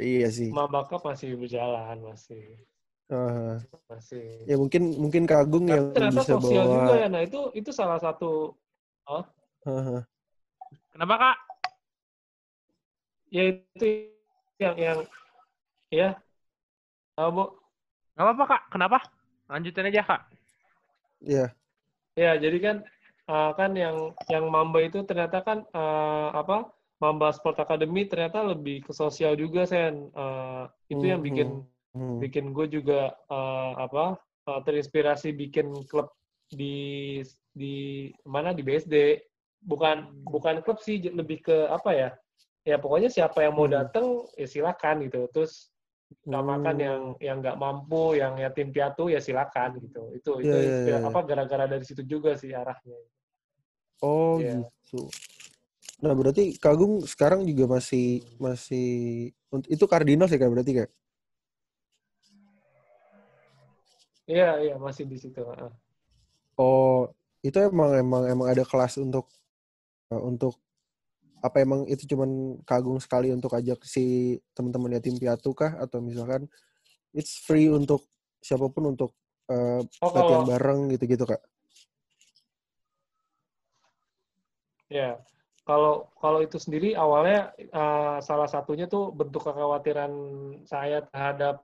Iya 0.00 0.28
sih. 0.32 0.50
Mamba 0.52 0.80
Cup 0.88 1.00
masih 1.04 1.36
berjalan 1.36 1.96
masih 2.04 2.44
Ah, 3.12 3.60
masih. 3.92 4.48
ya 4.48 4.56
mungkin 4.56 4.96
mungkin 4.96 5.28
Kagung 5.28 5.68
Tapi 5.68 5.76
yang 5.76 5.84
ternyata 5.92 6.24
bisa 6.24 6.32
sosial 6.40 6.64
bawa 6.64 6.72
juga 6.72 6.94
ya. 7.04 7.08
Nah 7.12 7.20
itu 7.20 7.40
itu 7.52 7.70
salah 7.72 8.00
satu 8.00 8.56
Ah, 9.04 9.24
ah. 9.68 10.02
Kenapa 10.92 11.14
kak? 11.20 11.36
ya 13.28 13.42
itu 13.50 13.86
yang 14.56 14.76
yang 14.78 14.98
ya 15.90 16.08
Ah, 17.14 17.30
bu 17.30 17.44
Gak 18.14 18.22
apa-apa 18.30 18.44
kak. 18.46 18.62
Kenapa? 18.70 18.98
Lanjutin 19.50 19.90
aja 19.90 20.02
kak. 20.06 20.22
Iya. 21.24 21.46
ya 22.14 22.36
jadi 22.36 22.58
kan 22.62 22.76
ah, 23.26 23.50
kan 23.56 23.72
yang 23.74 24.12
yang 24.30 24.46
Mamba 24.52 24.84
itu 24.84 25.02
ternyata 25.08 25.40
kan 25.42 25.64
ah, 25.72 26.30
apa 26.36 26.68
Mamba 27.02 27.32
Sport 27.34 27.58
Academy 27.58 28.06
ternyata 28.06 28.44
lebih 28.44 28.84
ke 28.86 28.92
sosial 28.94 29.34
juga 29.34 29.64
sen 29.66 30.12
Ah, 30.14 30.68
itu 30.90 31.04
yang 31.06 31.22
bikin 31.22 31.62
Hmm. 31.94 32.18
bikin 32.18 32.50
gue 32.50 32.66
juga 32.66 33.14
eh, 33.30 33.72
apa 33.78 34.18
eh, 34.50 34.60
terinspirasi 34.66 35.30
bikin 35.30 35.70
klub 35.86 36.10
di 36.50 37.22
di 37.54 38.10
mana 38.26 38.50
di 38.50 38.66
BSD 38.66 39.22
bukan 39.62 40.10
bukan 40.26 40.58
klub 40.66 40.82
sih 40.82 40.98
lebih 40.98 41.38
ke 41.46 41.54
apa 41.70 41.90
ya 41.94 42.10
ya 42.66 42.76
pokoknya 42.82 43.06
siapa 43.14 43.46
yang 43.46 43.54
mau 43.54 43.70
Hmm. 43.70 43.78
datang 43.78 44.26
ya 44.34 44.46
silakan 44.50 45.06
gitu 45.06 45.30
terus 45.30 45.70
namakan 46.22 46.76
Hmm. 46.76 46.84
yang 46.86 47.00
yang 47.18 47.36
nggak 47.42 47.58
mampu 47.58 48.14
yang 48.14 48.38
yatim 48.38 48.70
piatu 48.70 49.10
ya 49.10 49.18
silakan 49.18 49.76
gitu 49.82 50.02
itu 50.14 50.30
itu 50.40 50.54
Iya, 50.54 50.58
iya, 50.62 50.68
inspira- 50.70 51.00
iya. 51.02 51.08
apa 51.10 51.20
gara-gara 51.26 51.64
dari 51.66 51.84
situ 51.84 52.02
juga 52.06 52.38
sih 52.38 52.54
arahnya 52.54 52.96
Oh 54.02 54.36
Iya. 54.36 54.68
gitu. 54.68 55.08
Nah 56.04 56.12
berarti 56.12 56.58
Kagung 56.60 57.00
sekarang 57.04 57.46
juga 57.48 57.78
masih 57.80 58.20
masih 58.36 58.86
itu 59.66 59.84
Cardinals 59.88 60.28
ya 60.28 60.36
kak 60.36 60.50
berarti 60.52 60.72
kak? 60.84 60.90
iya 64.24 64.56
iya 64.60 64.74
masih 64.80 65.04
di 65.08 65.16
situ. 65.20 65.40
Oh 66.56 67.08
itu 67.44 67.56
emang 67.60 67.92
emang 67.96 68.22
emang 68.28 68.46
ada 68.48 68.64
kelas 68.64 68.96
untuk 68.96 69.28
eh, 70.12 70.20
untuk 70.20 70.56
apa 71.44 71.60
emang 71.60 71.84
itu 71.84 72.08
cuman 72.08 72.56
Kagung 72.64 72.96
sekali 73.04 73.28
untuk 73.28 73.52
ajak 73.52 73.84
si 73.84 74.36
teman-teman 74.56 74.96
yatim 74.96 75.20
piatu 75.20 75.52
kah 75.52 75.76
atau 75.76 76.00
misalkan 76.00 76.48
it's 77.12 77.44
free 77.44 77.68
untuk 77.68 78.08
siapa 78.40 78.64
pun 78.72 78.96
untuk 78.96 79.12
eh, 79.52 79.84
oh 79.84 80.10
latihan 80.12 80.40
kalau 80.40 80.48
bareng 80.48 80.80
gitu-gitu 80.96 81.28
kak? 81.28 81.44
Ya, 84.88 85.20
kalau 85.68 86.08
kalau 86.16 86.40
itu 86.40 86.56
sendiri 86.56 86.96
awalnya 86.96 87.52
eh, 87.60 88.18
salah 88.24 88.48
satunya 88.48 88.88
tuh 88.88 89.12
bentuk 89.12 89.44
kekhawatiran 89.44 90.12
saya 90.64 91.04
terhadap 91.12 91.60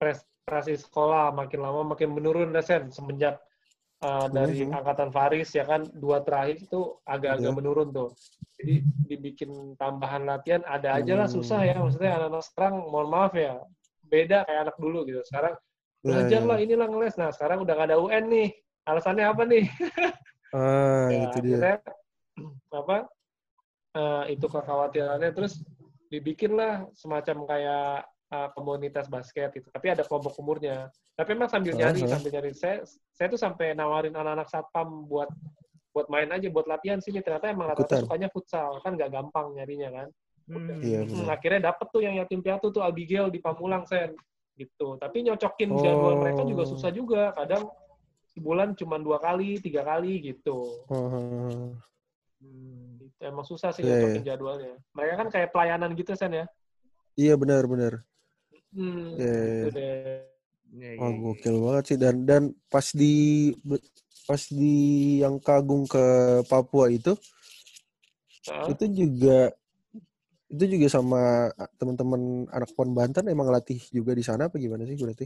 prestasi 0.00 0.80
sekolah 0.80 1.36
makin 1.36 1.60
lama 1.60 1.84
makin 1.92 2.16
menurun 2.16 2.56
Desen 2.56 2.88
semenjak 2.88 3.36
eh, 4.02 4.26
dari 4.34 4.66
Mhm. 4.66 4.74
angkatan 4.74 5.10
Faris 5.14 5.50
ya 5.54 5.64
kan 5.64 5.86
dua 5.94 6.20
terakhir 6.26 6.58
itu 6.66 6.98
agak-agak 7.06 7.52
Iya. 7.52 7.56
menurun 7.56 7.88
tuh. 7.94 8.10
Jadi 8.58 8.74
dibikin 9.08 9.74
tambahan 9.78 10.22
latihan 10.22 10.62
ada 10.66 10.98
aja 10.98 11.14
lah 11.16 11.26
susah 11.26 11.62
ya 11.66 11.74
Hmm. 11.78 11.86
maksudnya 11.88 12.10
anak-anak 12.18 12.44
sekarang 12.46 12.74
mohon 12.90 13.08
maaf 13.10 13.32
ya 13.34 13.58
beda 14.06 14.44
kayak 14.44 14.60
anak 14.70 14.76
dulu 14.78 15.06
gitu. 15.06 15.22
Sekarang 15.24 15.54
Ya, 16.02 16.18
belajar 16.18 16.42
ya. 16.42 16.48
lah 16.50 16.58
inilah 16.58 16.86
ngeles. 16.90 17.14
Nah 17.14 17.30
sekarang 17.30 17.62
udah 17.62 17.74
gak 17.78 17.88
ada 17.94 17.98
UN 18.02 18.24
nih. 18.26 18.48
Alasannya 18.82 19.24
apa 19.24 19.42
nih? 19.46 19.64
Ah 20.52 21.08
ya 21.08 21.18
itu 21.24 21.38
dia. 21.48 21.56
akhirnya 21.56 21.76
apa 22.84 22.96
eh, 23.96 24.24
itu 24.36 24.46
kekhawatirannya 24.50 25.30
terus 25.32 25.64
dibikinlah 26.12 26.92
semacam 26.92 27.48
kayak 27.48 28.04
eh, 28.32 28.48
komunitas 28.56 29.06
basket 29.12 29.52
gitu. 29.52 29.68
Tapi 29.68 29.92
ada 29.92 30.02
kelompok 30.08 30.32
umurnya. 30.40 30.88
Tapi 31.12 31.36
emang 31.36 31.52
sambil 31.52 31.76
nyari 31.76 32.00
sambil 32.08 32.30
nyari. 32.32 32.50
Saya 32.56 32.80
saya 33.12 33.28
tuh 33.28 33.36
sampai 33.36 33.76
nawarin 33.76 34.16
anak-anak 34.16 34.48
satpam 34.48 35.04
buat 35.04 35.28
buat 35.92 36.08
main 36.08 36.32
aja 36.32 36.48
buat 36.48 36.64
latihan 36.64 36.96
sih. 37.04 37.12
Ternyata 37.12 37.52
emang 37.52 37.68
rata-rata 37.68 38.00
sukanya 38.00 38.32
futsal. 38.32 38.80
Kan 38.80 38.96
nggak 38.96 39.12
gampang 39.12 39.52
nyarinya 39.52 39.92
kan? 39.92 40.08
Hmm. 40.48 40.80
Iya 40.80 41.04
Hmm, 41.06 41.28
akhirnya 41.28 41.70
dapet 41.70 41.86
tuh 41.92 42.00
yang 42.02 42.16
yatim 42.16 42.40
piatu 42.40 42.72
tuh 42.72 42.80
Abigail 42.82 43.28
di 43.28 43.38
Pamulang 43.38 43.84
sen. 43.84 44.16
Gitu. 44.56 44.96
Tapi 44.96 45.28
nyocokin 45.28 45.70
jadwal 45.80 46.16
mereka 46.16 46.42
juga 46.48 46.64
Oh. 46.64 46.70
susah 46.72 46.90
juga. 46.90 47.36
Kadang 47.36 47.68
sebulan 48.32 48.72
cuma 48.80 48.96
dua 48.96 49.20
kali 49.20 49.60
tiga 49.60 49.84
kali 49.84 50.32
gitu. 50.32 50.88
Ah, 50.88 51.76
Gitu. 52.42 53.22
Emang 53.22 53.46
susah 53.46 53.70
sih 53.70 53.86
Iya, 53.86 54.02
nyocokin 54.02 54.24
jadwalnya. 54.26 54.74
Mereka 54.96 55.14
kan 55.14 55.28
kayak 55.30 55.48
pelayanan 55.54 55.94
gitu, 55.94 56.10
Sen 56.18 56.32
ya? 56.34 56.46
Iya 57.14 57.36
benar 57.38 57.62
benar. 57.70 58.02
Hmm, 58.72 59.20
iya, 59.20 60.90
Wah 60.96 61.12
iya. 61.12 61.20
gokil 61.20 61.56
banget 61.60 61.84
sih 61.92 61.98
dan 62.00 62.24
dan 62.24 62.42
pas 62.72 62.88
di 62.96 63.52
pas 64.24 64.42
di 64.48 64.76
yang 65.20 65.36
Kagung 65.36 65.84
ke 65.84 66.04
Papua 66.48 66.88
itu 66.88 67.12
Hah? 68.48 68.72
itu 68.72 68.84
juga 69.04 69.52
itu 70.52 70.64
juga 70.76 70.86
sama 70.88 71.48
teman-teman 71.80 72.48
anak 72.52 72.72
pon 72.76 72.92
Banten 72.92 73.24
emang 73.28 73.48
latih 73.48 73.80
juga 73.92 74.12
di 74.12 74.24
sana 74.24 74.48
apa 74.48 74.60
gimana 74.60 74.84
sih 74.84 74.96
berarti? 74.96 75.24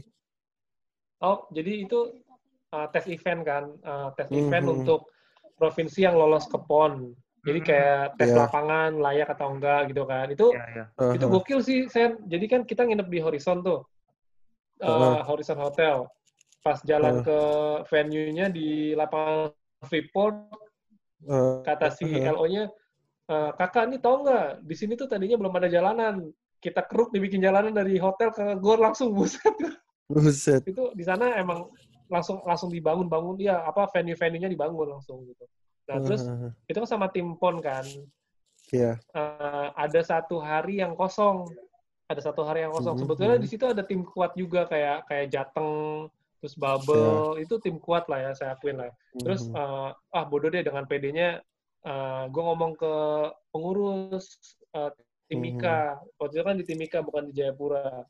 Oh, 1.19 1.49
jadi 1.51 1.83
itu 1.83 2.23
uh, 2.71 2.87
tes 2.93 3.05
event 3.11 3.41
kan? 3.43 3.63
Uh, 3.83 4.09
tes 4.15 4.27
Mhm. 4.31 4.39
event 4.39 4.65
untuk 4.79 5.09
provinsi 5.57 6.05
yang 6.05 6.15
lolos 6.15 6.45
ke 6.47 6.55
PON. 6.61 7.11
Jadi 7.47 7.59
kayak 7.63 8.19
tes 8.19 8.27
Iya. 8.27 8.37
lapangan, 8.43 8.91
layak 8.99 9.29
atau 9.31 9.47
enggak 9.55 9.81
gitu 9.87 10.03
kan. 10.03 10.27
Itu 10.27 10.51
Iya, 10.51 10.65
iya. 10.75 10.85
itu 11.15 11.25
Aha. 11.25 11.33
gokil 11.33 11.59
sih, 11.63 11.79
Sen. 11.87 12.19
Jadi 12.27 12.45
kan 12.51 12.61
kita 12.67 12.83
nginep 12.83 13.07
di 13.07 13.19
Horizon 13.23 13.63
tuh. 13.63 13.87
Uh, 14.83 15.23
Horizon 15.23 15.57
Hotel. 15.57 16.05
Pas 16.61 16.77
jalan 16.83 17.21
Uh. 17.21 17.23
ke 17.23 17.39
venue-nya 17.87 18.51
di 18.51 18.91
lapangan 18.93 19.55
Freeport, 19.87 20.35
Eh, 21.17 21.65
kata 21.65 21.89
si 21.89 22.05
Aha. 22.05 22.29
LO-nya, 22.29 22.69
"Eh, 23.25 23.51
kakak 23.57 23.89
ini 23.89 23.97
tau 23.97 24.21
nggak, 24.21 24.61
di 24.61 24.75
sini 24.77 24.93
tuh 24.93 25.09
tadinya 25.09 25.33
belum 25.33 25.49
ada 25.49 25.65
jalanan. 25.65 26.29
Kita 26.61 26.85
keruk 26.85 27.09
dibikin 27.09 27.41
jalanan 27.41 27.73
dari 27.73 27.97
hotel 27.97 28.29
ke 28.29 28.53
gor 28.61 28.77
langsung, 28.77 29.09
buset. 29.17 29.49
buset. 30.05 30.61
Itu 30.61 30.93
di 30.93 31.01
sana 31.01 31.33
emang 31.41 31.73
langsung 32.05 32.37
langsung 32.45 32.69
dibangun-bangun, 32.69 33.33
ya 33.41 33.65
apa 33.65 33.89
venue-venue-nya 33.89 34.45
dibangun 34.45 34.93
langsung 34.93 35.25
gitu. 35.25 35.41
Nah 35.87 35.97
terus 36.03 36.23
Aha. 36.27 36.51
itu 36.67 36.77
kan 36.83 36.89
sama 36.89 37.07
tim 37.07 37.33
PON 37.39 37.63
kan, 37.63 37.87
Iya. 38.67 38.99
Eh, 39.15 39.67
ada 39.79 40.01
satu 40.03 40.43
hari 40.43 40.83
yang 40.83 40.91
kosong, 40.91 41.47
ada 42.11 42.19
satu 42.19 42.43
hari 42.43 42.67
yang 42.67 42.75
kosong. 42.75 42.99
Mhm, 42.99 43.01
Sebetulnya 43.07 43.37
mhm. 43.39 43.43
di 43.43 43.47
situ 43.47 43.63
ada 43.63 43.79
tim 43.79 44.03
kuat 44.03 44.35
juga 44.35 44.67
kayak 44.67 45.07
kayak 45.07 45.31
Jateng, 45.31 46.11
terus 46.43 46.53
Bubble, 46.59 47.39
itu 47.39 47.55
tim 47.63 47.79
kuat 47.79 48.11
lah 48.11 48.27
ya 48.27 48.31
saya 48.35 48.59
akuin 48.59 48.83
lah. 48.83 48.91
Terus 49.15 49.47
Mhm. 49.47 49.55
eh, 49.55 49.89
ah 49.95 50.25
bodoh 50.27 50.51
deh 50.51 50.63
dengan 50.63 50.83
PD-nya 50.83 51.39
gue 52.27 52.43
ngomong 52.43 52.75
ke 52.75 52.93
pengurus 53.55 54.35
eh, 54.75 54.91
Timika. 55.31 55.95
Waktu 56.19 56.33
itu 56.39 56.43
kan 56.43 56.55
di 56.59 56.65
Timika 56.67 56.99
bukan 56.99 57.31
di 57.31 57.39
Jayapura. 57.39 58.03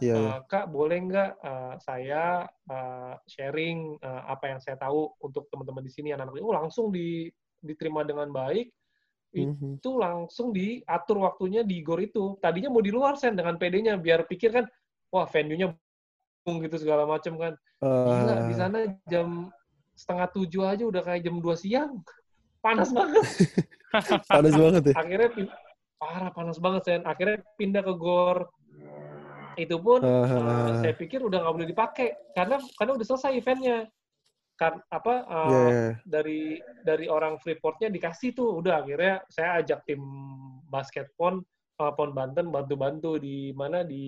Iya, 0.00 0.14
iya. 0.14 0.32
Eh, 0.36 0.40
Kak, 0.44 0.68
boleh 0.68 0.98
nggak 1.08 1.30
eh, 1.40 1.74
saya 1.80 2.44
eh, 2.44 3.14
sharing 3.28 3.96
eh, 3.96 4.22
apa 4.28 4.44
yang 4.52 4.60
saya 4.60 4.76
tahu 4.76 5.08
untuk 5.24 5.48
teman-teman 5.48 5.84
di 5.84 5.92
sini 5.92 6.12
anak-anak? 6.12 6.44
Oh, 6.44 6.54
langsung 6.54 6.92
di, 6.92 7.30
diterima 7.60 8.04
dengan 8.04 8.28
baik. 8.28 8.68
Mhm. 9.36 9.80
Itu 9.80 10.00
langsung 10.00 10.52
diatur 10.52 11.24
waktunya 11.24 11.64
di 11.64 11.80
gor 11.84 12.00
itu. 12.00 12.36
Tadinya 12.40 12.72
mau 12.72 12.80
di 12.84 12.92
luar 12.92 13.20
sen 13.20 13.36
dengan 13.36 13.56
PD-nya 13.60 14.00
biar 14.00 14.24
pikir 14.24 14.52
kan 14.52 14.64
wah 15.12 15.28
venue-nya 15.28 15.76
gitu 16.46 16.76
segala 16.78 17.04
macam 17.04 17.36
kan. 17.36 17.52
Gila, 17.82 18.34
di 18.48 18.54
sana 18.54 18.78
jam 19.10 19.50
setengah 19.96 20.28
tujuh 20.30 20.62
aja 20.64 20.84
udah 20.86 21.02
kayak 21.02 21.24
jam 21.26 21.36
2 21.40 21.56
siang. 21.56 22.00
Panas 22.60 22.92
banget. 22.92 23.24
panas 24.30 24.54
banget 24.54 24.82
ya. 24.92 24.94
Akhirnya 24.96 25.28
parah 25.96 26.30
panas 26.32 26.58
banget 26.60 26.82
Sen. 26.86 27.02
Akhirnya 27.04 27.42
pindah 27.58 27.82
ke 27.84 27.94
gor. 27.98 28.48
Itu 29.56 29.80
pun 29.80 30.04
eh, 30.04 30.36
ah, 30.36 30.76
saya 30.78 30.92
pikir 30.92 31.24
udah 31.24 31.40
nggak 31.40 31.54
boleh 31.56 31.68
dipakai 31.68 32.08
karena 32.36 32.60
karena 32.76 32.92
udah 32.94 33.06
selesai 33.06 33.32
eventnya. 33.34 33.88
Kan 34.56 34.80
apa 34.88 35.14
eh, 35.24 35.48
Iya, 35.48 35.60
iya. 35.68 35.90
dari 36.04 36.40
dari 36.80 37.06
orang 37.08 37.36
Freeport-nya 37.40 37.88
dikasih 37.88 38.32
tuh 38.32 38.60
udah 38.60 38.80
akhirnya 38.84 39.20
saya 39.28 39.60
ajak 39.60 39.84
tim 39.84 40.00
basket 40.68 41.08
pon 41.16 41.40
eh, 41.76 41.92
pon 41.92 42.12
Banten 42.12 42.48
bantu-bantu 42.48 43.16
di 43.20 43.52
mana 43.52 43.84
di 43.84 44.04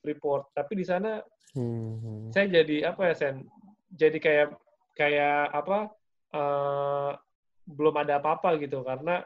Freeport. 0.00 0.52
Tapi 0.52 0.72
di 0.76 0.84
sana 0.84 1.20
Mhm. 1.52 2.32
saya 2.32 2.48
jadi 2.48 2.88
apa 2.88 3.12
ya 3.12 3.14
Sen? 3.16 3.44
Jadi 3.92 4.16
kayak 4.16 4.56
kayak 4.96 5.52
apa 5.52 5.92
eh, 6.32 7.10
belum 7.68 7.94
ada 8.00 8.16
apa-apa 8.18 8.56
gitu 8.56 8.80
karena 8.82 9.20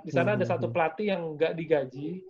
di 0.00 0.10
sana 0.14 0.38
ada 0.38 0.46
Hmm, 0.46 0.52
satu 0.56 0.66
hmm. 0.70 0.74
pelatih 0.74 1.06
yang 1.12 1.22
nggak 1.36 1.52
digaji 1.58 2.22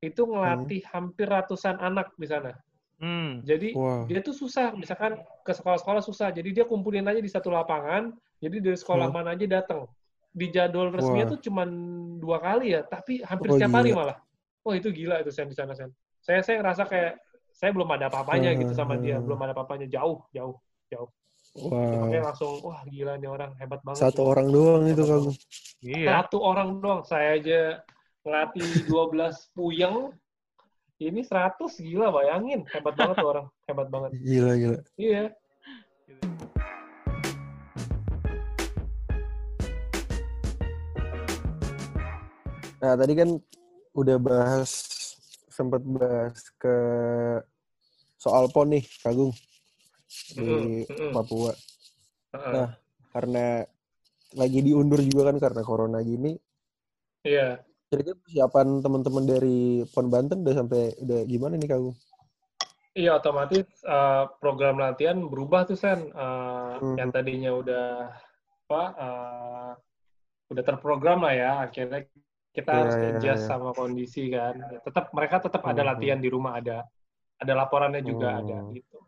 itu 0.00 0.22
ngelatih 0.24 0.80
hampir 0.88 1.28
ratusan 1.28 1.76
anak 1.76 2.16
di 2.16 2.24
sana. 2.24 2.56
Hmm. 3.00 3.40
Jadi 3.44 3.72
Wah. 3.76 4.04
dia 4.04 4.20
tuh 4.20 4.32
susah, 4.36 4.72
misalkan 4.76 5.20
ke 5.44 5.52
sekolah-sekolah 5.52 6.04
susah. 6.04 6.32
Jadi 6.32 6.52
dia 6.52 6.64
kumpulin 6.68 7.04
aja 7.08 7.20
di 7.20 7.28
satu 7.28 7.48
lapangan. 7.52 8.12
Jadi 8.40 8.60
dari 8.60 8.76
sekolah 8.76 9.08
Hmm. 9.08 9.16
mana 9.20 9.36
aja 9.36 9.44
datang. 9.44 9.84
Di 10.32 10.48
jadwal 10.48 10.92
resminya 10.92 11.28
Wah. 11.28 11.32
tuh 11.36 11.40
cuman 11.48 11.68
dua 12.20 12.38
kali 12.40 12.72
ya, 12.76 12.80
tapi 12.84 13.20
hampir 13.24 13.48
Oh, 13.52 13.54
setiap 13.56 13.72
hari 13.76 13.92
malah. 13.92 14.16
Oh 14.64 14.72
itu 14.76 14.92
gila 14.92 15.20
itu 15.24 15.32
Sen 15.32 15.48
di 15.48 15.56
sana 15.56 15.72
Sen. 15.76 15.88
Saya 16.20 16.44
saya 16.44 16.60
ngerasa 16.60 16.84
kayak 16.88 17.12
saya 17.52 17.72
belum 17.72 17.88
ada 17.92 18.08
apa-apanya 18.12 18.52
gitu 18.56 18.72
sama 18.72 18.96
dia, 19.00 19.16
Hmm. 19.20 19.24
belum 19.28 19.40
ada 19.44 19.52
apa-apanya 19.56 19.88
jauh 19.88 20.20
jauh. 20.32 20.56
Wah. 21.56 22.04
Makanya 22.06 22.30
langsung 22.30 22.62
wah 22.62 22.80
gila 22.86 23.18
nih 23.18 23.26
orang 23.26 23.50
hebat 23.58 23.80
banget. 23.82 24.00
Satu 24.06 24.22
sih. 24.22 24.28
orang 24.28 24.46
doang 24.54 24.82
itu 24.86 25.02
Kagum. 25.02 25.34
Iya. 25.82 26.08
Satu 26.20 26.36
orang 26.44 26.68
doang. 26.78 27.00
Saya 27.02 27.28
aja 27.40 27.60
ngelatih 28.20 28.84
12 28.84 29.56
puyeng. 29.56 30.12
Ini 31.00 31.24
100 31.24 31.56
gila 31.80 32.12
bayangin. 32.12 32.68
Hebat 32.68 32.92
banget 32.92 33.16
tuh 33.16 33.28
orang. 33.32 33.46
Hebat 33.64 33.88
banget. 33.88 34.10
Gila 34.20 34.52
gila. 34.60 34.78
Iya. 35.00 35.24
Nah, 42.80 42.94
tadi 42.96 43.12
kan 43.16 43.40
udah 43.96 44.16
bahas 44.20 44.70
sempat 45.48 45.80
bahas 45.84 46.36
ke 46.60 46.76
soal 48.20 48.52
PON 48.52 48.76
nih, 48.76 48.84
Kagung 49.00 49.32
di 50.36 50.84
mm-mm. 50.84 51.12
Papua. 51.16 51.52
Nah. 52.36 52.76
Karena 53.10 53.64
lagi 54.36 54.60
diundur 54.60 55.00
juga 55.00 55.32
kan 55.32 55.36
karena 55.40 55.62
corona 55.64 56.04
gini. 56.04 56.36
Iya. 57.24 57.69
Kira-kira 57.90 58.14
persiapan 58.14 58.78
teman-teman 58.78 59.24
dari 59.26 59.82
PON 59.90 60.06
Banten 60.06 60.46
udah 60.46 60.54
sampai 60.54 60.94
udah 61.02 61.20
gimana 61.26 61.58
nih 61.58 61.66
Kagung? 61.66 61.96
Iya 62.94 63.18
otomatis 63.18 63.66
eh, 63.82 64.24
program 64.38 64.78
latihan 64.78 65.18
berubah 65.26 65.66
tuh 65.66 65.74
Sen. 65.74 66.06
Eh, 66.06 66.72
Hmm. 66.80 66.94
Yang 66.96 67.10
tadinya 67.10 67.50
udah 67.50 67.86
apa? 68.70 68.82
eh, 68.94 69.70
udah 70.54 70.62
terprogram 70.62 71.26
lah 71.26 71.34
ya. 71.34 71.52
Akhirnya 71.66 72.06
kita 72.50 72.70
Iya, 72.70 72.78
harus 72.78 72.94
iya, 72.94 73.08
adjust 73.10 73.42
iya. 73.42 73.50
sama 73.50 73.70
kondisi 73.74 74.22
kan. 74.30 74.54
Tetap 74.86 75.10
mereka 75.10 75.42
tetap 75.42 75.62
ada 75.66 75.82
Hmm. 75.82 75.90
latihan 75.90 76.18
di 76.22 76.30
rumah 76.30 76.62
ada. 76.62 76.86
Ada 77.42 77.52
laporannya 77.58 78.06
juga 78.06 78.38
Hmm. 78.38 78.40
ada 78.40 78.56
gitu. 78.70 78.98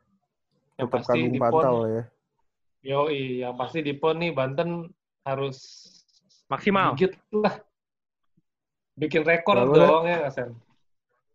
Yang 0.75 0.89
Tetap 0.91 0.99
pasti 0.99 1.19
di 1.23 1.39
PON 1.39 1.65
ya. 1.87 2.05
Yoi, 2.83 3.23
yang 3.47 3.55
pasti 3.55 3.79
di 3.79 3.95
PON 3.95 4.19
nih 4.19 4.35
Banten 4.35 4.91
harus 5.23 5.59
Maksimal. 6.51 6.99
gigit 6.99 7.15
lah. 7.31 7.63
Bikin 8.93 9.23
rekor 9.25 9.57
Boleh. 9.57 9.89
dong 9.89 10.05
ya 10.05 10.29
Sen? 10.29 10.51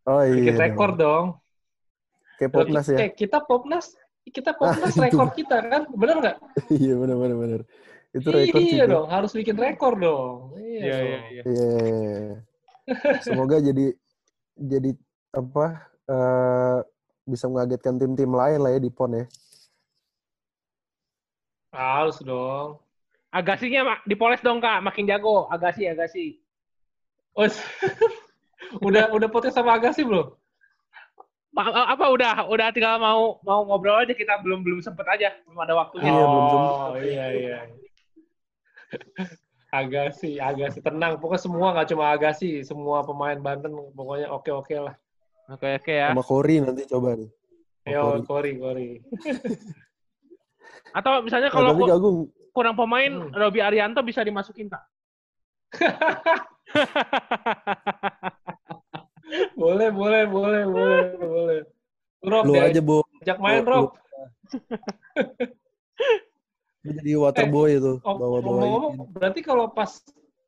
Oh 0.06 0.22
iya. 0.22 0.34
Bikin 0.38 0.54
dong. 0.54 0.64
rekor 0.64 0.90
dong. 0.94 1.26
Kayak 2.38 2.52
Popnas 2.54 2.86
ya. 2.86 2.98
Eh, 3.02 3.10
kita 3.18 3.38
Popnas, 3.42 3.86
kita 4.30 4.52
Popnas 4.54 4.94
itu. 4.94 5.02
rekor 5.02 5.28
kita 5.34 5.58
kan? 5.66 5.82
Bener 5.90 6.16
nggak? 6.22 6.38
iya 6.82 6.94
benar 6.94 7.16
benar 7.18 7.38
benar. 7.38 7.62
Itu 8.14 8.30
rekor 8.30 8.62
iya 8.62 8.86
dong, 8.86 9.10
harus 9.10 9.32
bikin 9.34 9.58
rekor 9.58 9.98
dong. 9.98 10.54
Iya, 10.58 10.82
Iya, 10.86 10.98
iya, 11.02 11.20
iya. 11.34 11.42
Iya. 11.44 11.70
Semoga 13.26 13.58
jadi 13.60 13.92
jadi 14.56 14.92
apa 15.34 15.66
eh, 16.08 16.78
bisa 17.28 17.50
mengagetkan 17.52 18.00
tim-tim 18.00 18.32
lain 18.32 18.64
lah 18.64 18.72
ya 18.78 18.80
di 18.80 18.90
PON 18.94 19.18
ya. 19.18 19.26
Harus 21.74 22.22
dong. 22.24 22.80
Agasinya 23.28 23.84
Mak, 23.84 24.00
dipoles 24.08 24.40
dong 24.40 24.64
Kak, 24.64 24.80
makin 24.82 25.04
jago. 25.04 25.52
Agasi, 25.52 25.84
agasi. 25.86 26.40
Oh, 27.38 27.46
udah 28.88 29.14
udah 29.14 29.30
podcast 29.30 29.56
sama 29.56 29.78
Agassi 29.78 30.02
belum? 30.02 30.34
Ma- 31.54 31.90
apa 31.90 32.06
udah 32.10 32.50
udah 32.50 32.68
tinggal 32.74 32.98
mau 32.98 33.38
mau 33.46 33.62
ngobrol 33.66 34.02
aja 34.02 34.14
kita 34.14 34.42
belum 34.42 34.66
belum 34.66 34.82
sempet 34.82 35.06
aja 35.06 35.38
belum 35.46 35.62
ada 35.62 35.74
waktunya. 35.78 36.10
Iya, 36.10 36.24
belum 36.26 36.46
sempet. 36.50 36.74
oh, 36.74 36.96
iya 36.98 37.26
iya. 37.34 37.60
Agassi, 39.78 40.42
Agassi 40.42 40.80
tenang. 40.82 41.22
Pokoknya 41.22 41.42
semua 41.44 41.68
nggak 41.78 41.88
cuma 41.94 42.10
Agassi, 42.10 42.66
semua 42.66 43.06
pemain 43.06 43.38
Banten 43.38 43.70
pokoknya 43.94 44.34
oke 44.34 44.50
oke 44.50 44.76
lah. 44.80 44.96
Oke 45.48 45.78
oke 45.78 45.94
ya. 45.94 46.10
Sama 46.12 46.24
Kori 46.26 46.56
nanti 46.60 46.84
coba 46.90 47.16
nih. 47.16 47.30
Yo, 47.88 48.20
Kori. 48.26 48.52
Kori. 48.60 48.90
Atau 50.92 51.24
misalnya 51.24 51.48
Nah, 51.52 51.56
kalau 51.56 52.28
kurang 52.52 52.76
pemain, 52.76 53.12
Hmm. 53.12 53.32
Robi 53.32 53.62
Arianto 53.62 54.02
bisa 54.02 54.26
dimasukin 54.26 54.68
Kak. 54.68 54.82
boleh, 59.60 59.90
boleh, 59.92 60.24
boleh, 60.28 60.64
boleh, 60.66 61.18
boleh. 61.20 61.62
Rob, 62.24 62.44
lu 62.50 62.54
aja 62.58 62.82
Bo. 62.82 63.04
diajak 63.22 63.40
main, 63.40 63.64
Rob. 63.64 63.94
Lu 66.84 66.92
jadi 67.04 67.12
water 67.20 67.46
boy 67.52 67.76
itu, 67.76 68.00
Oh, 68.08 68.16
bawa-bawa 68.16 68.62
ini. 68.64 68.88
berarti 69.12 69.44
kalau 69.44 69.68
pas 69.70 69.92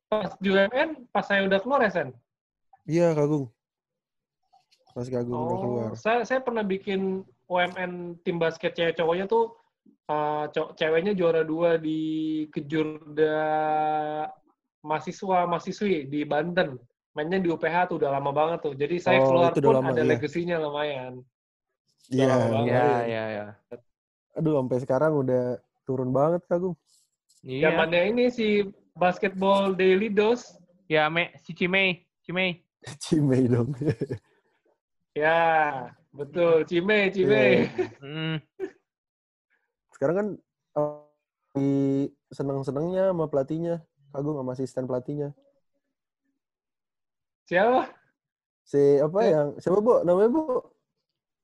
pas 0.07 0.31
di 0.39 0.49
UMN, 0.49 1.11
pas 1.11 1.27
saya 1.27 1.43
udah 1.45 1.59
keluar 1.61 1.83
ya, 1.83 1.91
Sen? 1.91 2.09
Iya, 2.89 3.13
Kagung. 3.13 3.51
Pas 4.95 5.05
Kagung 5.05 5.35
udah 5.35 5.57
keluar. 5.59 5.89
Oh, 5.93 5.99
saya 5.99 6.25
saya 6.25 6.39
pernah 6.41 6.63
bikin 6.63 7.27
UMN 7.51 8.17
tim 8.23 8.39
basket 8.39 8.73
cewek 8.73 8.95
cowoknya 8.97 9.27
tuh 9.29 9.53
uh, 10.09 10.49
ceweknya 10.77 11.13
juara 11.13 11.45
dua 11.45 11.77
di 11.77 12.45
kejurda 12.49 13.37
mahasiswa 14.83 15.47
mahasiswi 15.49 16.07
di 16.07 16.23
Banten. 16.23 16.79
Mainnya 17.17 17.41
di 17.41 17.49
UPH 17.49 17.89
tuh 17.89 17.97
udah 17.99 18.15
lama 18.15 18.31
banget 18.31 18.59
tuh. 18.63 18.73
Jadi 18.77 18.95
saya 19.01 19.19
Oh, 19.25 19.33
keluar 19.33 19.51
pun 19.51 19.75
lama, 19.81 19.91
ada 19.91 20.03
iya. 20.05 20.09
legasinya 20.15 20.55
lumayan. 20.61 21.13
Iya. 22.09 22.27
Iya 22.63 22.87
iya 23.05 23.23
iya. 23.33 23.45
Aduh, 24.37 24.61
sampai 24.61 24.77
sekarang 24.81 25.11
udah 25.19 25.57
turun 25.83 26.13
banget 26.13 26.45
Kagung. 26.47 26.77
Iya. 27.43 27.73
Zamannya 27.73 28.01
ini 28.13 28.23
si 28.29 28.63
basketball 28.95 29.73
daily 29.73 30.07
dose. 30.07 30.55
Ya 30.89 31.05
Me, 31.09 31.33
si 31.43 31.53
Cimei, 31.53 32.05
Cimei. 32.25 32.61
Cimei 33.03 33.45
dong. 33.49 33.73
Ya, 35.17 35.89
betul. 36.15 36.63
Cime, 36.69 37.09
Cime. 37.11 37.67
Iya. 37.67 37.67
Hmm. 38.05 38.35
Sekarang 39.91 40.15
kan 40.15 40.27
eh, 40.79 41.01
di 41.57 41.71
seneng-senengnya 42.31 43.11
sama 43.11 43.27
pelatihnya. 43.27 43.83
Kagung 44.09 44.35
sama 44.41 44.51
asisten 44.53 44.83
pelatihnya. 44.85 45.29
Siapa? 47.45 47.89
Si 48.65 48.77
apa 48.97 49.17
Eh. 49.21 49.29
yang 49.33 49.47
siapa 49.57 49.77
Bu? 49.79 50.01
Namanya 50.01 50.29
Bu? 50.29 50.41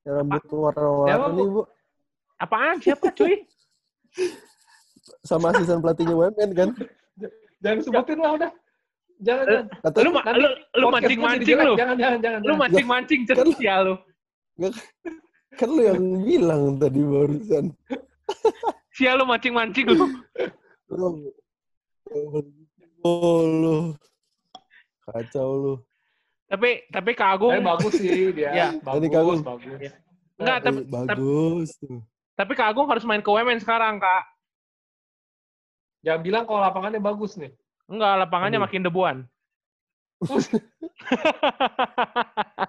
Yang 0.05 0.13
rambut 0.21 0.41
Siapa, 0.41 0.55
warna-warni 0.55 1.43
Bu? 1.49 1.61
Apaan? 2.37 2.75
Siapa 2.77 3.07
cuy? 3.11 3.33
Sama 5.21 5.53
asisten 5.53 5.81
pelatihnya 5.81 6.13
WMN 6.13 6.49
kan? 6.53 6.69
Jangan 7.61 7.79
sebutin 7.81 8.17
lah 8.21 8.31
udah. 8.37 8.51
Jangan, 9.15 9.45
Eh, 9.47 9.51
jangan. 9.55 9.65
Kata 9.81 9.97
lu 10.03 10.09
lu 10.11 10.49
lu 10.75 10.85
jadi 10.85 10.91
mancing-mancing 10.91 11.57
lu. 11.57 11.73
Jangan, 11.79 11.95
jangan, 11.97 12.19
jangan. 12.21 12.39
Lu 12.43 12.53
mancing-mancing 12.59 13.21
Kan- 13.25 13.55
sia 13.55 13.75
lu. 13.81 13.95
kan 15.55 15.69
lu 15.71 15.81
yang 15.81 16.01
bilang 16.21 16.61
tadi 16.77 16.99
barusan. 17.01 17.65
Sia 18.91 19.15
lu 19.15 19.23
mancing-mancing 19.23 19.85
lu. 19.87 20.05
Lu, 22.11 22.41
oh, 23.01 23.41
lu. 23.43 23.77
Kacau 25.05 25.49
lu. 25.57 25.73
Tapi 26.45 26.85
tapi 26.93 27.11
Kak 27.17 27.41
Agung 27.41 27.57
Tapi 27.57 27.65
bagus 27.65 27.93
sih 27.97 28.29
dia. 28.33 28.49
Ya. 28.53 28.67
Tadi 28.77 29.07
Bagus, 29.09 29.41
kagum. 29.41 29.41
bagus. 29.41 29.91
enggak 30.35 30.57
tapi 30.67 30.79
bagus 30.83 31.69
tuh. 31.79 32.03
tapi 32.35 32.51
Kak 32.53 32.67
Agung 32.75 32.87
harus 32.91 33.05
main 33.07 33.23
ke 33.23 33.31
Women 33.31 33.57
sekarang, 33.63 33.97
Kak. 33.97 34.23
Jangan 36.05 36.21
bilang 36.21 36.43
kalau 36.45 36.61
lapangannya 36.61 37.01
bagus 37.01 37.33
nih. 37.39 37.49
Enggak, 37.89 38.13
lapangannya 38.21 38.59
Aduh. 38.61 38.65
makin 38.69 38.81
debuan. 38.85 39.17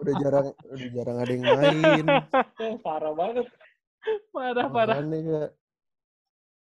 Udah 0.03 0.15
jarang 0.19 0.47
udah 0.67 0.89
jarang 0.93 1.17
ada 1.23 1.31
yang 1.33 1.45
main. 1.47 2.05
Oh, 2.61 2.77
parah 2.85 3.13
banget. 3.15 3.47
parah 4.35 4.67
parah. 4.69 4.97
Makanya 5.01 5.21
Kak. 5.25 5.51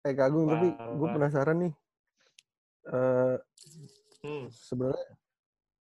Eh 0.07 0.15
Kagung 0.15 0.47
tapi 0.47 0.67
Parah. 0.75 0.95
gue 0.95 1.09
penasaran 1.15 1.57
nih. 1.63 1.73
Eh 2.89 3.37
Hmm. 4.19 4.51
sebenarnya 4.51 5.07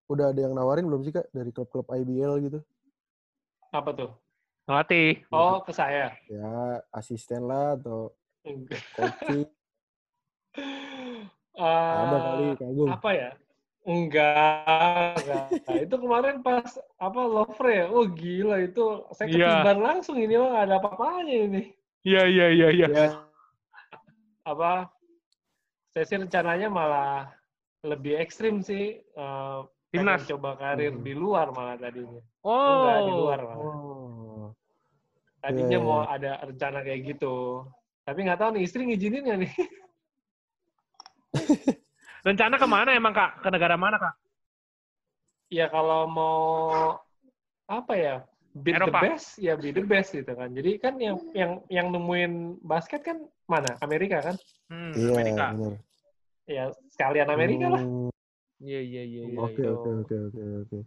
udah 0.05 0.29
ada 0.29 0.39
yang 0.39 0.53
nawarin 0.53 0.85
belum 0.85 1.01
sih 1.01 1.09
Kak 1.09 1.25
dari 1.33 1.49
klub-klub 1.49 1.89
IBL 1.89 2.37
gitu? 2.45 2.59
Apa 3.73 3.91
tuh? 3.91 4.11
Ngelatih. 4.69 5.25
Oh, 5.33 5.57
ke 5.65 5.73
saya. 5.73 6.13
Ya 6.29 6.77
asisten 6.93 7.49
lah 7.49 7.73
atau 7.73 8.13
Enggak. 8.43 8.83
coaching. 8.93 9.47
Eh, 11.57 11.65
ada 11.65 12.17
kali 12.21 12.53
Kagung. 12.53 12.89
apa 12.93 13.09
ya? 13.09 13.29
Enggak, 13.81 15.17
enggak. 15.17 15.45
Nah, 15.65 15.77
itu 15.81 15.95
kemarin 15.97 16.35
pas 16.45 16.69
apa 17.01 17.21
Lovre 17.25 17.73
ya? 17.73 17.85
Oh 17.89 18.05
gila 18.05 18.61
itu 18.61 18.85
saya 19.09 19.25
Iya. 19.25 19.65
ketiban 19.65 19.79
langsung 19.81 20.21
ini 20.21 20.37
mah 20.37 20.53
ada 20.61 20.77
apa-apanya 20.77 21.33
ini. 21.49 21.73
Iya 22.05 22.29
iya 22.29 22.45
iya 22.53 22.67
iya. 22.69 22.87
Ya, 22.93 23.05
apa 24.45 24.93
saya 25.97 26.05
sih 26.05 26.17
rencananya 26.21 26.69
malah 26.69 27.25
lebih 27.81 28.21
ekstrim 28.21 28.61
sih 28.61 29.01
eh, 29.01 29.59
pengen 29.89 30.13
Timnas. 30.13 30.29
coba 30.29 30.53
karir 30.53 30.93
Hmm. 30.93 31.01
di 31.01 31.13
luar 31.17 31.49
malah 31.49 31.73
tadinya 31.73 32.21
Oh. 32.45 32.53
enggak 32.53 32.99
di 33.01 33.13
luar 33.13 33.39
malah 33.41 33.57
Oh. 33.57 34.45
tadinya 35.41 35.73
Iya, 35.73 35.81
mau 35.81 36.05
iya. 36.05 36.13
ada 36.13 36.31
rencana 36.45 36.79
kayak 36.85 37.01
gitu 37.07 37.65
tapi 38.05 38.19
nggak 38.21 38.37
tahu 38.37 38.49
nih 38.53 38.61
istri 38.61 38.85
ngizinin 38.85 39.25
nggak 39.25 39.39
nih 39.41 39.53
Rencana 42.25 42.55
ke 42.57 42.67
mana 42.67 42.91
emang 42.91 43.13
kak? 43.13 43.39
Ke 43.39 43.49
negara 43.49 43.73
mana 43.73 43.97
kak? 43.97 44.13
ya 45.47 45.71
kalau 45.71 46.11
mau 46.11 46.43
apa 47.65 47.93
ya 47.95 48.15
be 48.51 48.75
the 48.75 48.91
best 48.91 49.39
ya 49.39 49.55
be 49.55 49.71
the 49.71 49.79
best 49.79 50.11
gitu 50.11 50.27
kan 50.27 50.51
jadi 50.51 50.75
kan 50.75 50.99
yang 50.99 51.15
yang 51.31 51.63
yang 51.71 51.87
nemuin 51.87 52.59
basket 52.59 52.99
kan 52.99 53.23
mana 53.47 53.79
Amerika 53.79 54.19
kan 54.21 54.35
Hmm, 54.67 54.91
Iya, 54.91 55.15
Amerika. 55.15 55.45
benar. 55.55 55.79
Ya 56.47 56.71
sekalian 56.89 57.27
Amerika 57.29 57.67
lah 57.69 57.83
Hmm, 57.83 58.09
Iya 58.57 58.81
iya 58.81 59.03
iya. 59.05 59.21
iya, 59.29 59.37
Oke, 59.37 59.61
iya. 59.61 59.69
oke, 59.69 59.89
oke, 60.01 60.15
oke, 60.17 60.41
oke. 60.65 60.77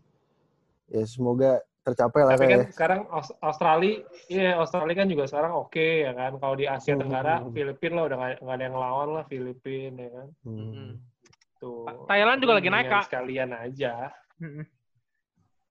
Ya, 0.90 1.06
semoga 1.06 1.62
tercapai 1.86 2.20
lah 2.26 2.34
Tapi 2.34 2.42
Kak, 2.42 2.50
kan 2.50 2.58
ya. 2.58 2.66
sekarang 2.74 3.00
Aus- 3.14 3.36
Australia, 3.38 3.94
iya 4.26 4.58
Australia 4.58 4.96
kan 4.98 5.06
juga 5.06 5.24
sekarang 5.30 5.52
oke 5.54 5.86
ya 6.02 6.10
kan. 6.10 6.34
Kalau 6.42 6.54
di 6.58 6.66
Asia 6.66 6.98
Hmm, 6.98 7.06
Tenggara, 7.06 7.34
hmm, 7.38 7.44
hmm. 7.46 7.54
Filipina 7.54 7.94
lah 7.94 8.04
udah 8.10 8.16
nggak 8.42 8.56
ada 8.58 8.64
yang 8.66 8.74
ngelawan 8.74 9.08
lah 9.14 9.24
Filipina 9.30 10.00
ya 10.02 10.10
kan. 10.10 10.28
Hmm. 10.42 10.90
Tuh. 11.62 11.86
Ta- 11.86 11.98
Thailand 12.10 12.38
juga 12.42 12.52
lagi 12.58 12.68
naik, 12.74 12.86
Kak. 12.90 13.04
Sekalian 13.06 13.50
aja. 13.54 13.92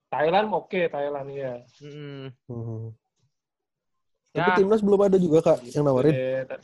Thailand 0.09 0.47
oke, 0.55 0.81
Thailand 0.87 1.27
ya. 1.35 1.53
Hmm. 1.83 2.31
Ya. 4.31 4.39
Tapi 4.39 4.49
timnas 4.63 4.79
belum 4.79 5.01
ada 5.03 5.17
juga 5.19 5.41
kak 5.41 5.67
yang 5.73 5.83
nawarin. 5.83 6.13
Eh, 6.15 6.41
ta- 6.47 6.61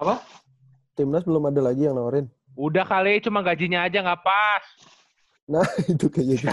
Apa? 0.00 0.18
Timnas 0.92 1.24
belum 1.24 1.48
ada 1.48 1.60
lagi 1.62 1.88
yang 1.88 1.96
nawarin. 1.96 2.28
Udah 2.52 2.84
kali, 2.84 3.16
cuma 3.18 3.40
gajinya 3.40 3.82
aja 3.82 3.98
nggak 3.98 4.20
pas. 4.20 4.64
Nah 5.48 5.64
itu 5.92 6.06
kayaknya. 6.06 6.52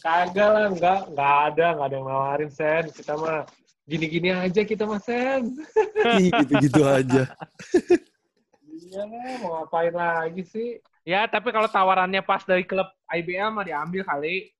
Kagak 0.00 0.48
lah, 0.48 0.66
nggak 0.70 1.00
nggak 1.12 1.34
ada, 1.50 1.66
nggak 1.76 1.86
ada 1.86 1.96
yang 1.96 2.06
nawarin 2.06 2.50
Sen. 2.50 2.84
Kita 2.88 3.14
mah 3.14 3.44
gini-gini 3.82 4.30
aja 4.30 4.62
kita 4.62 4.86
mah 4.86 5.02
Sen. 5.02 5.58
Gitu-gitu 6.22 6.82
aja. 6.82 7.22
Iya 8.72 9.02
lah, 9.02 9.32
mau 9.38 9.50
ngapain 9.60 9.92
lagi 9.92 10.42
sih? 10.44 10.68
Ya, 11.02 11.26
tapi 11.26 11.50
kalau 11.50 11.66
tawarannya 11.66 12.22
pas 12.22 12.46
dari 12.46 12.62
klub 12.62 12.86
IBL 13.08 13.50
mah 13.50 13.66
diambil 13.66 14.02
kali. 14.02 14.54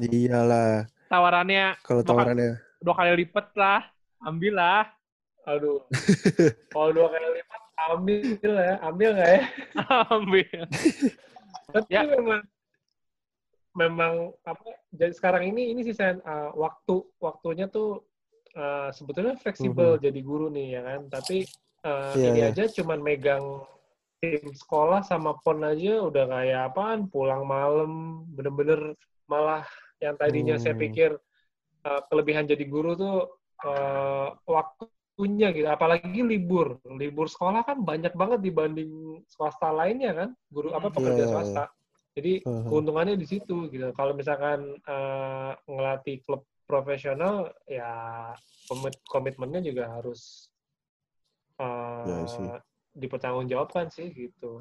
Iyalah. 0.00 0.88
Tawarannya 1.06 1.78
Kalau 1.80 2.02
Dua 2.02 2.08
kali- 2.08 2.34
tawarannya. 2.34 2.50
dua 2.80 2.94
kali 2.94 3.10
lipat 3.22 3.46
lah. 3.54 3.80
Ambil 4.20 4.54
lah. 4.54 4.86
Aduh. 5.44 5.80
Kalau 6.74 6.90
dua 6.92 7.08
kali 7.08 7.26
lipat, 7.40 7.62
ambil 7.90 8.52
ya. 8.54 8.74
Ambil 8.82 9.08
nggak 9.14 9.30
ya? 9.32 9.42
Ambil. 10.14 10.58
Tapi 11.68 11.88
Ya. 11.88 12.02
memang 12.04 12.40
memang 13.76 14.34
apa 14.42 14.74
jadi 14.90 15.14
sekarang 15.14 15.46
ini 15.46 15.70
ini 15.70 15.86
sih 15.86 15.94
Sen, 15.94 16.18
uh, 16.26 16.50
waktu 16.58 16.98
waktunya 17.22 17.70
tuh 17.70 18.02
uh, 18.58 18.90
sebetulnya 18.90 19.38
fleksibel 19.38 20.00
jadi 20.02 20.18
guru 20.18 20.50
nih 20.50 20.74
ya 20.74 20.82
kan 20.82 21.00
tapi 21.06 21.46
uh, 21.86 22.10
Iya, 22.18 22.26
ini 22.34 22.40
iya. 22.42 22.50
aja 22.50 22.64
cuman 22.74 22.98
megang 22.98 23.44
tim 24.18 24.50
sekolah 24.50 25.06
sama 25.06 25.38
pon 25.38 25.62
aja 25.62 26.02
udah 26.02 26.26
kayak 26.26 26.74
apaan 26.74 27.06
pulang 27.06 27.46
malam 27.46 28.24
bener-bener 28.34 28.98
malah 29.30 29.62
yang 30.02 30.18
tadinya 30.18 30.58
saya 30.58 30.74
Hmm. 30.74 30.82
pikir 30.82 31.10
uh, 31.86 32.00
kelebihan 32.10 32.50
jadi 32.50 32.64
guru 32.66 32.98
tuh 32.98 33.37
uh, 33.64 34.28
waktunya 34.44 35.50
gitu 35.50 35.66
apalagi 35.66 36.22
libur 36.22 36.78
libur 36.94 37.26
sekolah 37.26 37.66
kan 37.66 37.82
banyak 37.82 38.14
banget 38.14 38.38
dibanding 38.44 39.22
swasta 39.26 39.72
lainnya 39.74 40.14
kan 40.14 40.28
guru 40.52 40.70
apa 40.76 40.88
Hmm. 40.90 40.96
pekerja 40.98 41.24
Iya, 41.24 41.26
iya, 41.26 41.32
swasta 41.32 41.64
jadi 42.18 42.42
Heeh. 42.42 42.66
keuntungannya 42.66 43.14
di 43.14 43.26
situ 43.30 43.70
gitu. 43.70 43.94
Kalau 43.94 44.10
misalkan 44.10 44.74
eh, 44.82 45.52
ngelatih 45.70 46.18
klub 46.26 46.42
profesional, 46.66 47.54
ya 47.70 47.94
komit 48.66 48.98
komitmennya 49.06 49.62
juga 49.62 49.86
harus 49.86 50.50
eh, 51.62 52.06
Ya 52.10 52.26
sih. 52.26 52.46
dipertanggungjawabkan 52.98 53.94
sih 53.94 54.10
gitu. 54.10 54.58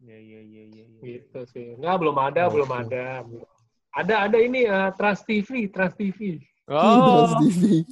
Iya, 0.00 0.16
iya, 0.16 0.40
iya, 0.40 0.62
iya. 0.64 0.84
iya. 0.88 1.00
Gitu 1.04 1.38
sih. 1.52 1.76
Nggak 1.76 1.96
belum 2.00 2.16
ada, 2.16 2.42
belum 2.48 2.70
Oke. 2.72 2.80
ada. 2.88 3.06
belum. 3.20 3.48
Ada 3.92 4.14
ada 4.24 4.38
ini 4.40 4.64
eh, 4.64 4.90
Trans 4.96 5.20
TV, 5.28 5.68
Trans 5.68 5.92
TV. 5.94 6.40
Trans 6.64 7.36
Oh, 7.36 7.36
TV. 7.36 7.84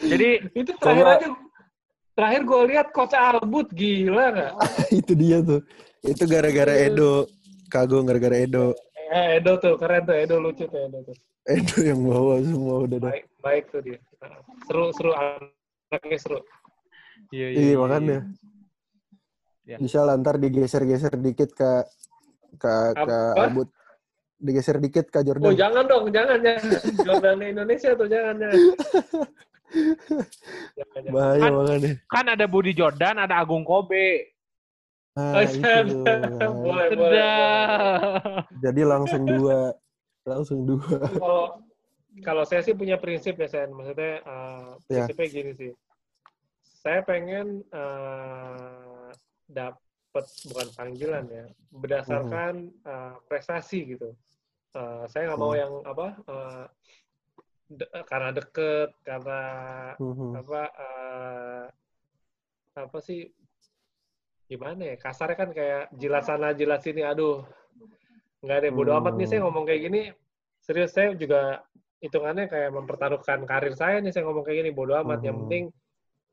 Jadi 0.00 0.30
Itu 0.52 0.72
terakhir 0.78 1.06
aja. 1.06 1.28
Terakhir 2.14 2.40
gue 2.46 2.60
lihat 2.70 2.86
Coach 2.94 3.16
Albut 3.18 3.68
gila 3.74 4.30
nggak? 4.30 4.52
itu 5.02 5.12
dia 5.18 5.42
tuh. 5.42 5.60
Itu 6.06 6.22
gara-gara 6.30 6.74
Edo. 6.78 7.26
Kagum 7.66 8.06
gara-gara 8.06 8.38
Edo. 8.38 8.70
Eh, 9.10 9.42
Edo 9.42 9.58
tuh 9.58 9.74
keren 9.74 10.06
tuh, 10.06 10.14
Edo 10.14 10.38
lucu 10.38 10.62
tuh 10.70 10.78
Edo 10.78 11.02
tuh. 11.02 11.16
Edo 11.44 11.76
yang 11.82 12.00
bawa 12.06 12.40
semua 12.40 12.86
udah 12.86 12.98
dah. 13.02 13.12
Baik, 13.12 13.26
baik 13.42 13.64
tuh 13.74 13.80
dia. 13.82 13.98
Seru, 14.70 14.94
seru, 14.94 15.10
anaknya 15.12 16.18
seru. 16.22 16.38
iya, 17.34 17.46
Iya 17.50 17.74
makanya. 17.82 18.18
Ya. 19.64 19.76
Bisa 19.80 20.04
lah 20.04 20.14
ntar 20.20 20.38
digeser-geser 20.38 21.18
dikit 21.18 21.50
ke 21.56 21.70
ke 22.60 22.72
ke? 22.94 23.18
Albut. 23.42 23.68
Digeser 24.36 24.76
dikit 24.76 25.08
ke 25.08 25.18
Oh 25.18 25.24
Jordan. 25.24 25.54
jangan 25.54 25.82
dong, 25.86 26.04
jangan 26.10 26.38
jangan. 26.38 26.64
Jordan 27.00 27.38
Indonesia 27.40 27.90
tuh 27.94 28.06
jangan 28.06 28.34
jangan. 28.36 28.54
jangan, 30.76 30.98
jangan. 31.00 31.12
Bahaya 31.12 31.40
Kan- 31.40 31.54
makanya. 31.54 31.90
Kan 32.06 32.24
ada 32.28 32.44
Budi 32.44 32.72
Jordan, 32.72 33.14
ada 33.18 33.34
Agung 33.36 33.62
Kobe. 33.62 34.30
Nah, 35.14 35.30
Oh, 35.30 35.40
itu 35.40 35.62
jangan. 35.62 35.84
tuh. 35.86 36.52
boleh, 36.60 36.86
boleh. 36.92 37.34
Jadi 38.58 38.80
langsung 38.82 39.22
dua. 39.22 39.58
Langsung 40.24 40.58
dua. 40.64 40.88
Kalau 41.08 41.40
kalau 42.22 42.42
saya 42.42 42.60
sih 42.60 42.72
punya 42.72 42.96
prinsip 42.96 43.34
ya 43.34 43.46
saya, 43.46 43.64
maksudnya 43.66 44.20
Ya. 44.90 45.06
prinsipnya 45.06 45.26
gini 45.28 45.52
sih. 45.54 45.70
Saya 46.82 47.00
pengen 47.00 47.64
eh, 47.64 49.08
dapat 50.14 50.30
bukan 50.46 50.68
panggilan 50.78 51.26
ya, 51.26 51.44
berdasarkan 51.74 52.70
eh, 52.70 53.14
prestasi 53.26 53.98
gitu. 53.98 54.14
Eh, 54.78 55.04
saya 55.10 55.34
nggak 55.34 55.40
mau 55.42 55.50
Hmm. 55.50 55.58
yang 55.58 55.72
apa 55.82 56.06
eh, 56.22 56.64
de- 57.74 57.90
karena 58.06 58.30
deket, 58.30 58.94
karena 59.02 59.40
Mhm. 59.98 60.30
apa 60.38 60.62
eh, 60.70 61.66
apa 62.78 62.98
sih 63.02 63.26
gimana 64.46 64.94
ya 64.94 64.96
kasarnya 65.02 65.34
kan 65.34 65.50
kayak 65.50 65.82
jilat 65.98 66.22
sana 66.22 66.54
jilat 66.54 66.78
sini 66.78 67.02
aduh 67.02 67.42
nggak 68.44 68.58
ada 68.62 68.68
bodo 68.70 68.94
amat 68.94 69.18
nih 69.18 69.26
saya 69.26 69.42
Hmm. 69.42 69.50
ngomong 69.50 69.64
kayak 69.66 69.82
gini 69.82 70.02
serius 70.62 70.94
saya 70.94 71.10
juga 71.18 71.58
hitungannya 71.98 72.46
kayak 72.46 72.70
mempertaruhkan 72.70 73.42
karir 73.50 73.74
saya 73.74 73.98
nih 73.98 74.14
saya 74.14 74.22
ngomong 74.30 74.46
kayak 74.46 74.62
gini 74.62 74.70
bodo 74.70 74.94
amat 75.02 75.26
yang 75.26 75.42
Hmm. 75.42 75.42
penting 75.50 75.64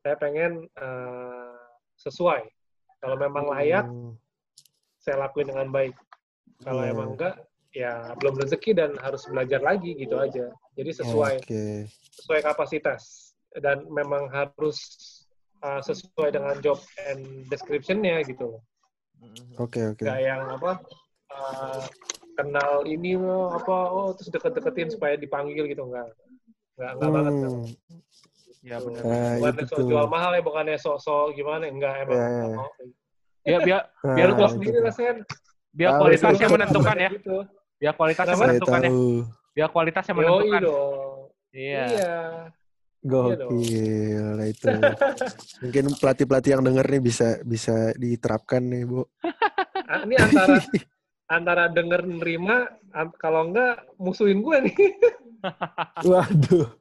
saya 0.06 0.14
pengen 0.22 0.52
eh, 0.70 1.56
sesuai 1.98 2.42
kalau 3.02 3.16
memang 3.18 3.50
layak 3.50 3.84
Hmm. 3.84 4.14
saya 5.02 5.26
lakuin 5.26 5.50
dengan 5.50 5.68
baik 5.74 5.94
kalau 6.62 6.86
Iya. 6.86 6.94
emang 6.94 7.08
enggak 7.18 7.34
ya 7.74 7.92
belum 8.22 8.38
rezeki 8.38 8.70
dan 8.78 8.90
harus 9.02 9.26
belajar 9.26 9.58
lagi 9.58 9.96
gitu 9.98 10.14
aja 10.16 10.46
jadi 10.78 10.90
sesuai 11.02 11.42
Oke. 11.42 11.90
sesuai 12.14 12.40
kapasitas 12.46 13.34
dan 13.58 13.84
memang 13.90 14.30
harus 14.30 14.78
uh, 15.60 15.82
sesuai 15.82 16.32
dengan 16.32 16.56
job 16.64 16.78
and 17.06 17.46
description-nya 17.52 18.24
gitu. 18.24 18.58
Oke 19.60 19.78
oke. 19.86 20.02
Gak 20.02 20.18
yang 20.18 20.42
apa 20.50 20.80
uh, 21.30 21.84
kenal 22.34 22.82
ini 22.88 23.14
loh, 23.14 23.52
apa 23.54 23.76
oh 23.92 24.10
terus 24.16 24.32
deket-deketin 24.32 24.88
supaya 24.96 25.14
dipanggil 25.14 25.68
gitu 25.68 25.84
enggak. 25.86 26.10
Enggak 26.80 26.92
enggak 26.96 27.10
banget. 27.12 27.32
enggak. 27.32 27.52
Ya 28.62 28.78
benar. 28.78 29.02
Nah, 29.02 29.32
Bukannya 29.42 29.58
itu 29.58 29.66
sok 29.66 29.78
tuh. 29.82 29.88
jual 29.90 30.06
mahal 30.06 30.30
ya, 30.32 30.42
bukannya 30.42 30.76
sok-sok 30.78 31.34
gimana, 31.34 31.64
enggak 31.66 31.94
emang 32.06 32.14
Ya, 32.14 32.22
ya, 32.22 32.30
ya. 32.30 32.46
mau. 32.54 32.68
Ya 33.42 33.58
biar 33.58 33.80
Nah, 34.06 34.14
biar 34.14 34.26
Lu 34.30 34.32
gua 34.32 34.38
tahu 34.38 34.46
itu 34.46 34.54
sendiri 34.54 34.78
lah, 34.78 34.94
Sen. 34.94 35.16
biar 35.74 35.90
kualitasnya 35.98 36.46
menentukan 36.46 36.96
ya. 36.96 37.10
Gitu. 37.10 37.36
Biar 37.76 37.94
kualitasnya 37.98 38.36
menentukan 38.38 38.80
ya. 38.80 38.90
Biar 39.52 39.68
kualitasnya 39.68 40.14
menentukan. 40.14 40.60
Iya. 41.50 41.84
Iya. 41.90 42.16
Gokil 43.02 44.24
lah 44.38 44.46
itu. 44.46 44.66
Mungkin 45.66 45.84
pelatih-pelatih 45.98 46.50
yang 46.54 46.62
denger 46.62 46.86
nih 46.86 47.02
bisa 47.02 47.28
bisa 47.42 47.90
diterapkan 47.98 48.62
nih, 48.62 48.86
Bu. 48.86 49.02
Ah, 49.90 50.06
Ini 50.06 50.14
antara 50.22 50.54
antara 51.26 51.64
denger 51.66 52.06
nerima, 52.06 52.70
kalau 53.18 53.50
enggak 53.50 53.82
musuhin 53.98 54.38
gue 54.38 54.70
nih. 54.70 54.76
Waduh. 56.06 56.78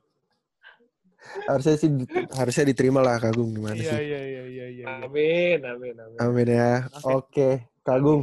Harusnya 1.45 1.75
sih 1.77 1.89
harusnya 2.33 2.65
diterima 2.65 2.99
lah 2.99 3.17
Kagung 3.17 3.53
gimana 3.53 3.77
Iya 3.77 3.93
sih. 3.93 3.99
iya 4.01 4.19
iya 4.19 4.43
iya 4.45 4.65
iya. 4.67 4.85
Amin, 5.05 5.59
amin, 5.61 5.95
amin. 5.95 6.17
Amin 6.17 6.47
ya. 6.49 6.89
Oke. 7.01 7.07
Oke, 7.07 7.49
Kagung. 7.81 8.21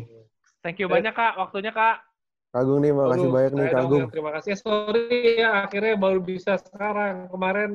Thank 0.61 0.83
you 0.83 0.91
banyak 0.91 1.15
Kak 1.15 1.39
waktunya 1.39 1.71
Kak. 1.71 2.03
Kagung 2.49 2.81
nih, 2.81 2.91
makasih 2.91 3.29
Aduh, 3.29 3.33
banyak 3.33 3.53
nih 3.53 3.61
saya 3.61 3.71
dong 3.71 3.79
Kagung. 3.79 4.01
yang 4.01 4.11
Terima 4.11 4.31
kasih. 4.35 4.53
Sorry 4.57 5.21
ya, 5.39 5.49
akhirnya 5.63 5.95
baru 5.95 6.21
bisa 6.21 6.53
sekarang. 6.57 7.15
Kemarin 7.29 7.71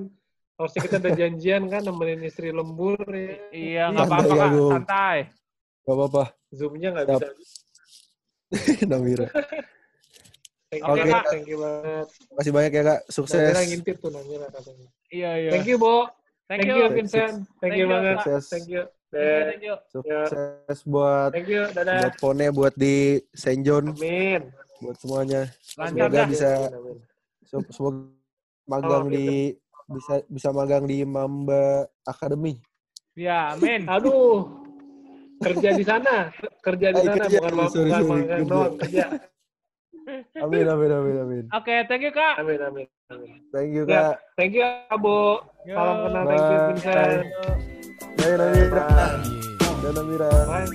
harusnya 0.54 0.82
kita 0.82 0.96
udah 1.00 1.14
janjian 1.16 1.64
kan 1.72 1.82
nemenin 1.82 2.22
istri 2.26 2.50
lembur 2.52 3.00
ya. 3.10 3.38
Iya, 3.50 3.84
nggak 3.90 4.06
Santai, 4.06 4.20
apa-apa 4.20 4.34
kak, 4.36 4.50
Agung. 4.52 4.72
santai. 4.72 5.18
Gak 5.84 5.96
apa-apa, 6.00 6.24
Zoom-nya 6.52 6.90
nggak 6.92 7.06
bisa. 7.10 7.28
Namira. 8.92 9.28
Thank 10.74 10.90
Oke, 10.90 11.00
you, 11.00 11.14
Kak. 11.14 11.26
thank 11.30 11.46
you 11.46 11.58
banget. 11.60 12.08
Makasih 12.32 12.52
banyak 12.52 12.72
ya 12.72 12.84
Kak, 12.84 13.00
sukses. 13.08 13.54
Namira 13.54 13.62
ngintip 13.66 13.96
tuh 14.00 14.10
Namira 14.10 14.48
katanya. 14.50 14.88
Iya, 15.08 15.32
iya. 15.38 15.52
Thank 15.54 15.68
you, 15.68 15.78
Bo. 15.78 15.96
Thank 16.50 16.60
Thank 16.60 16.76
you. 16.76 16.86
Vincent. 16.92 17.36
Thank 17.40 17.60
Thank 17.62 17.74
you 17.74 17.86
you, 17.86 17.94
banget. 17.94 18.16
Kak. 18.16 18.24
Sukses. 18.24 18.46
Thank 18.50 18.68
you. 18.68 18.84
Thank 18.84 19.22
you, 19.22 19.30
Eh, 19.30 19.44
thank 19.46 19.64
you. 19.64 19.76
Sukses 19.94 20.80
buat 20.84 21.30
Thank 21.30 21.48
you. 21.48 21.64
Dadah. 21.70 21.98
buat 22.02 22.14
ponnya, 22.18 22.50
buat 22.50 22.74
di 22.74 22.96
Saint 23.32 23.62
John, 23.62 23.94
Amin. 23.94 24.42
buat 24.80 24.98
semuanya. 24.98 25.42
Lancar 25.78 26.10
Semoga 26.10 26.18
dah. 26.18 26.28
bisa 26.28 26.50
Amin, 26.50 26.74
amin. 26.74 26.98
se- 27.44 27.70
semoga 27.70 28.00
magang 28.66 29.06
Oh, 29.06 29.12
di 29.12 29.26
bisa 29.86 30.14
bisa 30.26 30.50
magang 30.50 30.84
di 30.84 30.98
Mamba 31.04 31.64
Academy. 32.04 32.58
Ya, 33.14 33.54
amin. 33.54 33.86
Aduh. 33.94 34.50
Kerja 35.40 35.70
di 35.76 35.84
sana. 35.84 36.32
Kerja 36.58 36.88
di 36.90 36.98
Ah, 36.98 37.06
sana 37.06 37.16
kerja. 37.22 37.38
bukan 37.38 37.54
Sorry, 37.70 37.90
bukan 37.92 38.02
sorry, 38.02 38.22
magang 38.26 38.42
doang, 38.48 38.74
kerja. 38.80 39.06
Amin 40.44 40.66
amin 40.68 40.92
amin 40.92 41.16
amin. 41.24 41.44
Oke, 41.54 41.74
thank 41.88 42.04
you 42.04 42.12
kak. 42.12 42.40
Amin, 42.40 42.60
amin. 42.62 42.88
amin. 43.12 43.40
Thank 43.54 43.70
you 43.74 43.84
Ya. 43.88 44.14
Kak. 44.14 44.16
Thank 44.36 44.52
you, 44.58 44.64
Abo. 44.92 45.46
Yo. 45.64 45.76
Salam 45.78 45.96
kenal, 46.08 46.24
thank 46.28 46.44
you, 46.44 46.58
Bye. 46.58 46.68
Vincent. 46.74 47.22
Bye 48.18 48.36
Namira. 48.40 48.86
Bye. 48.90 49.92
Namira. 49.94 50.30
Bye. 50.48 50.68